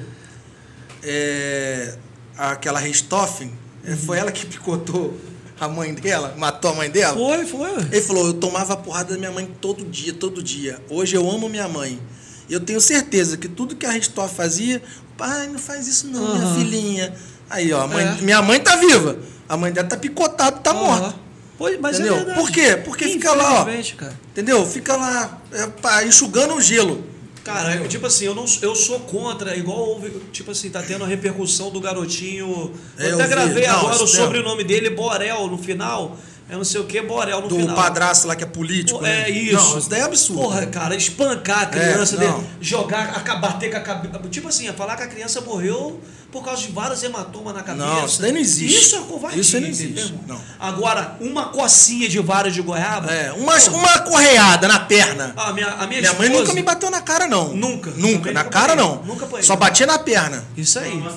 [1.02, 1.94] é,
[2.36, 3.52] aquela Richthofen,
[3.84, 5.16] é, foi ela que picotou
[5.60, 7.16] a mãe dela, matou a mãe dela.
[7.16, 7.70] Foi, foi.
[7.90, 10.78] Ele falou: Eu tomava a porrada da minha mãe todo dia, todo dia.
[10.88, 12.00] Hoje eu amo minha mãe.
[12.48, 14.82] E eu tenho certeza que tudo que a Richthofen fazia,
[15.16, 16.58] pai, não faz isso não, minha Aham.
[16.58, 17.14] filhinha.
[17.48, 18.22] Aí, ó, mãe- É.
[18.22, 19.18] minha mãe tá viva.
[19.48, 21.14] A mãe dela tá picotada, tá morta.
[21.62, 22.14] Pois, mas Entendeu?
[22.14, 22.40] é verdade.
[22.40, 22.76] Por quê?
[22.84, 23.64] Porque fica lá, ó.
[23.96, 24.18] Cara.
[24.32, 24.66] Entendeu?
[24.66, 27.04] Fica lá é, pá, enxugando o gelo.
[27.44, 31.04] Cara, eu, tipo assim, eu, não, eu sou contra, igual houve, tipo assim, tá tendo
[31.04, 32.72] a repercussão do garotinho.
[32.98, 33.30] É, Eu eu até vi.
[33.30, 36.18] gravei Não, agora o sobrenome dele, Borel, no final.
[36.52, 37.74] É não sei o que, Borel no Do final.
[37.74, 38.98] padrasto lá que é político.
[39.06, 39.30] É né?
[39.30, 39.54] isso.
[39.54, 40.42] Não, isso daí é absurdo.
[40.42, 42.44] Porra, cara, espancar a criança, É, dele, não.
[42.60, 44.18] jogar, aca- bater com a cabeça.
[44.28, 45.98] Tipo assim, é falar que a criança morreu
[46.30, 47.86] por causa de vários hematomas na cabeça.
[47.86, 48.78] Não, isso daí não existe.
[48.78, 49.40] Isso é covardia.
[49.40, 50.18] Isso aí não existe, entendeu?
[50.28, 50.40] não.
[50.60, 53.10] Agora, uma cocinha de vara de goiaba.
[53.10, 55.32] É, uma, uma correada na perna.
[55.34, 57.48] A minha, a minha, Minha mãe nunca me bateu na cara, não.
[57.54, 57.90] Nunca.
[57.92, 58.18] Nunca.
[58.18, 58.90] Também Na nunca cara, apanhei.
[58.94, 59.02] não.
[59.04, 59.42] Nunca apanhei.
[59.46, 60.44] Só batia na perna.
[60.54, 60.94] Isso aí.
[60.96, 61.14] Mas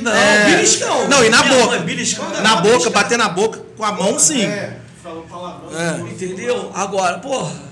[0.00, 0.44] Não, É.
[0.56, 1.08] beliscão.
[1.08, 1.66] Não, e na Minha boca.
[1.76, 4.42] mãe, beliscão, dá Na uma boca, bater na boca com a mão, sim.
[4.42, 5.70] É, falou palavrão.
[5.78, 6.00] É.
[6.10, 6.70] Entendeu?
[6.74, 7.70] Agora, porra.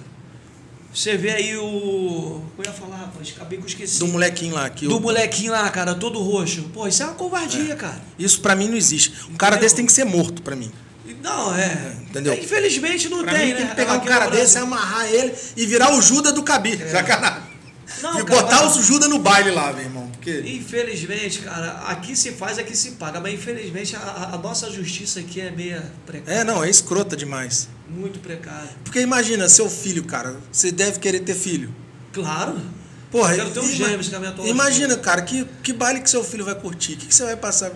[0.92, 2.42] Você vê aí o.
[2.59, 3.98] Eu ia falar, rapaz, acabei que eu esqueci.
[4.00, 4.68] Do molequinho lá.
[4.70, 6.62] Que Do eu- molequinho lá, cara, todo roxo.
[6.74, 8.00] Pô, isso é uma covardia, cara.
[8.18, 9.12] Isso pra mim não existe.
[9.30, 9.60] Um cara Entendeu?
[9.60, 10.72] desse tem que ser morto pra mim.
[11.22, 11.94] Não, é.
[12.09, 12.34] entendeu?
[12.34, 13.59] Infelizmente não Pra tem, mim né?
[13.59, 16.88] tem que pegar um Aqui cara desse, amarrar ele e virar o Judas do cabide.
[16.90, 17.42] Sacanagem.
[18.02, 20.08] Não, e botar o Judas no baile lá, meu irmão.
[20.12, 20.40] Porque...
[20.40, 23.20] Infelizmente, cara, aqui se faz, aqui se paga.
[23.20, 26.40] Mas infelizmente a, a- nossa justiça aqui é meia precária.
[26.40, 27.68] É, não, é escrota demais.
[27.88, 28.70] Muito precária.
[28.84, 31.74] Porque imagina, seu filho, cara, você deve querer ter filho.
[32.12, 32.58] Claro.
[33.10, 36.00] Porra, Eu quero ter ima- gêmeos com a minha atual Imagina, cara, que, que baile
[36.00, 36.92] que seu filho vai curtir?
[36.92, 37.72] O que, que você vai passar?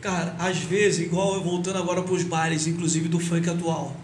[0.00, 3.96] Cara, às vezes, igual eu voltando agora pros bailes, inclusive do funk atual.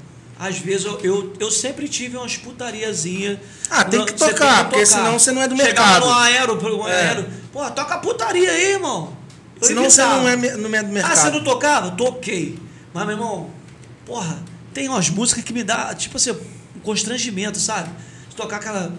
[0.46, 3.38] Às vezes eu, eu, eu sempre tive umas putariazinhas.
[3.70, 6.06] Ah, tem que você tem tocar, porque senão você não é do Chegava mercado.
[6.06, 6.92] no aero, pro É.
[6.92, 7.26] aero.
[7.52, 9.16] Pô, toca putaria aí, irmão.
[9.60, 11.12] Eu Senão você não é, não é do mercado.
[11.12, 11.90] Ah, você não tocava?
[11.92, 12.58] Toquei.
[12.92, 13.50] Mas, meu irmão,
[14.04, 14.42] porra,
[14.74, 16.32] tem umas músicas que me dá, tipo assim,
[16.76, 17.88] um constrangimento, sabe?
[18.28, 18.92] Se tocar aquela.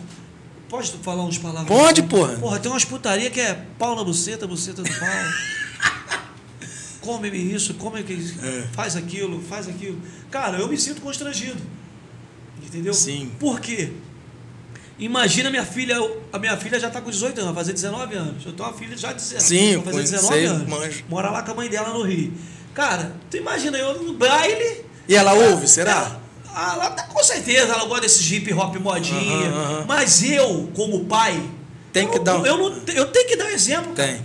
[0.68, 1.68] Pode falar uns palavras?
[1.68, 2.34] Pode, porra.
[2.38, 5.00] Porra, tem umas putaria que é pau na buceta, buceta no pau.
[7.06, 8.14] come isso, come que
[8.44, 8.68] É.
[8.74, 9.98] faz aquilo, faz aquilo.
[10.32, 11.62] Cara, eu me sinto constrangido.
[12.66, 12.94] Entendeu?
[12.94, 13.32] Sim.
[13.40, 13.92] Por quê?
[14.98, 15.96] Imagina minha filha,
[16.32, 18.46] a minha filha já tá com 18 anos, vai fazer 19 anos.
[18.46, 20.68] Eu tenho uma filha já de 19, Sim, vai fazer conheço, 19 sei, anos.
[20.70, 21.04] manjo.
[21.10, 22.34] Mora lá com a mãe dela no Rio.
[22.74, 24.86] Cara, tu imagina eu no baile.
[25.08, 25.92] E ela ouve, será?
[25.92, 26.22] Ela,
[26.54, 29.52] ah, ela tá com certeza, ela gosta desse hip hop modinha.
[29.86, 31.44] Mas eu, como pai,
[31.92, 33.94] Tem eu que dar um- eu, não, eu tenho que dar um exemplo.
[33.94, 34.20] cara.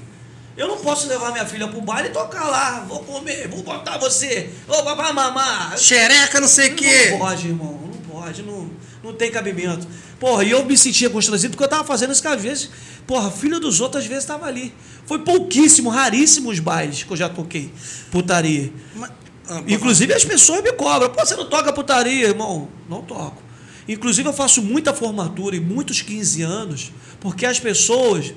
[0.61, 2.81] Eu não posso levar minha filha pro baile e tocar lá.
[2.87, 4.51] Vou comer, vou botar você.
[4.69, 5.79] Ô, papai, mamar.
[5.79, 7.11] Xereca, não sei o quê.
[7.13, 7.81] Não pode, irmão.
[7.91, 8.43] Não pode.
[8.43, 8.71] Não,
[9.03, 9.87] não tem cabimento.
[10.19, 12.69] Porra, e eu me sentia constrangido porque eu tava fazendo isso que às vezes.
[13.07, 14.75] Porra, filho dos outros às vezes tava ali.
[15.07, 17.73] Foi pouquíssimo, raríssimos bailes que eu já toquei.
[18.11, 18.71] Putaria.
[18.95, 19.13] Mas-
[19.49, 21.09] ah, Inclusive as pessoas me cobram.
[21.09, 22.69] Pô, você não toca putaria, irmão?
[22.87, 23.43] Não toco.
[23.89, 28.35] Inclusive eu faço muita formatura e muitos 15 anos, porque as pessoas.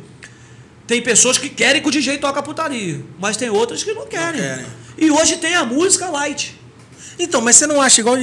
[0.88, 4.06] Tem pessoas que querem que o DJ toque a putaria, mas tem outras que não
[4.06, 4.42] querem.
[4.42, 4.66] querem.
[4.98, 6.60] E hoje tem a música light.
[7.18, 8.16] Então, mas você não acha igual.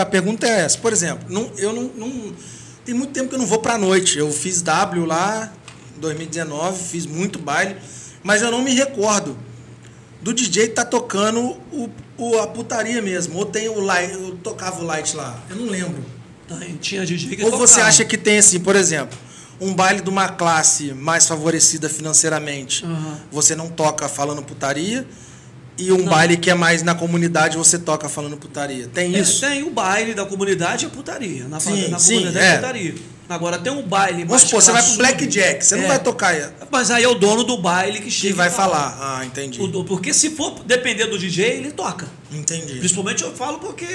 [0.00, 0.78] A pergunta é essa.
[0.78, 2.32] Por exemplo, não, eu não, não-
[2.84, 4.18] Tem muito tempo que eu não vou pra noite.
[4.18, 5.52] Eu fiz W lá
[5.96, 7.76] em 2019, fiz muito baile,
[8.22, 9.36] mas eu não me recordo
[10.22, 11.40] do DJ tá tocando
[11.72, 13.36] o, o- a putaria mesmo.
[13.38, 14.12] Ou tem o light.
[14.14, 15.38] Eu tocava o light lá.
[15.50, 16.02] Eu não lembro.
[16.80, 17.88] Tinha DJ que Ou você tocava.
[17.88, 19.16] acha que tem assim, por exemplo,
[19.60, 23.18] um baile de uma classe mais favorecida financeiramente, Aham.
[23.30, 25.06] você não toca falando putaria,
[25.78, 28.86] e um baile que é mais na comunidade você toca falando putaria.
[28.88, 29.40] Tem É, isso?
[29.40, 31.44] tem o baile da comunidade é putaria.
[31.48, 32.48] Na, Sim, na sim, comunidade é.
[32.50, 32.94] é putaria.
[33.28, 34.24] Agora tem um baile.
[34.24, 34.96] Vamos supor, você vai pro.
[34.96, 35.88] Blackjack, você não É.
[35.88, 36.34] vai tocar
[36.70, 38.34] Mas aí é o dono do baile que chega.
[38.34, 38.90] vai e fala.
[38.90, 39.18] falar.
[39.20, 39.60] Ah, entendi.
[39.62, 42.08] O Porque se for depender do DJ, ele toca.
[42.32, 42.74] Entendi.
[42.78, 43.86] Principalmente eu falo porque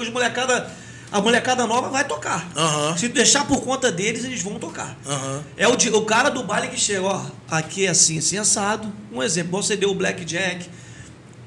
[0.00, 0.70] os molecada,
[1.12, 2.50] a molecada nova vai tocar.
[2.56, 2.96] Aham.
[2.96, 4.96] Se deixar por conta deles, eles vão tocar.
[5.06, 5.44] Aham.
[5.56, 8.92] É o, o cara do baile que chega, ó, aqui é assim, assim, assado.
[9.12, 10.68] Um exemplo, você deu o blackjack.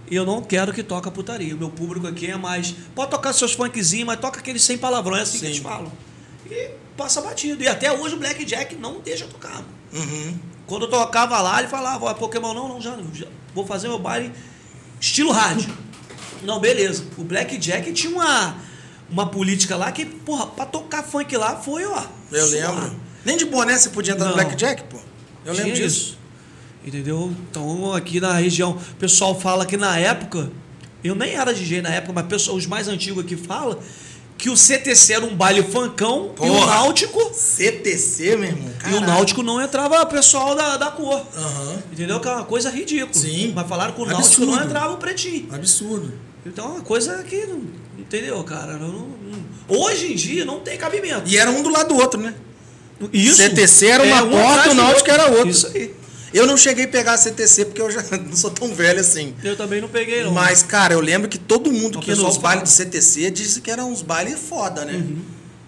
[0.10, 1.56] E eu não quero que toque a putaria.
[1.56, 2.76] O meu público aqui é mais.
[2.94, 5.18] Pode tocar seus funkzinhos, mas toca aqueles sem palavrão.
[5.18, 5.46] É assim que Sim.
[5.48, 5.92] eles falam.
[6.50, 7.64] E passa batido.
[7.64, 9.64] E até hoje o blackjack não deixa tocar.
[9.92, 10.38] Uhum.
[10.68, 13.98] Quando eu tocava lá, ele falava, ó, Pokémon não, não, já, já vou fazer meu
[13.98, 14.32] baile
[15.00, 15.76] estilo rádio.
[16.44, 17.06] Não, beleza.
[17.18, 18.56] O Blackjack tinha uma,
[19.10, 22.04] uma política lá que, porra, pra tocar funk lá foi, ó.
[22.32, 22.96] Eu lembro.
[23.24, 24.44] Nem de boné você podia entrar no Não.
[24.44, 24.98] Blackjack, pô.
[25.46, 26.00] Eu lembro Tinha disso.
[26.10, 26.18] isso.
[26.86, 27.34] Entendeu?
[27.50, 30.52] Então, aqui na região, o pessoal fala que na época,
[31.04, 33.80] eu nem era DJ na época, mas pessoal, os mais antigos aqui falam
[34.38, 36.66] que o CTC era um baile funkão e o.
[36.66, 37.32] Náutico.
[37.34, 38.68] CTC, meu irmão.
[38.68, 39.06] E o Caralho.
[39.08, 41.26] Náutico não entrava pessoal da, da cor.
[41.36, 41.78] Aham.
[41.92, 42.20] Entendeu?
[42.20, 43.14] Que é uma coisa ridícula.
[43.14, 43.54] Sim.
[43.56, 44.70] Mas falaram que o Náutico não Absurdo.
[44.70, 45.48] entrava o pretinho.
[45.52, 46.14] Absurdo.
[46.46, 47.48] Então é uma coisa que.
[47.98, 48.74] Entendeu, cara?
[48.78, 51.24] Não- não- hoje em dia não tem cabimento.
[51.26, 52.34] E era um do lado do outro, né?
[53.12, 53.38] Isso.
[53.38, 55.12] CTC era uma um porta, o do Náutico outro.
[55.14, 55.50] era outra.
[55.50, 55.94] Isso aí.
[56.34, 59.34] Eu não cheguei a pegar a CTC porque eu já não sou tão velho assim.
[59.44, 60.32] Eu também não peguei, não.
[60.32, 62.86] Mas, cara, eu lembro que todo mundo O que ia nos bailes do fala.
[62.90, 65.04] CTC disse que eram uns bailes foda, né?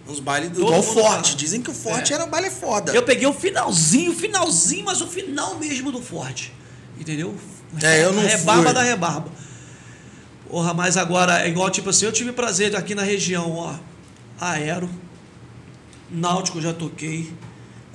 [0.10, 1.30] Uns bailes Todo igual Forte.
[1.32, 1.38] fala.
[1.38, 2.16] Dizem que o Forte É.
[2.16, 2.94] era baile foda.
[2.94, 6.54] Eu peguei o finalzinho, finalzinho, mas o final mesmo do forte.
[7.00, 7.36] Entendeu?
[7.84, 8.74] É, eu não rebarba fui.
[8.74, 9.30] da rebarba.
[10.50, 13.76] Porra, mas agora, é igual, tipo assim, eu tive prazer aqui na região, ó.
[14.40, 14.90] Aero,
[16.10, 17.32] Náutico eu já toquei.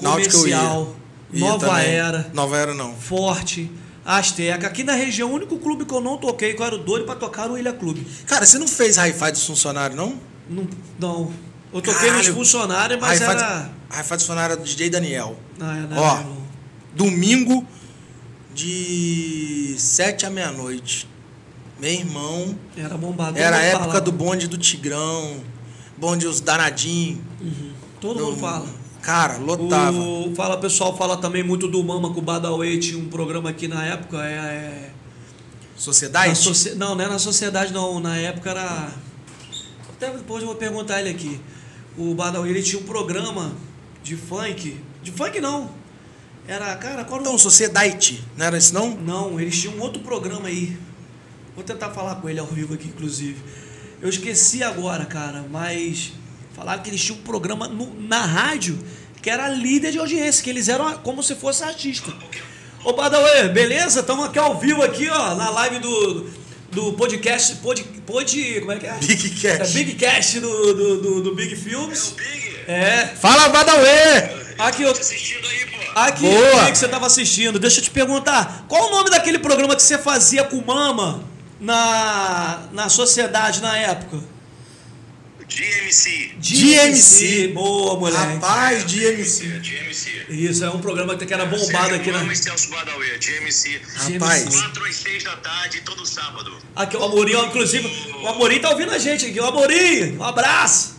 [0.01, 0.57] Náutico eu ia.
[0.59, 0.97] Comercial,
[1.33, 1.87] Ia Nova também.
[1.95, 2.95] Era, Nova Era não.
[2.95, 3.71] Forte,
[4.05, 4.67] Azteca.
[4.67, 7.15] Aqui na região, o único clube que eu não toquei, que eu era doido pra
[7.15, 8.07] tocar, era o Ilha Clube.
[8.27, 10.19] Cara, você não fez hi-fi dos funcionários, não?
[10.49, 10.69] Não.
[10.99, 11.33] não.
[11.73, 12.35] Eu toquei nos Caralho.
[12.35, 13.71] funcionários, mas Hi-fi era.
[13.91, 15.39] Hi-fi dos funcionários era do DJ Daniel.
[15.59, 16.17] Ah, era Ó.
[16.17, 16.43] não.
[16.95, 17.67] Domingo
[18.55, 21.09] de 7 à meia-noite.
[21.83, 23.37] Meu irmão, Era bombado.
[23.37, 25.41] era a época do bonde do Tigrão,
[25.99, 27.19] bonde os danadinhos.
[28.01, 28.67] Todo mundo fala.
[29.03, 29.99] Cara, lotava.
[29.99, 33.67] O, fala, pessoal fala também muito do Mama com o Badawi, tinha um programa aqui
[33.67, 34.91] na época, é, é
[35.77, 36.39] Sociedade?
[36.39, 38.93] socie- não, não é na sociedade não, na época era
[39.91, 41.41] até depois eu vou perguntar ele aqui.
[41.99, 43.51] O Badawi ele tinha um programa
[44.05, 45.69] de funk, de funk não.
[46.47, 48.91] Era, cara, qual era o Então, Sociedade, não era isso não?
[48.95, 50.77] não, eles tinham um outro programa aí.
[51.55, 53.37] Vou tentar falar com ele ao vivo aqui, inclusive.
[54.01, 56.13] Eu esqueci agora, cara, mas
[56.55, 58.79] falaram que eles tinham um programa no- na rádio
[59.23, 62.13] que era líder de audiência, que eles eram como se fosse artista.
[62.85, 64.01] Ô, Badawi, beleza?
[64.01, 66.27] Estamos aqui ao vivo aqui, ó, na live do,
[66.73, 68.95] do podcast, pod, pod, como é que é?
[68.99, 69.71] Big Cash.
[69.71, 72.15] É Big Cast do, do, do, do Big Films.
[72.17, 73.07] Big, É.
[73.07, 74.43] Fala, Badauê!
[74.59, 75.79] Aqui, eu, assistindo aí, pô.
[76.01, 76.65] Aqui, Boa.
[76.65, 77.59] o que você estava assistindo.
[77.61, 81.23] Deixa eu te perguntar, qual o nome daquele programa que você fazia com o Mama
[81.63, 84.19] na, na sociedade na época?
[85.47, 86.35] DMC.
[86.39, 87.49] DMC.
[87.49, 88.35] Boa, moleque.
[88.35, 89.47] Rapaz, de MC.
[89.47, 90.27] DMC.
[90.31, 92.19] Isso, é um programa que era bombado aqui na...
[92.19, 92.71] Vamos, Celso
[93.21, 93.81] DMC.
[94.13, 94.45] Rapaz.
[94.45, 96.57] 4 às 6 da tarde, todo sábado.
[96.75, 97.87] Aqui, o Amorim, inclusive,
[98.23, 99.39] o Amorim tá ouvindo a gente aqui.
[99.39, 100.97] O Amorim, um abraço.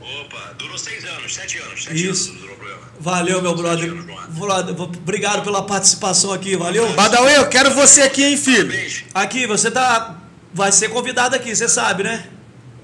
[0.00, 1.84] Opa, durou seis anos, sete anos.
[1.84, 2.30] Sete Isso.
[2.30, 2.85] anos durou o programa.
[3.00, 3.92] Valeu, meu brother.
[4.30, 4.74] Brother.
[4.80, 6.92] Obrigado pela participação aqui, valeu?
[6.94, 8.68] Badawi, eu quero você aqui, hein, filho?
[8.68, 9.04] Beijo.
[9.14, 10.16] Aqui, você tá.
[10.54, 12.26] Vai ser convidado aqui, você sabe, né?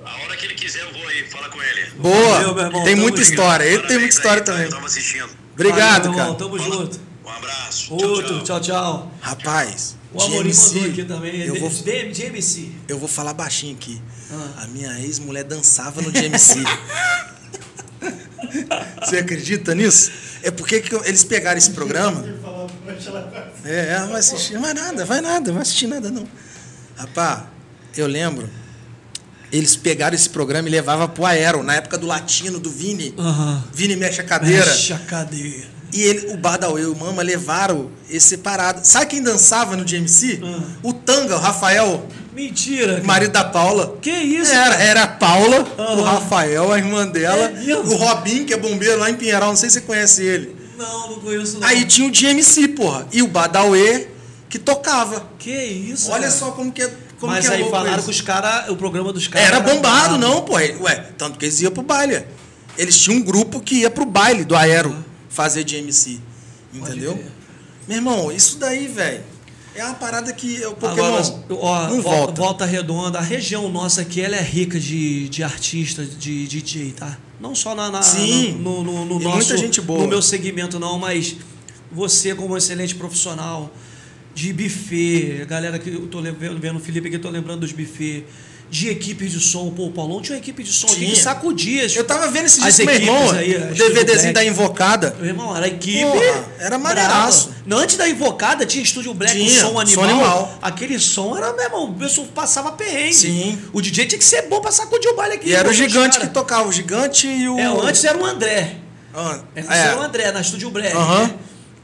[0.04, 1.90] A hora que ele quiser, eu vou aí, fala com ele.
[1.96, 2.30] Boa.
[2.38, 3.30] Valeu, meu irmão, tem tamo muita junto.
[3.30, 3.64] história.
[3.64, 4.64] Ele tem muita história aí, também.
[4.64, 5.30] Eu tava assistindo.
[5.54, 6.38] Obrigado, Valeu, irmão, cara.
[6.38, 7.00] Tamo junto.
[7.24, 7.94] Um abraço.
[7.94, 9.12] Outro, tchau, tchau.
[9.20, 11.40] Rapaz, O Amorim GMC, mandou aqui também.
[11.46, 12.72] eu vou, De, de MC.
[12.88, 14.02] eu vou falar baixinho aqui.
[14.30, 14.64] Ah.
[14.64, 16.58] A minha ex-mulher dançava no GMC.
[19.02, 20.10] Você acredita nisso?
[20.42, 22.24] É porque que eles pegaram esse programa.
[23.64, 24.58] É, ela vai assistir.
[24.58, 26.26] Vai nada, vai nada, não vai assistir nada não.
[26.96, 27.42] Rapaz,
[27.96, 28.48] eu lembro.
[29.50, 33.14] Eles pegaram esse programa e levavam pro Aero, na época do Latino, do Vini.
[33.18, 33.62] Aham.
[33.72, 34.64] Vini mexe a cadeira.
[34.64, 35.66] Mexe a cadeira.
[35.92, 38.80] E ele, o Badawi e o Mama levaram esse separado.
[38.82, 40.40] Sabe quem dançava no GMC?
[40.42, 40.62] Ah.
[40.82, 42.94] O Tanga, o Rafael, Mentira.
[42.94, 43.04] cara.
[43.04, 43.96] marido da Paula.
[44.00, 44.52] Que isso?
[44.52, 44.82] Era, cara?
[44.82, 45.94] era a Paula, Aham.
[45.96, 49.56] o Rafael, a irmã dela, É o Robin, que é bombeiro lá em Pinheiral, não
[49.56, 50.56] sei se você conhece ele.
[50.78, 51.66] Não, não conheço não.
[51.68, 54.08] Aí tinha o GMC, porra, e o Badawi
[54.48, 55.26] que tocava.
[55.38, 56.10] Que isso?
[56.10, 56.30] Olha cara?
[56.32, 58.04] só como que é, como Mas que é aí louco falaram isso.
[58.06, 59.46] que os caras, o programa dos caras.
[59.48, 60.54] Era bombado, não, pô.
[60.54, 62.24] Ué, tanto que eles iam pro baile.
[62.76, 64.94] Eles tinham um grupo que ia pro baile do Aero
[65.28, 66.18] fazer de MC.
[66.72, 67.22] Entendeu?
[67.86, 69.22] Meu irmão, isso daí, velho,
[69.74, 72.64] é uma parada que o Pokémon Agora, ó, não volta, volta.
[72.66, 73.18] redonda.
[73.18, 77.18] A região nossa aqui, ela é rica de, de artistas, de DJ, tá?
[77.40, 78.52] Não só na, na- Sim.
[78.60, 80.00] no, no, no E nosso, muita gente boa.
[80.02, 81.36] no meu segmento não, mas
[81.90, 83.70] você como um excelente profissional
[84.34, 87.60] de buffet, a galera que eu tô vendo, vendo o Felipe aqui, eu tô lembrando
[87.60, 88.24] dos buffet,
[88.72, 89.70] de equipes de som.
[89.70, 91.22] Pô, o Paulão tinha uma equipe de som aqui que Tinha.
[91.22, 91.86] sacudia.
[91.94, 94.42] Eu tava vendo esse disco, meu irmão, aí, o DVDzinho da.
[94.42, 95.14] Invocada.
[95.18, 96.00] Meu irmão, era equipe.
[96.00, 97.50] Porra, era maneiraço.
[97.66, 100.04] Não, antes da Invocada tinha Estúdio Black, Tinha, o som som animal.
[100.08, 100.58] animal.
[100.62, 103.12] Aquele som era, meu irmão, o pessoal passava perrengue.
[103.14, 103.58] Sim.
[103.74, 105.50] O DJ tinha que ser bom pra sacudir o baile aqui.
[105.50, 107.58] E era o gigante que tocava, o gigante e o.
[107.58, 108.76] É, antes era o André.
[109.14, 109.78] Ah, Antes é.
[109.88, 110.96] era o André, na Estúdio Black.
[110.96, 111.24] Aham.
[111.24, 111.34] né?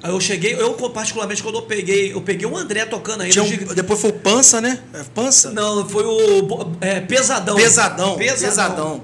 [0.02, 3.42] Aí eu cheguei, eu particularmente quando eu peguei, eu peguei o André tocando ainda.
[3.42, 4.78] Um- depois foi o Pança, né?
[4.94, 5.50] É Pança?
[5.50, 7.56] Não, foi o é, Pesadão.
[7.56, 8.16] Pesadão.
[8.16, 9.02] Pesadão.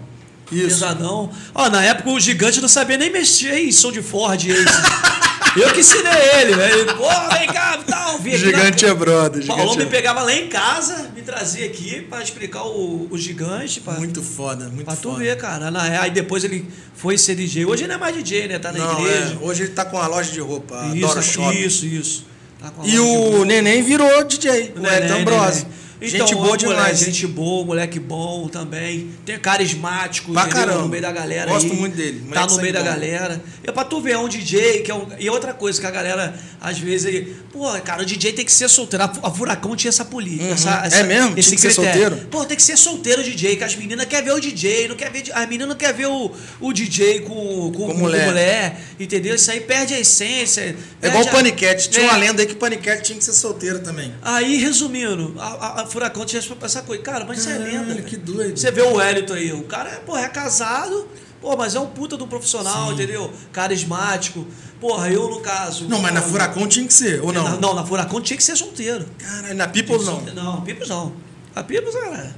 [0.53, 0.67] Isso.
[0.69, 1.31] Pesadão.
[1.55, 4.45] Ó, na época o gigante não sabia nem mexer em som de Ford.
[5.57, 6.97] Eu que ensinei ele, velho.
[6.97, 7.09] Pô,
[7.39, 8.19] vem cá, tal.
[8.19, 9.43] vim aqui Gigante na- é brother.
[9.45, 9.87] O Paulão Gigante me é...
[9.87, 13.81] pegava lá em casa, me trazia aqui pra explicar o, o gigante.
[13.81, 15.19] Pra, Muito foda, muito pra tu foda.
[15.19, 15.71] ver, cara.
[15.71, 17.65] Na- aí depois ele foi ser DJ.
[17.67, 18.59] Hoje ele não é mais DJ, né?
[18.59, 19.39] Tá na Não, igreja.
[19.41, 21.57] é, hoje ele tá com a loja de roupa, isso, Dora Shop.
[21.67, 22.27] isso, isso.
[22.61, 25.63] Tá E o Neném virou DJ, o Neném, Hélio Ambrose.
[25.65, 25.85] neném.
[26.09, 26.79] Gente Então, boa ó, demais.
[26.79, 29.11] Moleque, gente boa, moleque bom também.
[29.25, 30.61] Tem carismático, Pra entendeu?
[30.67, 30.83] caramba.
[30.83, 31.51] no meio da galera.
[31.51, 31.77] Gosto aí.
[31.79, 32.87] muito dele, Tá no meio da bom.
[32.87, 33.43] galera.
[33.63, 35.07] É pra tu ver, é um DJ, que é um...
[35.19, 38.53] E outra coisa que a galera, às vezes, aí, pô, cara, o DJ tem que
[38.53, 39.05] ser solteiro.
[39.05, 40.45] A Fu- a Furacão tinha essa política.
[40.45, 40.53] Uhum.
[40.53, 41.39] essa- É essa- mesmo?
[41.39, 42.17] Esse Tinha ser solteiro?
[42.31, 44.97] Pô, tem que ser solteiro o DJ, que as meninas querem ver o DJ, não
[44.97, 45.25] quer ver.
[45.33, 47.35] As meninas não querem ver o, o DJ com,
[47.73, 48.27] com, com mulher.
[48.27, 48.81] mulher.
[48.99, 49.35] Entendeu?
[49.35, 50.77] Isso aí perde a essência.
[51.03, 51.89] É igual o a- Paniquete.
[51.89, 52.09] Tinha É.
[52.11, 54.13] uma lenda aí que o Paniquete tinha que ser solteiro também.
[54.23, 57.03] Aí, resumindo, a, a- Furacão tinha essa coisa.
[57.05, 58.03] Cara, mas é Caralho, lenda.
[58.03, 58.59] que doido.
[58.59, 61.07] Você vê o Wellington aí, o cara é, porra, é casado,
[61.41, 63.33] pô, mas é um puta do profissional, entendeu?
[63.53, 64.45] Carismático.
[64.81, 65.89] Porra, eu no caso.
[65.89, 67.45] Não, mas na Furacão tinha que ser, ou não?
[67.45, 69.07] Na, não, na Furacão tinha que ser solteiro.
[69.19, 70.21] Caralho, na Peoples não.
[70.21, 71.13] Não, Pipos não.
[71.55, 72.35] A Pipos era.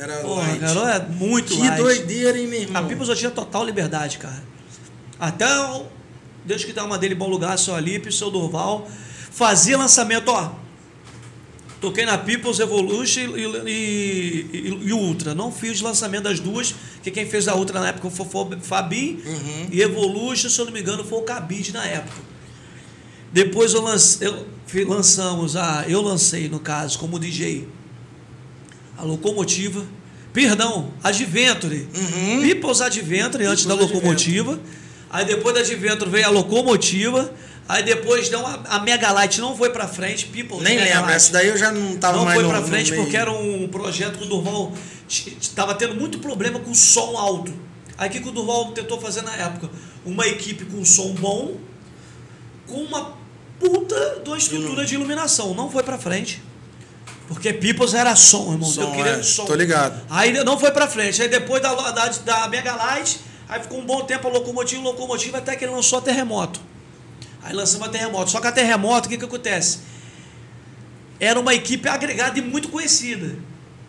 [0.00, 1.76] Era Porra, cara, é muito Que light.
[1.76, 2.82] doideira, hein, meu irmão?
[2.82, 4.42] A Pipos eu tinha total liberdade, cara.
[5.20, 5.84] Até o
[6.46, 8.88] Deus que dá uma dele bom lugar, seu Alipe, seu Durval.
[9.30, 10.52] Fazia lançamento, ó.
[11.80, 15.34] Toquei na People's Evolution e, e, e- Ultra.
[15.34, 19.22] Não fiz lançamento das duas, que quem fez a Ultra na época foi o Fabi.
[19.24, 19.68] Uhum.
[19.70, 22.18] E Evolution, se eu não me engano, foi o Cabide na época.
[23.32, 24.46] Depois eu, lance, eu
[24.86, 25.84] lançamos a.
[25.86, 27.68] Eu lancei, no caso, como DJ,
[28.96, 29.86] a Locomotiva.
[30.32, 31.88] Perdão, Adventure.
[31.94, 32.42] Uhum.
[32.42, 34.60] People's Adventure antes da People's Locomotiva.
[35.10, 37.32] Aí depois da Adventure veio a Locomotiva.
[37.68, 40.24] Aí depois uma, a Megalight não foi pra frente.
[40.26, 41.16] People's Nem lembro, Megalight.
[41.16, 43.30] essa daí eu já não tava Não mais foi no, pra no frente porque era
[43.30, 44.72] um projeto que o Durval
[45.06, 47.52] estava tendo muito problema com som alto.
[47.98, 49.68] Aí o que o Durval tentou fazer na época?
[50.06, 51.56] Uma equipe com som bom,
[52.66, 53.12] com uma
[53.60, 55.52] puta de uma estrutura de iluminação.
[55.52, 56.42] Não foi pra frente.
[57.26, 58.70] Porque Peoples era som, irmão.
[58.70, 59.44] Som, eu queria é, som.
[59.44, 60.00] tô ligado.
[60.08, 61.20] Aí não foi pra frente.
[61.20, 65.36] Aí depois da, da, da Mega Light, aí ficou um bom tempo a locomotiva, locomotiva,
[65.36, 66.67] até que ele lançou a Terremoto.
[67.48, 68.30] Aí lançamos a Terremoto.
[68.30, 69.78] Só que a Terremoto, o que, que acontece?
[71.18, 73.38] Era uma equipe agregada e muito conhecida,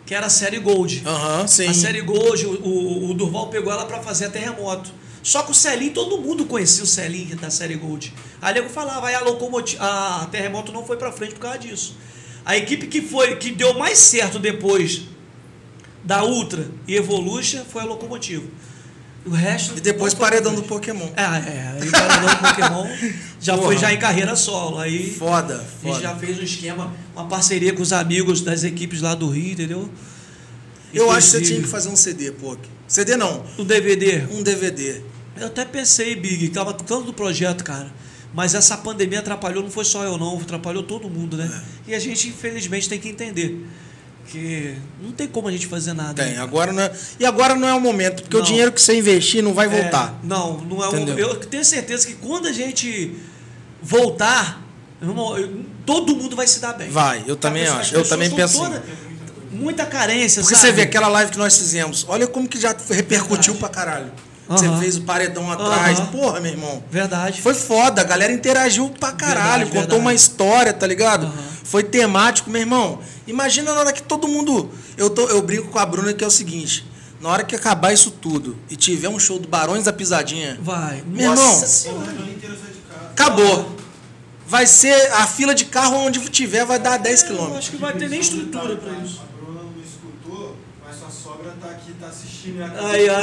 [0.06, 1.04] que era a série Gold.
[1.06, 1.68] Aham, sim.
[1.68, 4.92] A série Gold, o, o, o Durval pegou ela pra fazer a Terremoto.
[5.22, 8.14] Só que o Celinho, todo mundo conhecia o Celinho da série Gold.
[8.42, 11.98] Aí nego falava, aí a locomotiva, a Terremoto não foi pra frente por causa disso.
[12.46, 15.02] A equipe que foi que deu mais certo depois
[16.02, 18.48] da Ultra e Evolution foi a Locomotiva.
[19.30, 19.78] O resto.
[19.78, 20.64] E depois paredão do.
[20.64, 21.08] Pokémon.
[21.16, 21.78] É, é.
[21.82, 22.88] Aí paredão do Pokémon
[23.40, 23.68] já Porra.
[23.68, 24.80] foi já em carreira solo.
[24.80, 26.00] Aí Foda, a gente foda.
[26.02, 29.90] já fez um esquema, uma parceria com os amigos das equipes lá do Rio, entendeu?
[30.94, 32.58] Eu acho que você tinha que fazer um CD, pô.
[32.88, 34.24] CD não, O DVD.
[34.32, 35.02] um DVD.
[35.40, 37.92] Eu até pensei, Big, tava tanto do projeto, cara.
[38.34, 41.50] Mas essa pandemia atrapalhou, não foi só eu não, atrapalhou todo mundo, né?
[41.88, 41.92] É.
[41.92, 43.66] E a gente, infelizmente, tem que entender.
[44.32, 46.24] Que não tem como a gente fazer nada.
[46.24, 46.40] Tem, né?
[46.42, 48.46] agora não é, e agora não é o momento, porque o Não.
[48.46, 50.20] dinheiro que você investir não vai É, voltar.
[50.24, 51.18] não, não é o Entendeu?
[51.30, 53.16] Eu tenho certeza que quando a gente
[53.82, 54.62] voltar,
[55.02, 56.90] irmão, eu- todo mundo vai se dar bem.
[56.90, 58.84] Vai, eu também acho, eu também penso toda-
[59.52, 60.68] Muita carência, Porque sabe?
[60.68, 63.58] você vê aquela live que nós fizemos, olha como que já repercutiu Verdade.
[63.58, 64.12] pra caralho.
[64.50, 64.58] Aham.
[64.58, 66.08] Você fez o paredão atrás, Aham.
[66.08, 66.84] porra, meu irmão.
[66.90, 67.42] Verdade.
[67.42, 70.02] Foi foda, a galera interagiu pra caralho, Verdade, contou verdade.
[70.02, 71.28] uma história, tá ligado?
[71.28, 71.44] Aham.
[71.64, 73.00] Foi temático, meu irmão.
[73.28, 74.72] Imagina na hora que todo mundo.
[74.98, 76.84] Eu, tô, eu brinco com a Bruna que é o seguinte:
[77.22, 81.04] na hora que acabar isso tudo e tiver um show do Barões da Pisadinha, Vai.
[81.06, 82.06] Meu Nossa irmão.
[82.08, 82.30] Senhora.
[83.12, 83.76] acabou.
[84.48, 87.58] Vai ser a fila de carro onde tiver, vai dar 10 Eu quilômetros.
[87.60, 89.22] acho que vai ter nem estrutura pra isso.
[89.22, 91.54] A Bruna não escutou, mas sua sogra
[92.00, 92.62] tá assistindo.
[92.62, 93.20] ela- Aí, ó.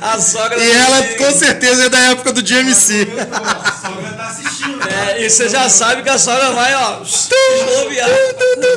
[0.00, 3.08] A sogra E ela com certeza é da época do GMC.
[3.32, 4.88] A sogra tá assistindo.
[4.88, 7.02] É, e você já sabe que a sogra vai, ó.
[7.02, 8.08] Esloviar.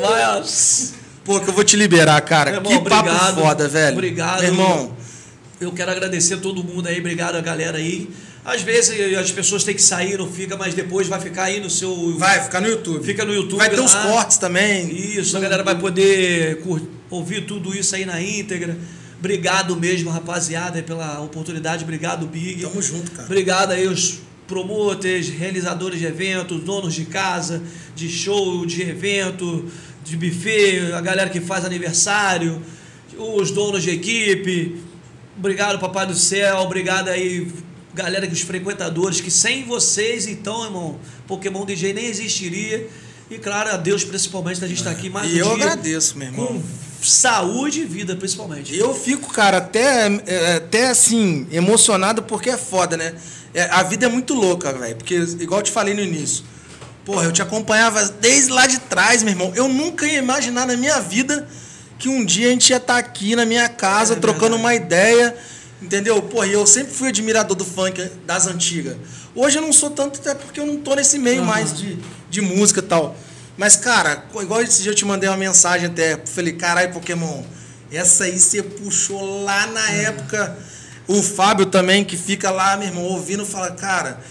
[0.02, 0.44] Vai, ó.
[1.24, 2.52] Pô, que eu vou te liberar, cara.
[2.52, 3.36] Que irmão, papo obrigado.
[3.42, 3.94] foda, velho.
[3.94, 4.40] Obrigado.
[4.42, 4.98] Meu irmão,
[5.62, 8.10] Eu quero agradecer a todo mundo aí, obrigado a galera aí.
[8.46, 11.70] Às vezes as pessoas têm que sair, não fica, mas depois vai ficar aí no
[11.70, 12.16] seu.
[12.18, 13.06] vai ficar no YouTube.
[13.06, 13.58] Fica no YouTube.
[13.60, 14.04] Vai ter uns lá.
[14.04, 14.90] cortes também.
[14.90, 18.78] Isso, a galera vai poder cur- ouvir tudo isso aí na íntegra.
[19.20, 21.84] Obrigado mesmo, rapaziada, pela oportunidade.
[21.84, 22.62] Obrigado, Big.
[22.62, 23.26] Tamo junto, cara.
[23.26, 27.62] Obrigado aí os promotores, realizadores de eventos, donos de casa,
[27.96, 29.70] de show, de evento,
[30.04, 32.62] de buffet, a galera que faz aniversário,
[33.18, 34.82] os donos de equipe.
[35.38, 36.58] Obrigado, Papai do Céu.
[36.60, 37.48] Obrigado aí,
[37.94, 42.88] galera, que os frequentadores, que sem vocês, então, irmão, Pokémon DJ nem existiria.
[43.30, 45.30] E claro, a Deus principalmente da gente estar aqui mais.
[45.30, 46.48] E um eu dia agradeço, meu irmão.
[46.48, 48.76] com saúde e vida, principalmente.
[48.78, 53.14] Eu fico, cara, até, é, até assim, emocionado porque é foda, né?
[53.54, 54.96] É, a vida é muito louca, velho.
[54.96, 56.44] Porque, igual eu te falei no início,
[57.06, 59.52] porra, eu te acompanhava desde lá de trás, meu irmão.
[59.56, 61.48] Eu nunca ia imaginar na minha vida
[61.98, 64.62] que um dia a gente ia estar aqui na minha casa É trocando verdade.
[64.62, 65.36] uma ideia,
[65.82, 66.22] entendeu?
[66.22, 68.96] Porra, eu sempre fui admirador do funk das antigas.
[69.36, 71.48] Hoje eu não sou tanto, até porque eu não tô nesse meio Aham.
[71.48, 71.98] mais de,
[72.30, 73.16] de música e tal.
[73.60, 76.18] Mas, cara, igual esse dia eu te mandei uma mensagem até.
[76.26, 77.44] Falei, caralho, Pokémon,
[77.92, 80.58] essa aí você puxou lá na época.
[81.06, 84.22] O Fábio também, que fica lá, meu irmão, ouvindo, fala, cara,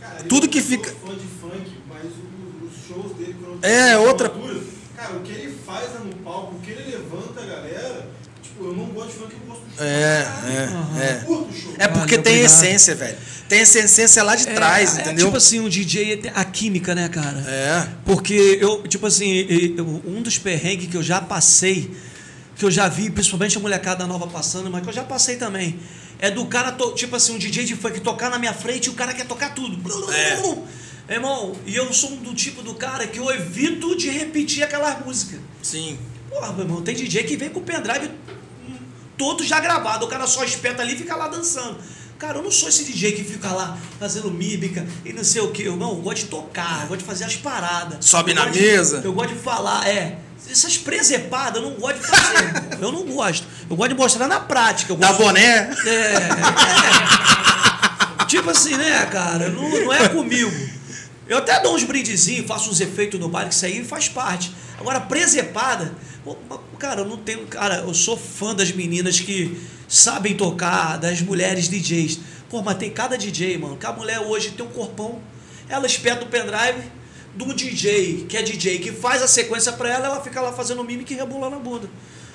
[0.00, 4.60] Cara, Tudo que fica- fã de funk, mas os shows dele, quando É, outra- altura,
[4.96, 8.08] Cara, o que ele faz lá no palco, o que ele levanta a galera,
[8.42, 9.84] tipo, eu não gosto de funk, eu gosto do show.
[9.84, 10.28] é,
[11.00, 11.72] é, curto o show.
[11.78, 11.84] é.
[11.84, 13.16] É porque Valeu, tem essência, velho.
[13.48, 15.26] Tem essa essência lá de trás, é, entendeu?
[15.26, 17.38] tipo assim, um DJ, tem a química, né, cara?
[17.48, 17.88] É.
[18.04, 19.46] Porque eu, tipo assim,
[19.76, 21.90] eu- um dos perrengues que eu já passei,
[22.56, 25.78] que eu já vi, principalmente a molecada nova passando, mas que eu já passei também,
[26.18, 28.94] é do cara, tipo assim, um DJ de funk tocar na minha frente e o
[28.94, 29.78] cara quer tocar tudo.
[30.12, 31.14] É.
[31.14, 35.40] Irmão, e eu sou do tipo do cara que eu evito de repetir aquelas músicas.
[35.62, 35.98] Sim.
[36.28, 38.10] Porra, meu irmão, tem DJ que vem com o pendrive
[39.16, 41.78] todo já gravado, o cara só espeta ali e fica lá dançando.
[42.18, 45.52] Cara, eu não sou esse DJ que fica lá fazendo mímica e não sei o
[45.52, 45.64] que.
[45.68, 48.04] Não, eu gosto de tocar, eu gosto de fazer as paradas.
[48.04, 49.00] Sobe Eu na de- mesa.
[49.04, 50.18] eu gosto de falar, é.
[50.50, 52.52] Essas presepadas eu não gosto de fazer.
[52.82, 53.46] eu não gosto.
[53.70, 54.92] Eu gosto de mostrar na prática.
[54.92, 55.70] Eu Dá gosto boné?
[55.86, 56.28] é.
[58.26, 59.48] Tipo assim, né, cara?
[59.50, 60.50] Não, não é comigo.
[61.28, 64.52] Eu até dou uns brindezinhos, faço uns efeitos no bar, que isso aí faz parte.
[64.78, 65.94] Agora, presepada,
[66.78, 67.46] cara, eu não tenho.
[67.46, 72.20] Cara, eu sou fã das meninas que sabem tocar, das mulheres DJs.
[72.48, 75.20] Pô, mas tem cada DJ, mano, que a mulher hoje tem um corpão,
[75.68, 76.90] ela espeta o pendrive
[77.34, 80.82] do DJ, que é DJ, que faz a sequência pra ela, ela fica lá fazendo
[80.82, 81.90] mímica e rebolando a bunda.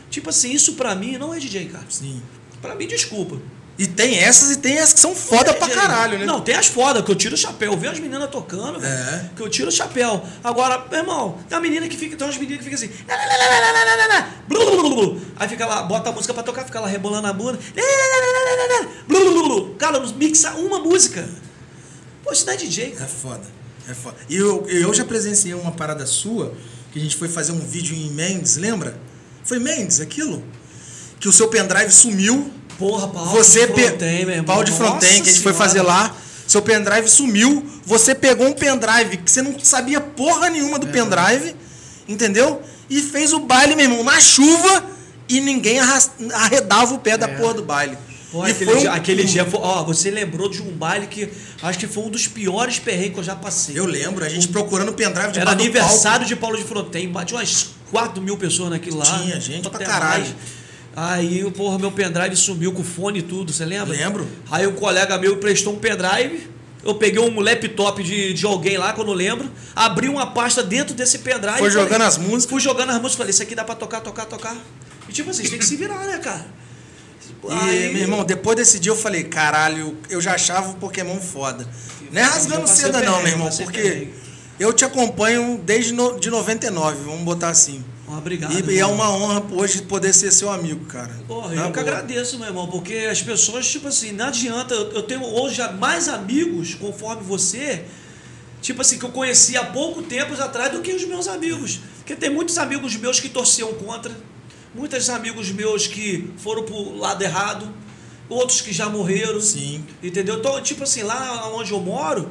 [0.10, 1.86] Tipo assim, isso pra mim não é DJ, cara.
[1.90, 2.22] Sim.
[2.62, 3.40] Pra mim, desculpa.
[3.78, 6.26] E tem essas e tem as que são foda é, pra caralho, né?
[6.26, 7.76] Não, tem as foda que eu tiro o chapéu.
[7.76, 8.94] vejo as meninas tocando, velho.
[8.94, 9.30] É.
[9.36, 10.24] Que eu tiro o chapéu.
[10.44, 12.92] Agora, meu irmão, tem uma menina que fica, tem umas meninas que fica assim.
[15.38, 17.58] Aí fica lá, bota a música pra tocar, fica lá rebolando a bunda.
[19.80, 21.28] Cara, mixa uma música.
[22.24, 23.06] Pô, isso não é DJ, cara.
[23.06, 23.44] É foda.
[23.90, 24.18] É foda.
[24.30, 26.54] E eu, eu já presenciei uma parada sua,
[26.92, 28.98] que a gente foi fazer um vídeo em Mendes, lembra?
[29.44, 30.44] Foi Mendes aquilo?
[31.20, 32.52] Que o seu pendrive sumiu.
[32.88, 34.44] Porra, pau você de frontem, meu irmão.
[34.46, 35.58] pau de frontem Nossa que a gente foi Senhora.
[35.70, 36.16] fazer lá.
[36.48, 37.66] Seu pendrive sumiu.
[37.86, 40.80] Você pegou um pendrive que você não sabia porra nenhuma É.
[40.80, 41.56] do pendrive,
[42.08, 42.62] entendeu?
[42.90, 44.84] E fez o baile, meu irmão, na chuva
[45.30, 45.80] e ninguém
[46.34, 47.36] arredava o pé da É.
[47.38, 47.98] porra do baile.
[48.32, 51.06] Pô, E aquele, foi um- dia, aquele dia, foi- ó, você lembrou de um baile
[51.08, 51.30] que
[51.62, 53.78] acho que foi um dos piores perrengues que eu já passei.
[53.78, 57.40] Eu lembro, a gente procurando o pendrive de Era aniversário de Paulo de Fronten, tinha
[57.40, 59.06] umas 4 mil pessoas naquilo lá.
[59.06, 60.24] Tinha gente pra caralho.
[60.24, 60.36] mais.
[60.96, 63.96] Aí, porra, meu pendrive sumiu com o fone e tudo, você lembra?
[63.96, 64.28] Lembro.
[64.52, 66.48] Aí um colega meu prestou um pendrive,
[66.84, 70.62] eu peguei um laptop de, de alguém lá, que eu não lembro, abri uma pasta
[70.62, 71.58] dentro desse pendrive.
[71.58, 72.46] Foi e falei- jogando as músicas.
[72.46, 74.56] Fui jogando as músicas, falei, isso aqui dá pra tocar, tocar, tocar.
[75.10, 76.46] E tipo assim, vocês tem que se virar, né, cara?
[77.46, 81.68] E, meu irmão, depois desse dia eu falei, caralho, eu já achava o Pokémon foda.
[82.12, 84.10] Não é rasgando seda não, meu irmão, porque
[84.60, 87.84] eu te acompanho desde no, de 99, vamos botar assim.
[88.08, 88.70] Obrigado.
[88.70, 91.14] E, e é uma honra hoje poder ser seu amigo, cara.
[91.28, 91.82] Porra, Na eu que boa.
[91.82, 94.74] agradeço, meu irmão, porque as pessoas, tipo assim, não adianta.
[94.74, 97.86] Eu, eu tenho hoje mais amigos, conforme você,
[98.62, 101.80] tipo assim, que eu conheci há pouco tempo atrás do que os meus amigos.
[102.00, 104.12] Porque tem muitos amigos meus que torciam contra,
[104.76, 107.70] muitos amigos meus que foram pro lado errado,
[108.28, 109.40] outros que já morreram.
[109.40, 109.86] Sim.
[110.04, 110.40] Entendeu?
[110.40, 112.30] Então, tipo assim, lá onde eu moro,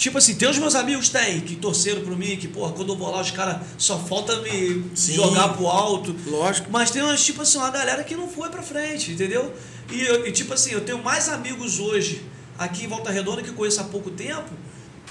[0.00, 2.96] tipo assim, tem os meus amigos tem, que torceram por mim, que, porra, quando eu
[2.96, 5.14] vou lá, os caras só falta me Sim.
[5.14, 6.16] jogar pro alto.
[6.26, 6.68] Lógico.
[6.70, 9.52] Mas tem umas, tipo assim, uma galera que não foi pra frente, entendeu?
[9.92, 12.22] E, e, tipo assim, eu tenho mais amigos hoje
[12.58, 14.50] aqui em Volta Redonda que eu conheço há pouco tempo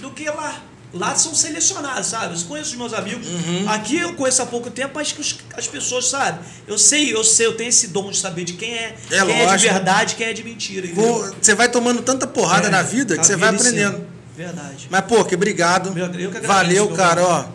[0.02, 0.64] do que lá.
[0.91, 2.36] Lá são selecionados, sabe?
[2.36, 3.28] Eu conheço os meus amigos.
[3.28, 3.70] Uhum.
[3.70, 5.22] Aqui eu conheço há pouco tempo, mas que
[5.56, 6.40] as pessoas, sabe?
[6.68, 9.36] Eu sei, eu sei, eu tenho esse dom de saber de quem é, É quem
[9.36, 9.74] é de lógico.
[9.76, 10.88] verdade, quem é de mentira.
[10.88, 11.36] entendeu?
[11.40, 13.88] Você vai tomando tanta porrada É, na vida que você vai vida ensina.
[13.90, 14.19] aprendendo.
[14.40, 14.88] Verdade.
[14.90, 15.94] Mas, pô, que obrigado.
[15.94, 17.45] Meu- eu que agradeço, Valeu, cara, ó.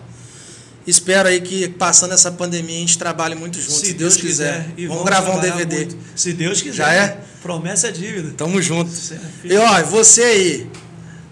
[0.87, 4.69] Espero aí que passando essa pandemia a gente trabalhe muito junto, se, Deus, quiser.
[4.77, 5.77] E Vamos gravar um DVD.
[5.77, 5.97] muito.
[6.15, 6.77] Se Deus quiser.
[6.77, 7.21] Já é?
[7.41, 8.35] Promessa é dívida.
[8.37, 8.91] Tamo junto.
[8.91, 9.25] Certo.
[9.45, 10.71] E ó, você aí,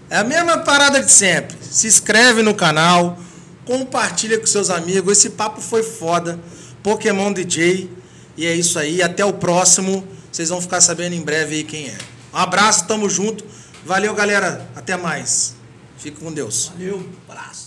[0.09, 1.55] é a mesma parada de sempre.
[1.69, 3.19] Se inscreve no canal,
[3.63, 5.19] compartilha com seus amigos.
[5.19, 6.39] Esse papo foi foda.
[6.81, 7.91] Pokémon DJ.
[8.35, 9.03] E é isso aí.
[9.03, 10.03] Até o próximo.
[10.31, 11.97] Vocês vão ficar sabendo em breve aí quem é.
[12.33, 13.45] Um abraço, tamo junto.
[13.85, 14.67] Valeu, galera.
[14.75, 15.55] Até mais.
[15.97, 16.71] Fica com Deus.
[16.73, 17.09] Valeu.
[17.27, 17.62] Abraço.